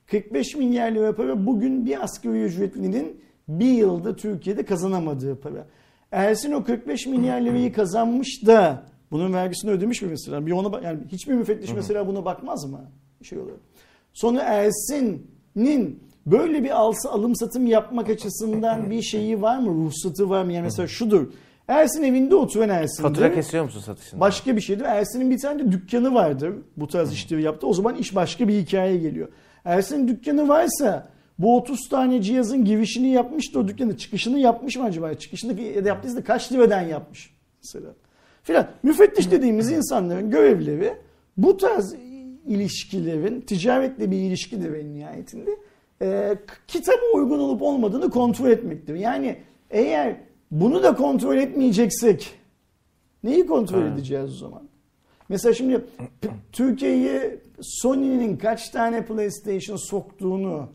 45 0.08 0.56
milyar 0.56 0.92
lira 0.92 1.16
para 1.16 1.46
bugün 1.46 1.86
bir 1.86 2.04
asgari 2.04 2.42
ücretlinin 2.44 3.22
bir 3.48 3.72
yılda 3.72 4.16
Türkiye'de 4.16 4.64
kazanamadığı 4.66 5.36
para. 5.40 5.68
Ersin 6.12 6.52
o 6.52 6.64
45 6.64 7.08
milyar 7.08 7.42
lirayı 7.42 7.74
kazanmış 7.74 8.46
da 8.46 8.84
bunun 9.12 9.34
vergisini 9.34 9.72
ödemiş 9.72 10.02
mi 10.02 10.10
mesela? 10.10 10.46
Bir 10.46 10.52
ona 10.52 10.80
yani 10.82 11.00
hiçbir 11.12 11.34
müfettiş 11.34 11.74
mesela 11.74 12.08
buna 12.08 12.26
bakmaz 12.26 12.66
mı? 12.66 12.82
Şey 13.24 13.40
olarak. 13.40 13.60
Sonra 14.14 14.42
Ersin'in 14.42 16.00
böyle 16.26 16.64
bir 16.64 16.70
alsa 16.70 17.10
alım 17.10 17.36
satım 17.36 17.68
yapmak 17.68 18.10
açısından 18.10 18.92
bir 18.92 19.02
şeyi 19.02 19.42
var 19.42 19.60
mı? 19.60 19.68
Ruhsatı 19.68 20.30
var 20.30 20.44
mı? 20.44 20.54
Yani 20.54 20.64
mesela 20.64 20.88
şudur. 20.88 21.28
Ersin 21.68 22.04
evinde 22.04 22.36
oturan 22.36 22.70
Ersin'de. 22.70 23.08
Fatura 23.08 23.34
kesiyor 23.34 23.64
musun 23.64 23.80
satışında? 23.80 24.22
Başka 24.22 24.56
bir 24.56 24.62
şeydir. 24.62 24.86
Ersin'in 24.86 25.32
bir 25.32 25.40
tane 25.40 25.60
de 25.60 25.72
dükkanı 25.72 26.14
vardır. 26.14 26.54
Bu 26.78 26.88
tarz 26.88 27.14
işleri 27.14 27.42
yaptı. 27.42 27.68
O 27.68 27.74
zaman 27.74 27.96
iş 27.96 28.16
başka 28.16 28.48
bir 28.48 28.54
hikaye 28.54 28.98
geliyor. 28.98 29.28
Ersin'in 29.66 30.08
dükkanı 30.08 30.48
varsa 30.48 31.10
bu 31.40 31.58
30 31.58 31.90
tane 31.90 32.22
cihazın 32.22 32.66
girişini 32.66 33.08
yapmış 33.08 33.54
da 33.54 33.60
o 33.60 33.68
dükkanı 33.68 33.98
çıkışını 33.98 34.40
yapmış 34.40 34.78
mı 34.78 34.84
acaba? 34.84 35.14
Çıkışını 35.14 35.62
yaptıysa 35.62 36.18
da 36.18 36.24
kaç 36.24 36.52
liradan 36.52 36.82
yapmış 36.82 37.34
mesela. 37.64 37.90
Filan. 38.46 38.68
Müfettiş 38.84 39.32
dediğimiz 39.32 39.72
insanların 39.72 40.30
görevleri 40.30 40.94
bu 41.38 41.58
tarz 41.58 41.96
ilişkilerin 42.48 43.42
ticaretle 43.42 44.12
bir 44.12 44.18
ilişkidir 44.18 44.74
en 44.74 44.94
nihayetinde. 44.94 45.52
E, 46.02 46.38
kitaba 46.68 47.02
uygun 47.16 47.40
olup 47.40 47.62
olmadığını 47.62 48.10
kontrol 48.10 48.50
etmektir. 48.50 48.96
Yani 48.96 49.38
eğer 49.70 50.16
bunu 50.52 50.84
da 50.84 50.96
kontrol 50.96 51.38
etmeyeceksek 51.38 52.34
Neyi 53.24 53.46
kontrol 53.46 53.82
Ha. 53.82 53.88
edeceğiz 53.88 54.26
o 54.34 54.36
zaman? 54.36 54.62
Mesela 55.30 55.54
şimdi 55.54 55.86
Türkiye'ye 56.52 57.40
Sony'nin 57.62 58.38
kaç 58.38 58.70
tane 58.70 59.06
PlayStation 59.06 59.78
soktuğunu 59.78 60.68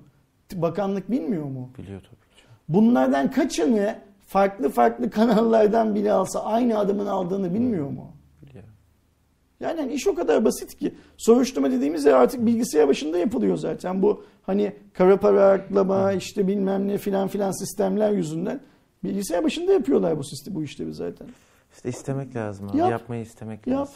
bakanlık 0.54 1.10
bilmiyor 1.10 1.44
mu? 1.44 1.70
Biliyor 1.78 2.00
tabii 2.00 2.36
ki. 2.36 2.42
Bunlardan 2.68 3.30
kaçını 3.30 3.98
farklı 4.30 4.68
farklı 4.68 5.10
kanallardan 5.10 5.94
bile 5.94 6.12
alsa 6.12 6.44
aynı 6.44 6.78
adamın 6.78 7.06
aldığını 7.06 7.54
bilmiyor 7.54 7.90
mu? 7.90 8.12
Biliyor. 8.42 8.64
Yani 9.60 9.80
hani 9.80 9.92
iş 9.92 10.06
o 10.06 10.14
kadar 10.14 10.44
basit 10.44 10.78
ki 10.78 10.94
soruşturma 11.16 11.70
dediğimiz 11.70 12.04
yer 12.04 12.12
artık 12.12 12.46
bilgisayar 12.46 12.88
başında 12.88 13.18
yapılıyor 13.18 13.56
zaten. 13.56 14.02
Bu 14.02 14.24
hani 14.42 14.72
kara 14.92 15.16
para 15.16 15.50
aklama 15.50 16.12
işte 16.12 16.46
bilmem 16.48 16.88
ne 16.88 16.98
filan 16.98 17.28
filan 17.28 17.50
sistemler 17.50 18.10
yüzünden 18.12 18.60
bilgisayar 19.04 19.44
başında 19.44 19.72
yapıyorlar 19.72 20.18
bu 20.18 20.24
sistem 20.24 20.54
bu 20.54 20.62
işleri 20.64 20.94
zaten. 20.94 21.26
İşte 21.74 21.88
istemek 21.88 22.36
lazım 22.36 22.68
abi. 22.70 22.78
Yap. 22.78 22.90
Yapmayı 22.90 23.22
istemek 23.22 23.66
Yap. 23.66 23.78
lazım. 23.80 23.94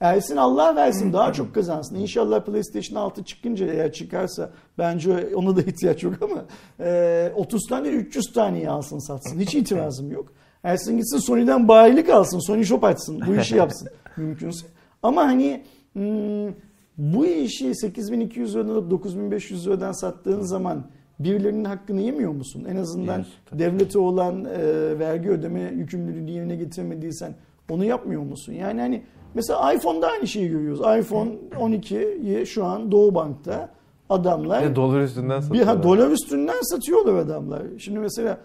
Ersin 0.00 0.36
Allah 0.36 0.76
versin 0.76 1.12
daha 1.12 1.32
çok 1.32 1.54
kazansın. 1.54 1.94
İnşallah 1.94 2.44
PlayStation 2.44 3.00
6 3.00 3.24
çıkınca 3.24 3.66
eğer 3.66 3.92
çıkarsa 3.92 4.50
bence 4.78 5.34
ona 5.34 5.56
da 5.56 5.62
ihtiyaç 5.66 6.02
yok 6.02 6.14
ama 6.22 6.44
e, 6.80 7.32
30 7.36 7.62
tane 7.68 7.88
300 7.88 8.32
tane 8.34 8.70
alsın 8.70 8.98
satsın. 8.98 9.40
Hiç 9.40 9.54
itirazım 9.54 10.12
yok. 10.12 10.32
Ersin 10.64 10.96
gitsin 10.96 11.18
Sony'den 11.18 11.68
bayilik 11.68 12.08
alsın. 12.08 12.38
Sony 12.38 12.64
Shop 12.64 12.84
açsın. 12.84 13.22
Bu 13.26 13.34
işi 13.34 13.56
yapsın 13.56 13.88
mümkünse. 14.16 14.66
Ama 15.02 15.22
hani 15.22 15.62
hmm, 15.92 16.54
bu 16.98 17.26
işi 17.26 17.74
8200 17.74 18.54
liradan 18.54 18.68
alıp 18.68 18.90
9500 18.90 19.66
liradan 19.66 19.92
sattığın 19.92 20.40
zaman 20.40 20.84
birilerinin 21.18 21.64
hakkını 21.64 22.00
yemiyor 22.00 22.32
musun? 22.32 22.66
En 22.68 22.76
azından 22.76 23.18
yes, 23.18 23.28
devlete 23.52 23.98
olan 23.98 24.44
e, 24.44 24.58
vergi 24.98 25.28
ödeme 25.28 25.60
yükümlülüğünü 25.60 26.30
yerine 26.30 26.56
getirmediysen 26.56 27.34
onu 27.70 27.84
yapmıyor 27.84 28.22
musun? 28.22 28.52
Yani 28.52 28.80
hani 28.80 29.02
mesela 29.34 29.72
iPhone'da 29.72 30.08
aynı 30.08 30.26
şeyi 30.26 30.48
görüyoruz. 30.48 30.80
iPhone 30.80 31.30
12'yi 31.60 32.46
şu 32.46 32.64
an 32.64 32.92
Doğu 32.92 33.14
Bank'ta 33.14 33.68
adamlar 34.08 34.70
bir 34.70 34.76
dolar 34.76 35.00
üstünden 35.00 35.40
satıyorlar. 35.40 35.74
Bir, 35.74 35.78
ha, 35.78 35.82
dolar 35.82 36.10
üstünden 36.10 36.60
satıyorlar 36.62 37.14
adamlar. 37.14 37.62
Şimdi 37.78 37.98
mesela 37.98 38.38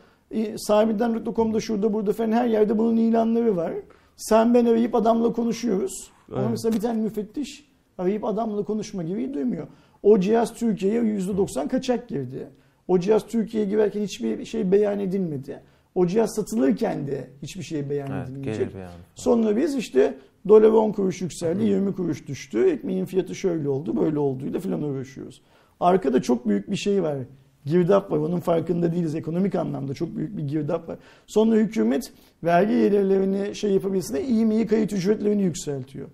sahibinden.com'da 0.58 1.60
şurada 1.60 1.94
burada 1.94 2.14
falan 2.14 2.32
her 2.32 2.48
yerde 2.48 2.78
bunun 2.78 2.98
ilanları 2.98 3.56
var. 3.56 3.74
Sen 4.16 4.54
ben 4.54 4.66
arayıp 4.66 4.96
adamla 4.96 5.34
konuşuyoruz. 5.34 6.12
Evet. 6.30 6.40
Ama 6.40 6.50
mesela 6.50 6.76
bir 6.76 6.80
tane 6.80 7.02
müfettiş 7.02 7.68
arayıp 7.98 8.26
adamla 8.26 8.64
konuşma 8.64 9.04
gibi 9.04 9.34
duymuyor. 9.34 9.68
O 10.04 10.20
cihaz 10.20 10.54
Türkiye'ye 10.54 11.02
%90 11.02 11.68
kaçak 11.68 12.08
girdi. 12.08 12.48
O 12.88 13.00
cihaz 13.00 13.28
Türkiye'ye 13.28 13.70
girerken 13.70 14.02
hiçbir 14.02 14.46
şey 14.46 14.72
beyan 14.72 15.00
edilmedi. 15.00 15.62
O 15.96 16.08
cihaz 16.08 16.36
satılırken 16.36 17.08
de 17.08 17.30
hiçbir 17.42 17.64
şey 17.64 17.90
beyan 17.90 18.12
evet, 18.12 18.30
edilmeyecek. 18.30 18.70
Sonra 19.16 19.58
biz 19.58 19.76
işte 19.76 20.18
dolar 20.48 20.70
10 20.70 20.92
kuruş 20.92 21.22
yükseldi, 21.22 21.64
20 21.64 21.96
kuruş 21.96 22.28
düştü. 22.28 22.70
Ekmeğin 22.70 23.06
fiyatı 23.06 23.36
şöyle 23.36 23.70
oldu, 23.70 23.98
böyle 23.98 24.20
olduğuyla 24.20 24.60
falan 24.60 24.84
uğraşıyoruz. 24.84 25.42
Arkada 25.80 26.22
çok 26.22 26.48
büyük 26.48 26.72
bir 26.72 26.76
şey 26.76 27.04
var. 27.04 27.18
Girdap 27.66 28.12
var. 28.12 28.18
Onun 28.18 28.40
farkında 28.40 28.92
değiliz. 28.92 29.16
Ekonomik 29.16 29.56
anlamda 29.56 29.94
çok 29.94 30.16
büyük 30.16 30.38
bir 30.38 30.44
girdap 30.44 30.90
var. 30.90 30.98
Sonra 31.28 31.56
hükümet 31.56 32.14
vergi 32.44 32.74
gelirlerini 32.74 33.56
şey 33.56 33.72
yapabilsin 33.72 34.16
iyi 34.16 34.46
mi 34.46 34.56
iyi 34.56 34.68
kayıt 34.68 34.94
ücretlerini 34.94 35.42
yükseltiyor. 35.42 36.08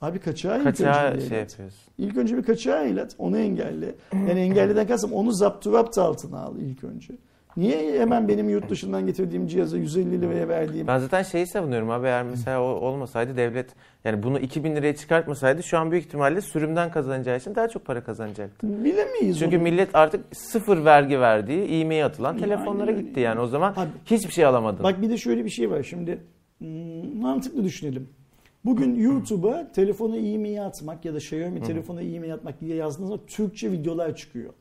Abi 0.00 0.18
kaçağı, 0.18 0.64
kaçağı 0.64 1.08
ilk 1.08 1.14
önce 1.14 1.28
şey 1.28 1.38
yapıyoruz. 1.38 1.74
İlk 1.98 2.16
önce 2.16 2.36
bir 2.36 2.42
kaçağı 2.42 2.88
ilet. 2.88 3.14
Onu 3.18 3.38
engelle. 3.38 3.94
Yani 4.12 4.30
engelleden 4.40 4.86
kastım 4.86 5.12
onu 5.12 5.32
zapturapt 5.32 5.98
altına 5.98 6.40
al 6.40 6.56
ilk 6.58 6.84
önce. 6.84 7.14
Niye 7.56 8.00
hemen 8.00 8.28
benim 8.28 8.48
yurt 8.48 8.70
dışından 8.70 9.06
getirdiğim 9.06 9.46
cihaza 9.46 9.78
150 9.78 10.20
liraya 10.20 10.48
verdiğim? 10.48 10.86
Ben 10.86 10.98
zaten 10.98 11.22
şeyi 11.22 11.46
savunuyorum 11.46 11.90
abi 11.90 12.06
eğer 12.06 12.22
mesela 12.22 12.62
o 12.62 12.66
olmasaydı 12.66 13.36
devlet 13.36 13.70
yani 14.04 14.22
bunu 14.22 14.38
2000 14.38 14.76
liraya 14.76 14.96
çıkartmasaydı 14.96 15.62
şu 15.62 15.78
an 15.78 15.90
büyük 15.90 16.04
ihtimalle 16.04 16.40
sürümden 16.40 16.90
kazanacağı 16.90 17.36
için 17.36 17.54
daha 17.54 17.68
çok 17.68 17.84
para 17.84 18.04
kazanacaktı. 18.04 18.84
Bilemeyiz 18.84 19.38
Çünkü 19.38 19.56
onu. 19.56 19.62
millet 19.62 19.94
artık 19.94 20.36
sıfır 20.36 20.84
vergi 20.84 21.20
verdiği, 21.20 21.80
e-mail 21.80 22.06
atılan 22.06 22.38
telefonlara 22.38 22.90
yani, 22.90 23.02
gitti 23.02 23.20
yani 23.20 23.40
o 23.40 23.46
zaman 23.46 23.72
abi, 23.76 23.90
hiçbir 24.06 24.32
şey 24.32 24.44
alamadın. 24.44 24.84
Bak 24.84 25.02
bir 25.02 25.10
de 25.10 25.16
şöyle 25.16 25.44
bir 25.44 25.50
şey 25.50 25.70
var 25.70 25.82
şimdi 25.82 26.18
hmm, 26.58 27.20
mantıklı 27.20 27.64
düşünelim. 27.64 28.08
Bugün 28.64 28.94
YouTube'a 28.94 29.72
telefona 29.72 30.16
e-mail 30.16 30.66
atmak 30.66 31.04
ya 31.04 31.14
da 31.14 31.18
Xiaomi 31.18 31.62
telefona 31.62 32.02
e-mail 32.02 32.34
atmak 32.34 32.60
diye 32.60 32.76
yazdığınızda 32.76 33.26
Türkçe 33.26 33.72
videolar 33.72 34.16
çıkıyor. 34.16 34.52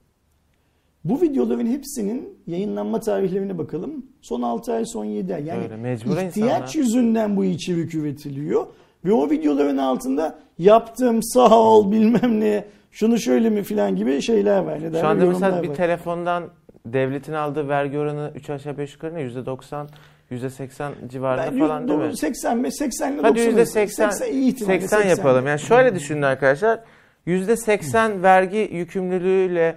Bu 1.04 1.22
videoların 1.22 1.66
hepsinin 1.66 2.38
yayınlanma 2.48 3.00
tarihlerine 3.00 3.58
bakalım. 3.58 4.06
Son 4.22 4.42
6 4.42 4.74
ay, 4.74 4.86
son 4.86 5.06
7 5.06 5.36
ay. 5.36 5.46
Yani 5.46 5.64
Öyle, 5.64 6.28
ihtiyaç 6.28 6.36
insanlar. 6.36 6.74
yüzünden 6.74 7.38
bu 7.38 7.46
içerik 7.46 7.96
üretiliyor. 7.96 8.68
Ve 9.06 9.14
o 9.14 9.30
videoların 9.30 9.78
altında 9.78 10.40
yaptım 10.58 11.24
sağ 11.24 11.60
ol 11.60 11.92
bilmem 11.92 12.40
ne 12.40 12.66
şunu 12.92 13.20
şöyle 13.20 13.50
mi 13.50 13.64
filan 13.64 13.96
gibi 13.96 14.22
şeyler 14.22 14.60
var. 14.60 14.94
Ne 14.94 15.00
Şu 15.02 15.08
anda 15.08 15.26
mesela 15.26 15.64
bir 15.64 15.70
var. 15.70 15.76
telefondan 15.76 16.44
devletin 16.86 17.34
aldığı 17.34 17.68
vergi 17.68 17.98
oranı 17.98 18.32
3 18.36 18.50
aşağı 18.50 18.78
5 18.78 18.94
yukarı 18.94 19.16
ne? 19.16 19.22
%90 19.22 19.88
%80 20.32 20.92
civarında 21.10 21.52
ben, 21.52 21.60
falan 21.60 21.88
değil 21.88 22.00
mi? 22.00 22.18
80 22.18 22.58
mi? 22.58 22.72
80 22.72 23.14
ile 23.14 23.22
Hadi 23.22 23.40
%80 23.40 23.66
80, 23.66 24.10
80, 24.10 24.66
80 24.66 25.08
yapalım. 25.08 25.48
Yani 25.48 25.60
şöyle 25.60 25.96
düşünün 25.96 26.22
arkadaşlar. 26.22 26.80
%80 27.28 28.24
vergi 28.24 28.70
yükümlülüğüyle 28.72 29.76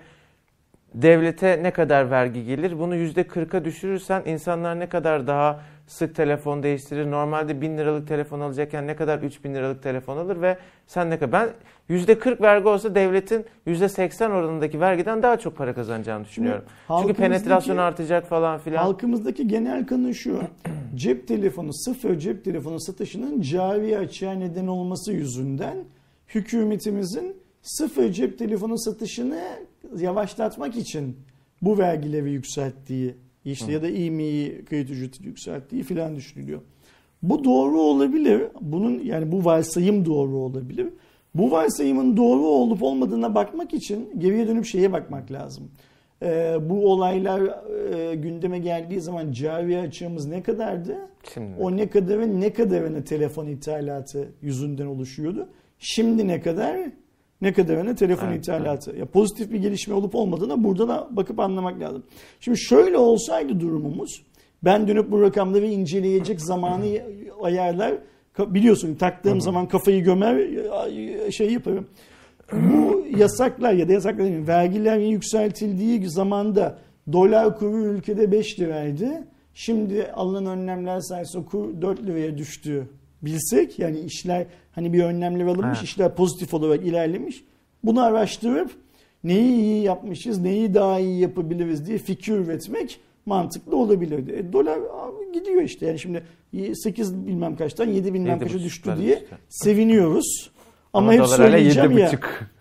devlete 0.94 1.62
ne 1.62 1.70
kadar 1.70 2.10
vergi 2.10 2.44
gelir? 2.44 2.78
Bunu 2.78 2.96
%40'a 2.96 3.64
düşürürsen 3.64 4.22
insanlar 4.26 4.80
ne 4.80 4.88
kadar 4.88 5.26
daha 5.26 5.60
sık 5.86 6.14
telefon 6.16 6.62
değiştirir? 6.62 7.10
Normalde 7.10 7.60
1000 7.60 7.78
liralık 7.78 8.08
telefon 8.08 8.40
alacakken 8.40 8.86
ne 8.86 8.96
kadar 8.96 9.18
3000 9.18 9.54
liralık 9.54 9.82
telefon 9.82 10.16
alır 10.16 10.42
ve 10.42 10.58
sen 10.86 11.10
ne 11.10 11.18
kadar? 11.18 11.32
Ben 11.32 11.96
%40 11.96 12.42
vergi 12.42 12.68
olsa 12.68 12.94
devletin 12.94 13.44
%80 13.66 14.32
oranındaki 14.32 14.80
vergiden 14.80 15.22
daha 15.22 15.38
çok 15.38 15.56
para 15.56 15.74
kazanacağını 15.74 16.24
düşünüyorum. 16.24 16.64
Çünkü 17.00 17.14
penetrasyon 17.14 17.76
artacak 17.76 18.26
falan 18.26 18.58
filan. 18.58 18.82
Halkımızdaki 18.82 19.48
genel 19.48 19.86
kanı 19.86 20.14
şu. 20.14 20.40
cep 20.94 21.28
telefonu, 21.28 21.74
sıfır 21.74 22.18
cep 22.18 22.44
telefonu 22.44 22.80
satışının 22.80 23.40
cari 23.40 23.98
açığa 23.98 24.32
neden 24.32 24.66
olması 24.66 25.12
yüzünden 25.12 25.76
hükümetimizin 26.28 27.43
sıfır 27.64 28.12
cep 28.12 28.38
telefonu 28.38 28.78
satışını 28.78 29.40
yavaşlatmak 29.98 30.76
için 30.76 31.16
bu 31.62 31.78
vergileri 31.78 32.32
yükselttiği 32.32 33.14
işte 33.44 33.66
Hı. 33.66 33.72
ya 33.72 33.82
da 33.82 33.88
IMEI 33.88 34.64
kayıt 34.64 34.90
ücreti 34.90 35.26
yükselttiği 35.26 35.82
filan 35.82 36.16
düşünülüyor. 36.16 36.60
Bu 37.22 37.44
doğru 37.44 37.80
olabilir. 37.80 38.42
Bunun 38.60 39.00
yani 39.00 39.32
bu 39.32 39.44
varsayım 39.44 40.04
doğru 40.04 40.36
olabilir. 40.36 40.86
Bu 41.34 41.50
varsayımın 41.50 42.16
doğru 42.16 42.46
olup 42.46 42.82
olmadığına 42.82 43.34
bakmak 43.34 43.74
için 43.74 44.10
geriye 44.18 44.48
dönüp 44.48 44.66
şeye 44.66 44.92
bakmak 44.92 45.32
lazım. 45.32 45.70
Ee, 46.22 46.56
bu 46.60 46.92
olaylar 46.92 47.42
e, 47.94 48.14
gündeme 48.14 48.58
geldiği 48.58 49.00
zaman 49.00 49.32
cari 49.32 49.78
açığımız 49.78 50.26
ne 50.26 50.42
kadardı? 50.42 50.96
Şimdi. 51.34 51.60
O 51.60 51.76
ne 51.76 51.88
kadarı 51.90 52.40
ne 52.40 52.52
kadarını 52.52 53.04
telefon 53.04 53.46
ithalatı 53.46 54.28
yüzünden 54.42 54.86
oluşuyordu? 54.86 55.48
Şimdi 55.78 56.28
ne 56.28 56.40
kadar? 56.40 56.76
Ne 57.44 57.52
kadarına 57.52 57.94
telefon 57.94 58.28
evet, 58.28 58.38
ithalatı. 58.38 58.90
Evet. 58.90 59.00
Ya 59.00 59.06
pozitif 59.06 59.52
bir 59.52 59.58
gelişme 59.58 59.94
olup 59.94 60.14
olmadığına 60.14 60.64
burada 60.64 60.88
da 60.88 61.08
bakıp 61.10 61.40
anlamak 61.40 61.80
lazım. 61.80 62.02
Şimdi 62.40 62.58
şöyle 62.58 62.98
olsaydı 62.98 63.60
durumumuz 63.60 64.22
ben 64.64 64.88
dönüp 64.88 65.10
bu 65.10 65.22
rakamları 65.22 65.66
inceleyecek 65.66 66.40
zamanı 66.40 66.84
ayarlar 67.42 67.94
biliyorsun 68.38 68.94
taktığım 68.94 69.40
zaman 69.40 69.68
kafayı 69.68 70.04
gömer 70.04 70.46
şey 71.30 71.52
yaparım. 71.52 71.86
Bu 72.52 73.04
yasaklar 73.16 73.72
ya 73.72 73.88
da 73.88 73.92
yasaklar 73.92 74.26
değil, 74.26 74.46
vergiler 74.46 74.98
yükseltildiği 74.98 76.10
zamanda 76.10 76.78
dolar 77.12 77.58
kuru 77.58 77.84
ülkede 77.84 78.32
5 78.32 78.60
liraydı. 78.60 79.08
Şimdi 79.54 80.06
alınan 80.12 80.58
önlemler 80.58 81.00
sayesinde 81.00 81.44
kur 81.44 81.82
4 81.82 82.02
liraya 82.02 82.38
düştü 82.38 82.88
bilsek 83.24 83.78
yani 83.78 84.00
işler 84.00 84.46
hani 84.72 84.92
bir 84.92 85.04
önlemler 85.04 85.46
alınmış, 85.46 85.78
ha. 85.78 85.82
işler 85.82 86.14
pozitif 86.14 86.54
olarak 86.54 86.86
ilerlemiş. 86.86 87.44
Bunu 87.84 88.02
araştırıp 88.02 88.70
neyi 89.24 89.52
iyi 89.52 89.82
yapmışız, 89.82 90.38
neyi 90.38 90.74
daha 90.74 91.00
iyi 91.00 91.20
yapabiliriz 91.20 91.86
diye 91.86 91.98
fikir 91.98 92.32
üretmek 92.32 93.00
mantıklı 93.26 93.76
olabilirdi. 93.76 94.32
E, 94.32 94.52
dolar 94.52 94.78
gidiyor 95.34 95.62
işte 95.62 95.86
yani 95.86 95.98
şimdi 95.98 96.22
8 96.74 97.26
bilmem 97.26 97.56
kaçtan 97.56 97.88
7 97.88 98.14
bilmem 98.14 98.38
kaça 98.38 98.58
düştü 98.58 98.94
diye 98.98 99.14
işte. 99.14 99.36
seviniyoruz. 99.48 100.50
Ama, 100.92 101.12
Ama 101.12 101.20
hep 101.22 101.26
söyleyeceğim 101.26 101.98
ya 101.98 102.10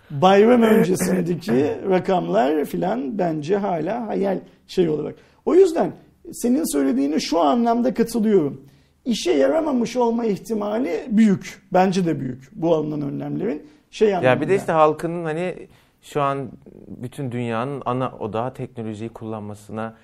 bayram 0.10 0.62
öncesindeki 0.62 1.76
rakamlar 1.90 2.66
filan 2.66 3.18
bence 3.18 3.58
hala 3.58 4.08
hayal 4.08 4.40
şey 4.68 4.90
olarak. 4.90 5.16
O 5.46 5.56
yüzden 5.56 5.94
senin 6.32 6.74
söylediğine 6.74 7.20
şu 7.20 7.40
anlamda 7.40 7.94
katılıyorum 7.94 8.62
işe 9.06 9.32
yaramamış 9.32 9.96
olma 9.96 10.26
ihtimali 10.26 11.04
büyük. 11.08 11.62
Bence 11.74 12.06
de 12.06 12.20
büyük 12.20 12.50
bu 12.56 12.76
alınan 12.76 13.02
önlemlerin. 13.02 13.68
Şey 13.92 14.10
ya 14.10 14.42
bir 14.42 14.50
de 14.50 14.56
işte 14.56 14.72
halkının 14.72 15.24
hani 15.24 15.68
şu 16.02 16.22
an 16.22 16.50
bütün 16.88 17.32
dünyanın 17.32 17.82
ana 17.86 18.12
odağı 18.20 18.54
teknolojiyi 18.54 19.10
kullanmasına 19.10 19.96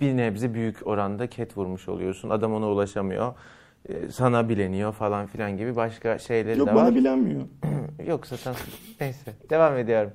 bir 0.00 0.16
nebze 0.16 0.54
büyük 0.54 0.86
oranda 0.86 1.26
ket 1.26 1.56
vurmuş 1.56 1.88
oluyorsun. 1.88 2.30
Adam 2.30 2.54
ona 2.54 2.68
ulaşamıyor. 2.68 3.34
E, 3.88 4.10
sana 4.10 4.48
bileniyor 4.48 4.92
falan 4.92 5.26
filan 5.26 5.56
gibi 5.56 5.76
başka 5.76 6.18
şeyleri 6.18 6.58
Yok, 6.58 6.68
de 6.68 6.74
var. 6.74 6.76
Yok 6.76 6.86
bana 6.86 6.94
bilenmiyor. 6.94 7.42
Yok 8.06 8.26
zaten 8.26 8.54
neyse 9.00 9.32
devam 9.50 9.76
ediyorum. 9.76 10.10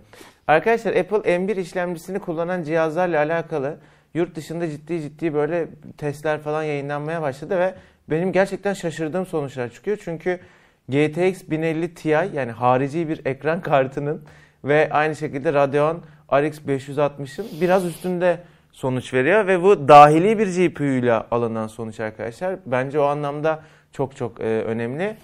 Arkadaşlar 0.47 0.95
Apple 0.95 1.17
M1 1.17 1.59
işlemcisini 1.59 2.19
kullanan 2.19 2.63
cihazlarla 2.63 3.17
alakalı 3.17 3.77
yurt 4.13 4.35
dışında 4.35 4.69
ciddi 4.69 5.01
ciddi 5.01 5.33
böyle 5.33 5.67
testler 5.97 6.39
falan 6.39 6.63
yayınlanmaya 6.63 7.21
başladı 7.21 7.59
ve 7.59 7.75
benim 8.09 8.31
gerçekten 8.31 8.73
şaşırdığım 8.73 9.25
sonuçlar 9.25 9.69
çıkıyor. 9.69 9.97
Çünkü 10.03 10.39
GTX 10.89 11.49
1050 11.49 11.93
Ti 11.93 12.09
yani 12.09 12.51
harici 12.51 13.09
bir 13.09 13.25
ekran 13.25 13.61
kartının 13.71 14.23
ve 14.63 14.89
aynı 14.91 15.15
şekilde 15.15 15.53
Radeon 15.53 16.01
RX 16.33 16.59
560'ın 16.59 17.47
biraz 17.61 17.85
üstünde 17.85 18.39
sonuç 18.71 19.13
veriyor 19.13 19.47
ve 19.47 19.63
bu 19.63 19.87
dahili 19.87 20.39
bir 20.39 20.47
GPU 20.47 20.83
ile 20.83 21.13
alınan 21.13 21.67
sonuç 21.67 21.99
arkadaşlar. 21.99 22.55
Bence 22.65 22.99
o 22.99 23.03
anlamda 23.03 23.63
çok 23.91 24.15
çok 24.15 24.41
e, 24.41 24.43
önemli. 24.43 25.17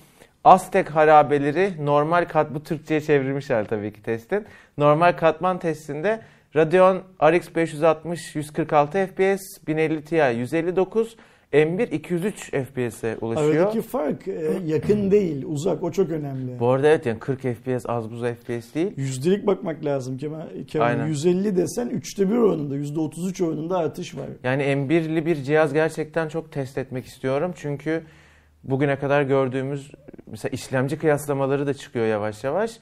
Aztek 0.44 0.90
harabeleri 0.90 1.86
normal 1.86 2.26
kat 2.26 2.54
bu 2.54 2.64
Türkçe'ye 2.64 3.02
çevrilmişler 3.02 3.68
tabii 3.68 3.94
ki 3.94 4.04
testin. 4.04 4.46
Normal 4.78 5.14
katman 5.14 5.60
testinde 5.60 6.22
Radeon 6.56 7.02
RX 7.24 7.56
560 7.56 8.36
146 8.36 9.08
FPS, 9.08 9.68
1050 9.68 10.04
Ti 10.06 10.16
159, 10.16 11.16
M1 11.54 11.90
203 11.92 12.52
FPS'e 12.52 13.18
ulaşıyor. 13.22 13.56
Aradaki 13.56 13.82
fark 13.82 14.28
e, 14.28 14.60
yakın 14.66 15.12
değil, 15.12 15.46
uzak. 15.48 15.84
O 15.84 15.92
çok 15.92 16.10
önemli. 16.10 16.60
Bu 16.60 16.70
arada 16.70 16.88
evet 16.88 17.06
yani 17.06 17.20
40 17.20 17.42
FPS 17.42 17.86
az 17.86 18.12
buz 18.12 18.22
FPS 18.22 18.76
değil. 18.76 18.92
Yüzdelik 18.98 19.48
bakmak 19.48 19.86
lazım 19.86 20.18
Kemal. 20.18 20.48
Kemal 20.68 21.08
150 21.08 21.56
desen 21.56 21.90
3'te 21.90 22.30
1 22.30 22.36
oranında, 22.36 22.76
%33 22.76 23.46
oranında 23.46 23.78
artış 23.78 24.18
var. 24.18 24.28
Yani 24.44 24.64
M1'li 24.64 25.26
bir 25.26 25.36
cihaz 25.36 25.74
gerçekten 25.74 26.28
çok 26.28 26.52
test 26.52 26.78
etmek 26.78 27.06
istiyorum. 27.06 27.52
Çünkü 27.56 28.04
bugüne 28.64 29.00
kadar 29.00 29.22
gördüğümüz 29.22 29.92
mesela 30.28 30.50
işlemci 30.50 30.98
kıyaslamaları 30.98 31.68
da 31.68 31.74
çıkıyor 31.74 32.06
yavaş 32.06 32.44
yavaş. 32.44 32.80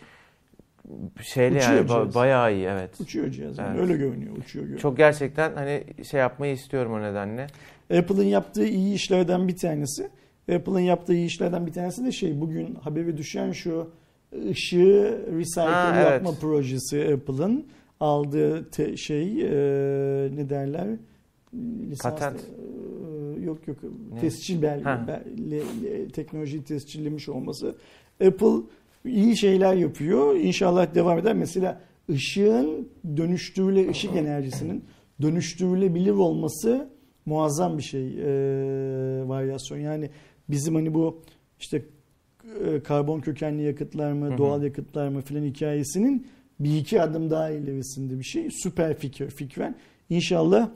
Şeyle 1.21 1.57
uçuyor 1.57 1.77
yani 1.77 1.87
cihaz. 1.87 2.15
bayağı 2.15 2.53
iyi 2.53 2.65
evet. 2.65 3.01
Uçuyor 3.01 3.31
cihaz. 3.31 3.57
Yani 3.57 3.69
Evet. 3.71 3.81
Öyle 3.81 3.97
görünüyor, 3.97 4.37
uçuyor 4.37 4.63
görünüyor. 4.63 4.81
Çok 4.81 4.97
gerçekten 4.97 5.55
hani 5.55 5.83
şey 6.11 6.19
yapmayı 6.19 6.53
istiyorum 6.53 6.93
o 6.93 7.01
nedenle. 7.01 7.47
Apple'ın 7.93 8.23
yaptığı 8.23 8.65
iyi 8.67 8.93
işlerden 8.95 9.47
bir 9.47 9.55
tanesi. 9.57 10.09
Apple'ın 10.55 10.79
yaptığı 10.79 11.13
iyi 11.13 11.25
işlerden 11.25 11.67
bir 11.67 11.73
tanesi 11.73 12.05
de 12.05 12.11
şey 12.11 12.41
bugün 12.41 12.75
haberi 12.75 13.17
düşen 13.17 13.51
şu 13.51 13.87
ışığı 14.49 15.25
recycle 15.37 15.61
Ha, 15.61 15.93
evet. 15.95 16.11
yapma 16.11 16.31
projesi 16.41 17.13
Apple'ın 17.13 17.65
aldığı 17.99 18.69
te- 18.69 18.97
şey 18.97 19.41
e, 19.41 19.49
ne 20.35 20.49
derler? 20.49 20.87
Lisans, 21.89 22.13
Patent. 22.13 22.39
e, 22.39 23.41
yok 23.45 23.67
yok 23.67 23.77
Ne? 24.13 24.19
tescil 24.19 24.61
bel- 24.61 24.83
le- 25.51 25.59
le- 25.83 26.07
teknolojiyi 26.07 26.63
tescillemiş 26.63 27.29
olması. 27.29 27.75
Apple 28.27 28.61
iyi 29.05 29.37
şeyler 29.37 29.73
yapıyor. 29.75 30.35
İnşallah 30.35 30.95
devam 30.95 31.19
eder. 31.19 31.33
Mesela 31.33 31.81
ışığın 32.09 32.87
dönüştürüle 33.17 33.89
ışık 33.89 34.15
enerjisinin 34.15 34.83
dönüştürülebilir 35.21 36.11
olması 36.11 36.89
muazzam 37.27 37.77
bir 37.77 37.83
şey 37.83 38.07
e, 38.07 39.27
varyasyon. 39.27 39.77
Yani 39.77 40.09
bizim 40.49 40.75
hani 40.75 40.93
bu 40.93 41.21
işte 41.59 41.85
e, 42.65 42.83
karbon 42.83 43.19
kökenli 43.19 43.63
yakıtlar 43.63 44.11
mı, 44.11 44.37
doğal 44.37 44.63
yakıtlar 44.63 45.07
mı 45.07 45.21
filan 45.21 45.43
hikayesinin 45.43 46.27
bir 46.59 46.77
iki 46.77 47.01
adım 47.01 47.29
daha 47.29 47.49
ilerisinde 47.49 48.19
bir 48.19 48.23
şey. 48.23 48.49
Süper 48.51 48.97
fikir, 48.97 49.29
fikren. 49.29 49.75
İnşallah 50.09 50.69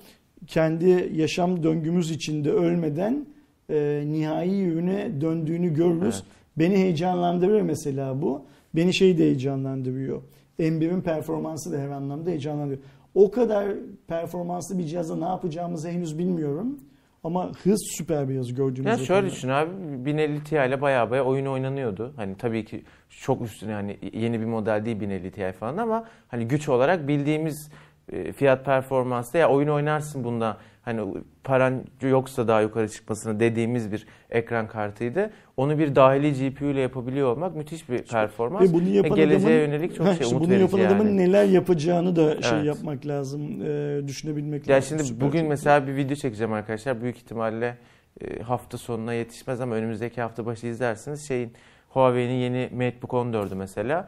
kendi 0.48 1.10
yaşam 1.16 1.64
döngümüz 1.64 2.12
içinde 2.12 2.52
ölmeden 2.52 3.26
e, 3.70 4.04
nihai 4.08 4.62
ürüne 4.62 5.22
döndüğünü 5.22 5.74
görürüz. 5.74 6.16
Evet. 6.16 6.24
Beni 6.58 6.78
heyecanlandırıyor 6.78 7.62
mesela 7.62 8.22
bu. 8.22 8.46
Beni 8.76 8.94
şey 8.94 9.18
de 9.18 9.24
heyecanlandırıyor. 9.24 10.22
M1'in 10.60 11.02
performansı 11.02 11.72
da 11.72 11.78
her 11.78 11.90
anlamda 11.90 12.30
heyecanlandırıyor. 12.30 12.84
O 13.16 13.32
kadar 13.32 13.68
performanslı 14.08 14.78
bir 14.78 14.84
cihazda 14.84 15.16
ne 15.16 15.26
yapacağımızı 15.26 15.90
henüz 15.90 16.18
bilmiyorum. 16.18 16.80
Ama 17.24 17.52
hız 17.64 17.80
süper 17.98 18.30
bir 18.30 18.38
hız 18.38 18.54
gördüğümüz 18.54 19.00
Ya 19.00 19.06
şöyle 19.06 19.28
düşün 19.28 19.50
abi 19.50 19.72
1050 20.06 20.44
Ti 20.44 20.56
ile 20.56 20.82
baya 20.82 21.12
baya 21.12 21.26
oyun 21.26 21.46
oynanıyordu. 21.46 22.14
Hani 22.16 22.38
tabii 22.38 22.66
ki 22.66 22.84
çok 23.10 23.42
üstüne 23.42 23.74
hani 23.74 23.98
yeni 24.14 24.40
bir 24.40 24.46
model 24.46 24.86
değil 24.86 25.00
1050 25.00 25.32
Ti 25.32 25.54
falan 25.60 25.78
ama 25.78 26.06
hani 26.28 26.48
güç 26.48 26.70
olarak 26.70 27.08
bildiğimiz 27.08 27.70
e, 28.12 28.32
fiyat 28.32 28.66
performansla 28.66 29.40
ya 29.40 29.50
oyun 29.50 29.68
oynarsın 29.68 30.24
bunda 30.24 30.58
hani 30.82 31.02
paran 31.44 31.84
yoksa 32.02 32.48
daha 32.48 32.62
yukarı 32.62 32.90
çıkmasını 32.90 33.40
dediğimiz 33.40 33.92
bir 33.92 34.06
ekran 34.30 34.68
kartıydı. 34.68 35.30
Onu 35.58 35.80
bir 35.80 35.96
dahili 35.96 36.50
GPU 36.50 36.66
ile 36.66 36.80
yapabiliyor 36.80 37.32
olmak 37.32 37.56
müthiş 37.56 37.90
bir 37.90 38.04
performans. 38.04 38.70
Ve 38.70 38.74
bunu 38.74 38.88
yapan 38.90 39.16
geleceğe 39.16 39.62
adamın, 39.62 39.74
yönelik 39.74 39.96
çok 39.96 40.08
şey 40.14 40.28
umut 40.28 40.42
bunu 40.42 40.50
verici 40.50 40.62
yapan 40.62 40.78
yani. 40.78 40.88
adamın 40.88 41.18
neler 41.18 41.46
yapacağını 41.46 42.16
da 42.16 42.42
şey 42.42 42.52
Evet. 42.58 42.66
yapmak 42.66 43.06
lazım, 43.08 43.62
e, 43.66 44.02
düşünebilmek 44.08 44.68
Ya 44.68 44.76
lazım. 44.76 44.90
şimdi 44.90 45.04
Süper 45.04 45.28
bugün 45.28 45.46
mesela 45.48 45.88
bir 45.88 45.96
video 45.96 46.16
çekeceğim 46.16 46.54
arkadaşlar. 46.54 47.02
Büyük 47.02 47.18
ihtimalle 47.18 47.78
e, 48.22 48.42
hafta 48.42 48.78
sonuna 48.78 49.14
yetişmez 49.14 49.62
ama 49.62 49.76
önümüzdeki 49.76 50.22
hafta 50.22 50.46
başı 50.46 50.68
izlersiniz. 50.68 51.28
Şeyin 51.28 51.54
Huawei'nin 51.90 52.34
yeni 52.34 52.70
MateBook 52.74 53.12
14'ü 53.12 53.56
mesela. 53.56 54.08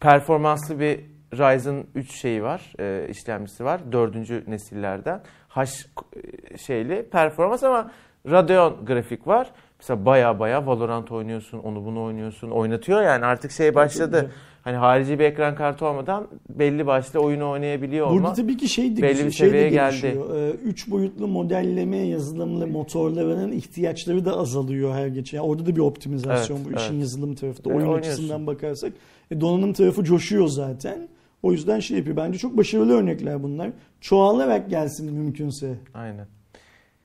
Performanslı 0.00 0.80
bir 0.80 1.00
Ryzen 1.32 1.84
3 1.94 2.12
şeyi 2.12 2.42
var, 2.42 2.72
e, 2.80 3.08
işlemcisi 3.10 3.64
var. 3.64 3.80
Dördüncü 3.92 4.44
nesillerden. 4.46 5.20
H 5.56 5.62
e, 5.62 6.58
şeyli 6.58 7.02
performans 7.02 7.64
ama 7.64 7.90
Radeon 8.30 8.76
grafik 8.86 9.26
var. 9.26 9.50
Mesela 9.80 10.04
baya 10.04 10.38
baya 10.38 10.66
Valorant 10.66 11.12
oynuyorsun, 11.12 11.58
onu 11.58 11.84
bunu 11.84 12.02
oynuyorsun. 12.02 12.50
Oynatıyor 12.50 13.02
yani 13.02 13.24
artık 13.24 13.50
şey 13.50 13.74
başladı. 13.74 14.30
Hani 14.62 14.76
harici 14.76 15.18
bir 15.18 15.24
ekran 15.24 15.54
kartı 15.54 15.86
olmadan 15.86 16.28
belli 16.48 16.86
başlı 16.86 17.20
oyunu 17.20 17.50
oynayabiliyor 17.50 18.06
Burada 18.10 18.18
olma. 18.26 18.32
tabii 18.32 18.56
ki 18.56 18.68
şey 18.68 18.96
de, 18.96 19.02
belli 19.02 19.26
bir 19.26 19.30
şey 19.30 19.46
seviyeye 19.48 19.68
geldi. 19.68 20.18
Ee, 20.36 20.50
Üç 20.50 20.90
boyutlu 20.90 21.28
modelleme 21.28 21.96
yazılımlı 21.96 22.66
motorlarının 22.66 23.52
ihtiyaçları 23.52 24.24
da 24.24 24.36
azalıyor 24.38 24.94
her 24.94 25.06
geçen. 25.06 25.38
Yani 25.38 25.48
orada 25.48 25.66
da 25.66 25.76
bir 25.76 25.80
optimizasyon 25.80 26.56
Evet, 26.56 26.66
bu 26.72 26.76
işin 26.76 26.90
evet. 26.92 27.00
yazılım 27.00 27.34
tarafında. 27.34 27.68
E, 27.68 27.72
Oyun 27.72 27.86
oynuyorsun. 27.86 28.10
açısından 28.10 28.46
bakarsak. 28.46 28.92
E, 29.30 29.40
donanım 29.40 29.72
tarafı 29.72 30.04
coşuyor 30.04 30.46
zaten. 30.48 31.08
O 31.42 31.52
yüzden 31.52 31.80
şey 31.80 31.98
yapıyor. 31.98 32.16
Bence 32.16 32.38
çok 32.38 32.56
başarılı 32.56 32.92
örnekler 32.98 33.42
bunlar. 33.42 33.70
Çoğalarak 34.00 34.70
gelsin 34.70 35.12
mümkünse. 35.12 35.74
Aynen. 35.94 36.26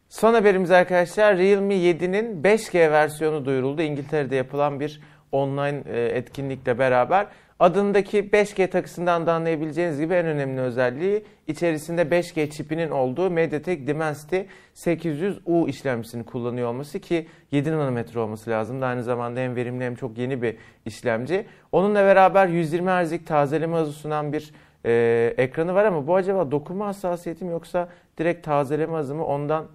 Son 0.10 0.34
haberimiz 0.34 0.72
arkadaşlar 0.72 1.38
Realme 1.38 1.76
7'nin 1.76 2.44
5G 2.44 2.92
versiyonu 2.92 3.46
duyuruldu. 3.46 3.82
İngiltere'de 3.82 4.36
yapılan 4.36 4.80
bir 4.80 5.02
online 5.32 5.84
e, 5.86 6.06
etkinlikle 6.06 6.80
beraber. 6.80 7.28
Adındaki 7.60 8.30
5G 8.30 8.68
takısından 8.68 9.26
da 9.26 9.34
anlayabileceğiniz 9.34 10.00
gibi 10.00 10.14
en 10.14 10.26
önemli 10.26 10.62
özelliği 10.62 11.26
içerisinde 11.48 12.02
5G 12.02 12.50
çipinin 12.50 12.90
olduğu 12.90 13.30
MediaTek 13.30 13.88
Dimensity 13.88 14.40
800U 14.76 15.70
işlemcisini 15.70 16.24
kullanıyor 16.24 16.70
olması 16.70 17.00
ki 17.00 17.28
7 17.52 17.72
nanometre 17.72 18.20
olması 18.20 18.50
lazım. 18.50 18.84
Aynı 18.84 19.04
zamanda 19.04 19.40
hem 19.40 19.56
verimli 19.56 19.84
hem 19.84 19.96
çok 19.96 20.18
yeni 20.18 20.42
bir 20.42 20.58
işlemci. 20.86 21.46
Onunla 21.72 22.00
beraber 22.00 22.48
120 22.48 22.90
Hz'lik 22.90 23.28
tazeleme 23.28 23.78
hızı 23.78 23.92
sunan 23.92 24.34
bir 24.34 24.52
e, 24.86 25.34
ekranı 25.38 25.74
var 25.74 25.86
ama 25.86 26.08
bu 26.08 26.16
acaba 26.16 26.52
dokunma 26.52 26.88
hassasiyeti 26.88 27.46
mi 27.46 27.52
yoksa 27.52 27.90
direkt 28.18 28.46
tazeleme 28.46 28.98
hızı 28.98 29.16
mı 29.16 29.26
ondan 29.26 29.68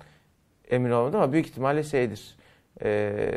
emin 0.70 0.90
olmadım 0.90 1.20
ama 1.20 1.32
büyük 1.32 1.46
ihtimalle 1.46 1.82
şeydir. 1.82 2.36
Ee, 2.82 3.30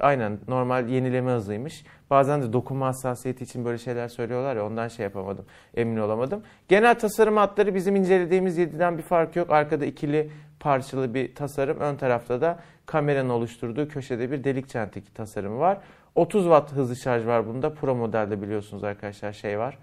aynen 0.00 0.38
normal 0.48 0.88
yenileme 0.88 1.30
hızıymış. 1.30 1.84
Bazen 2.10 2.42
de 2.42 2.52
dokunma 2.52 2.86
hassasiyeti 2.86 3.44
için 3.44 3.64
böyle 3.64 3.78
şeyler 3.78 4.08
söylüyorlar 4.08 4.56
ya 4.56 4.66
ondan 4.66 4.88
şey 4.88 5.04
yapamadım. 5.04 5.44
Emin 5.74 5.96
olamadım. 5.96 6.42
Genel 6.68 6.98
tasarım 6.98 7.36
hatları 7.36 7.74
bizim 7.74 7.96
incelediğimiz 7.96 8.58
7'den 8.58 8.98
bir 8.98 9.02
fark 9.02 9.36
yok. 9.36 9.50
Arkada 9.50 9.84
ikili 9.84 10.30
parçalı 10.60 11.14
bir 11.14 11.34
tasarım. 11.34 11.80
Ön 11.80 11.96
tarafta 11.96 12.40
da 12.40 12.58
kameranın 12.86 13.28
oluşturduğu 13.28 13.88
köşede 13.88 14.30
bir 14.30 14.44
delik 14.44 14.68
çentik 14.68 15.14
tasarımı 15.14 15.58
var. 15.58 15.78
30 16.14 16.42
watt 16.42 16.72
hızlı 16.72 16.96
şarj 16.96 17.26
var 17.26 17.46
bunda. 17.46 17.74
Pro 17.74 17.94
modelde 17.94 18.42
biliyorsunuz 18.42 18.84
arkadaşlar 18.84 19.32
şey 19.32 19.58
var. 19.58 19.78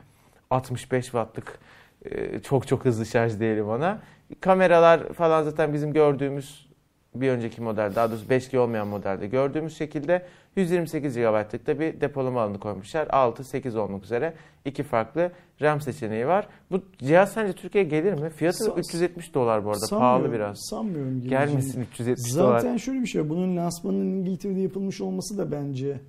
65 0.50 1.06
wattlık 1.06 1.60
e, 2.06 2.40
çok 2.40 2.68
çok 2.68 2.86
hızlı 2.86 3.06
şarj 3.06 3.40
diyelim 3.40 3.70
ona. 3.70 4.00
Kameralar 4.42 5.14
falan 5.14 5.44
zaten 5.44 5.74
bizim 5.74 5.94
gördüğümüz 5.94 6.67
bir 7.16 7.30
önceki 7.30 7.62
model 7.62 7.96
daha 7.96 8.10
doğrusu 8.12 8.26
5G 8.26 8.58
olmayan 8.58 8.88
modelde 8.88 9.28
gördüğümüz 9.28 9.78
şekilde 9.78 10.26
128 10.56 11.16
GB'lık 11.16 11.68
da 11.68 11.80
bir 11.80 12.02
depolama 12.02 12.42
alanı 12.42 12.60
koymuşlar. 12.60 13.08
6, 13.10 13.44
8 13.44 13.76
olmak 13.76 14.04
üzere 14.04 14.34
iki 14.66 14.84
farklı 14.84 15.32
RAM 15.62 15.82
seçeneği 15.82 16.28
var. 16.28 16.48
Bu 16.72 16.82
cihaz 16.98 17.32
sence 17.34 17.54
Türkiye'ye 17.54 17.90
gelir 17.90 18.14
mi? 18.14 18.30
Fiyatı 18.30 18.64
Sa- 18.64 18.80
370 18.80 19.34
dolar 19.34 19.66
bu 19.66 19.70
arada. 19.70 19.80
Sanmıyorum, 19.80 20.22
Pahalı 20.22 20.34
biraz. 20.34 20.58
Sanmıyorum. 20.70 21.22
Gelmesin 21.22 21.82
370 21.82 22.36
dolar. 22.36 22.60
Zaten 22.60 22.78
şöyle 22.78 23.02
bir 23.02 23.08
şey. 23.08 23.30
Bunun 23.30 23.58
lansmanının 23.58 24.16
İngiltere'de 24.16 24.60
yapılmış 24.60 25.02
olması 25.02 25.38
da 25.38 25.52
bence 25.52 26.00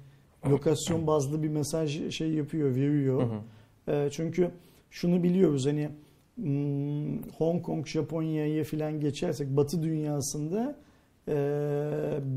lokasyon 0.46 1.06
bazlı 1.06 1.42
bir 1.42 1.48
mesaj 1.48 2.10
şey 2.10 2.30
yapıyor, 2.30 2.74
veriyor. 2.74 3.22
Hı 3.22 3.24
hı. 3.24 3.92
Ee, 3.92 4.10
çünkü 4.10 4.50
şunu 4.90 5.22
biliyoruz 5.22 5.66
hani 5.66 5.88
hmm, 6.36 7.22
Hong 7.38 7.62
Kong, 7.62 7.86
Japonya'ya 7.86 8.64
falan 8.64 9.00
geçersek 9.00 9.56
Batı 9.56 9.82
dünyasında 9.82 10.60
e, 10.70 10.87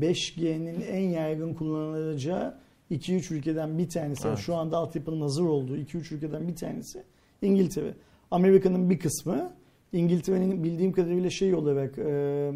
5G'nin 0.00 0.80
en 0.80 1.08
yaygın 1.08 1.54
kullanılacağı 1.54 2.54
2-3 2.90 3.34
ülkeden 3.34 3.78
bir 3.78 3.88
tanesi. 3.88 4.28
Evet. 4.28 4.38
Şu 4.38 4.54
anda 4.54 4.76
altyapının 4.76 5.20
hazır 5.20 5.44
olduğu 5.44 5.76
2-3 5.76 6.14
ülkeden 6.14 6.48
bir 6.48 6.56
tanesi 6.56 7.02
İngiltere. 7.42 7.94
Amerika'nın 8.30 8.90
bir 8.90 8.98
kısmı 8.98 9.52
İngiltere'nin 9.92 10.64
bildiğim 10.64 10.92
kadarıyla 10.92 11.30
şey 11.30 11.54
olarak 11.54 11.98
e, 11.98 12.52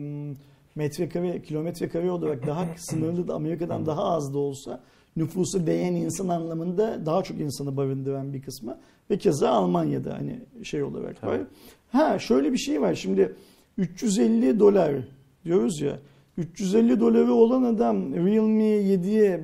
metrekare, 0.74 1.42
kilometre 1.42 1.88
kare 1.88 2.10
olarak 2.10 2.46
daha 2.46 2.66
sınırlı 2.76 3.28
da 3.28 3.34
Amerika'dan 3.34 3.86
daha 3.86 4.04
az 4.04 4.34
da 4.34 4.38
olsa 4.38 4.80
nüfusu 5.16 5.66
değen 5.66 5.94
insan 5.94 6.28
anlamında 6.28 7.06
daha 7.06 7.22
çok 7.22 7.40
insanı 7.40 7.76
barındıran 7.76 8.32
bir 8.32 8.42
kısmı 8.42 8.78
ve 9.10 9.18
keza 9.18 9.50
Almanya'da 9.50 10.14
hani 10.14 10.40
şey 10.62 10.82
olarak 10.82 11.24
var. 11.24 11.40
Ha 11.92 12.18
şöyle 12.18 12.52
bir 12.52 12.58
şey 12.58 12.80
var 12.80 12.94
şimdi 12.94 13.34
350 13.78 14.60
dolar 14.60 14.94
diyoruz 15.44 15.80
ya 15.80 15.98
350 16.38 17.00
doları 17.00 17.32
olan 17.32 17.62
adam 17.62 18.14
Realme 18.14 18.64
7'ye 18.64 19.40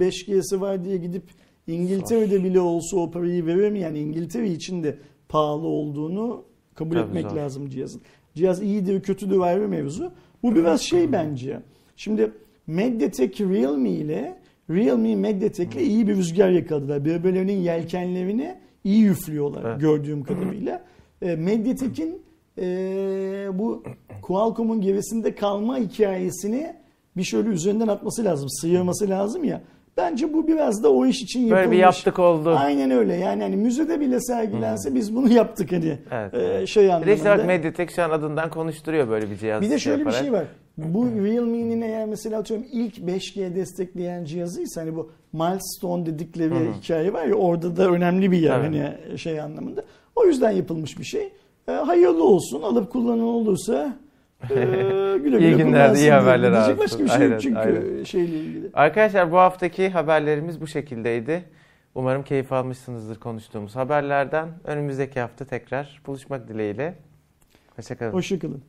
5G'si 0.00 0.60
var 0.60 0.84
diye 0.84 0.96
gidip 0.96 1.22
İngiltere'de 1.66 2.44
bile 2.44 2.60
olsa 2.60 2.96
o 2.96 3.10
parayı 3.10 3.44
mi? 3.70 3.80
Yani 3.80 3.98
İngiltere 3.98 4.48
için 4.50 4.82
de 4.82 4.98
pahalı 5.28 5.66
olduğunu 5.66 6.44
kabul 6.74 6.96
Tabii 6.96 7.08
etmek 7.08 7.30
zor. 7.30 7.36
lazım 7.36 7.68
cihazın. 7.68 8.00
Cihaz 8.34 8.62
iyidir 8.62 9.00
kötüdür 9.02 9.40
ayrı 9.40 9.68
mevzu. 9.68 10.12
Bu 10.42 10.54
biraz 10.54 10.80
şey 10.80 11.12
bence. 11.12 11.60
Şimdi 11.96 12.30
Mediatek 12.66 13.40
Realme 13.40 13.90
ile 13.90 14.36
Realme 14.70 15.16
Mediatek'le 15.16 15.76
iyi 15.80 16.08
bir 16.08 16.16
rüzgar 16.16 16.50
yakaladılar. 16.50 17.04
Birbirlerinin 17.04 17.60
yelkenlerini 17.60 18.54
iyi 18.84 19.06
üflüyorlar 19.06 19.64
Evet. 19.70 19.80
gördüğüm 19.80 20.22
kadarıyla. 20.22 20.84
E, 21.22 21.36
Mediatek'in 21.36 22.22
e, 22.58 22.66
bu 23.52 23.82
Qualcomm'un 24.22 24.80
gerisinde 24.80 25.34
kalma 25.34 25.78
hikayesini 25.78 26.74
bir 27.16 27.24
şöyle 27.24 27.48
üzerinden 27.48 27.88
atması 27.88 28.24
lazım. 28.24 28.48
Sıyırması 28.50 29.10
lazım 29.10 29.44
ya. 29.44 29.60
Bence 29.96 30.32
bu 30.32 30.46
biraz 30.46 30.82
da 30.82 30.92
o 30.92 31.06
iş 31.06 31.22
için 31.22 31.40
yapılmış. 31.40 31.58
Böyle 31.58 31.70
bir 31.70 31.76
yaptık 31.76 32.18
oldu. 32.18 32.56
Aynen 32.58 32.90
öyle. 32.90 33.14
Yani 33.14 33.42
hani 33.42 33.56
müzede 33.56 34.00
bile 34.00 34.20
sergilense 34.20 34.94
biz 34.94 35.16
bunu 35.16 35.32
yaptık 35.32 35.72
hani. 35.72 35.98
Evet, 36.10 36.34
e, 36.34 36.66
şey 36.66 36.84
Bir 37.00 37.06
de 37.06 37.14
işte 37.14 37.24
bak 37.24 37.32
anlamında. 37.32 37.46
Mediatek 37.46 37.90
şu 37.90 38.02
an 38.02 38.10
adından 38.10 38.50
konuşturuyor 38.50 39.08
böyle 39.08 39.30
bir 39.30 39.36
cihaz. 39.36 39.62
Bir 39.62 39.70
de 39.70 39.78
şöyle 39.78 40.00
bir 40.00 40.04
yaparak. 40.04 40.22
şey 40.24 40.32
var. 40.32 40.44
Bu 40.78 41.06
Realme'nin 41.06 41.82
eğer 41.82 42.06
mesela 42.06 42.38
atıyorum 42.38 42.66
ilk 42.72 42.98
5G 42.98 43.54
destekleyen 43.54 44.24
cihazıysa 44.24 44.80
hani 44.80 44.96
bu 44.96 45.10
milestone 45.32 46.06
dedikleri 46.06 46.54
hikaye 46.82 47.12
var 47.12 47.24
ya 47.26 47.34
orada 47.34 47.76
da 47.76 47.88
önemli 47.90 48.32
bir 48.32 48.38
yer 48.38 48.60
Evet. 48.60 48.64
hani 48.64 49.18
şey 49.18 49.40
anlamında. 49.40 49.84
O 50.16 50.24
yüzden 50.24 50.50
yapılmış 50.50 50.98
bir 50.98 51.04
şey. 51.04 51.32
E, 51.68 51.72
hayırlı 51.72 52.24
olsun. 52.24 52.62
Alıp 52.62 52.92
kullanan 52.92 53.20
olursa 53.20 53.96
e, 54.50 54.54
güle 54.54 55.18
güle 55.18 55.38
İyi 55.38 55.62
kullansın 55.62 55.94
iyi 55.94 56.00
diye. 56.00 56.12
haberler 56.12 56.52
alsın. 56.52 56.78
başka 56.78 56.98
bir 57.04 57.08
şey 57.08 57.16
Aynen, 57.16 57.30
yok 57.32 57.40
çünkü 57.42 57.58
aynen. 57.58 58.04
şeyle 58.04 58.36
ilgili. 58.40 58.70
Arkadaşlar 58.74 59.32
bu 59.32 59.36
haftaki 59.36 59.88
haberlerimiz 59.90 60.60
bu 60.60 60.66
şekildeydi. 60.66 61.44
Umarım 61.94 62.22
keyif 62.22 62.52
almışsınızdır 62.52 63.20
konuştuğumuz 63.20 63.76
haberlerden. 63.76 64.48
Önümüzdeki 64.64 65.20
hafta 65.20 65.44
tekrar 65.44 66.02
buluşmak 66.06 66.48
dileğiyle. 66.48 66.94
Hoşçakalın. 67.76 68.12
Hoşçakalın. 68.12 68.62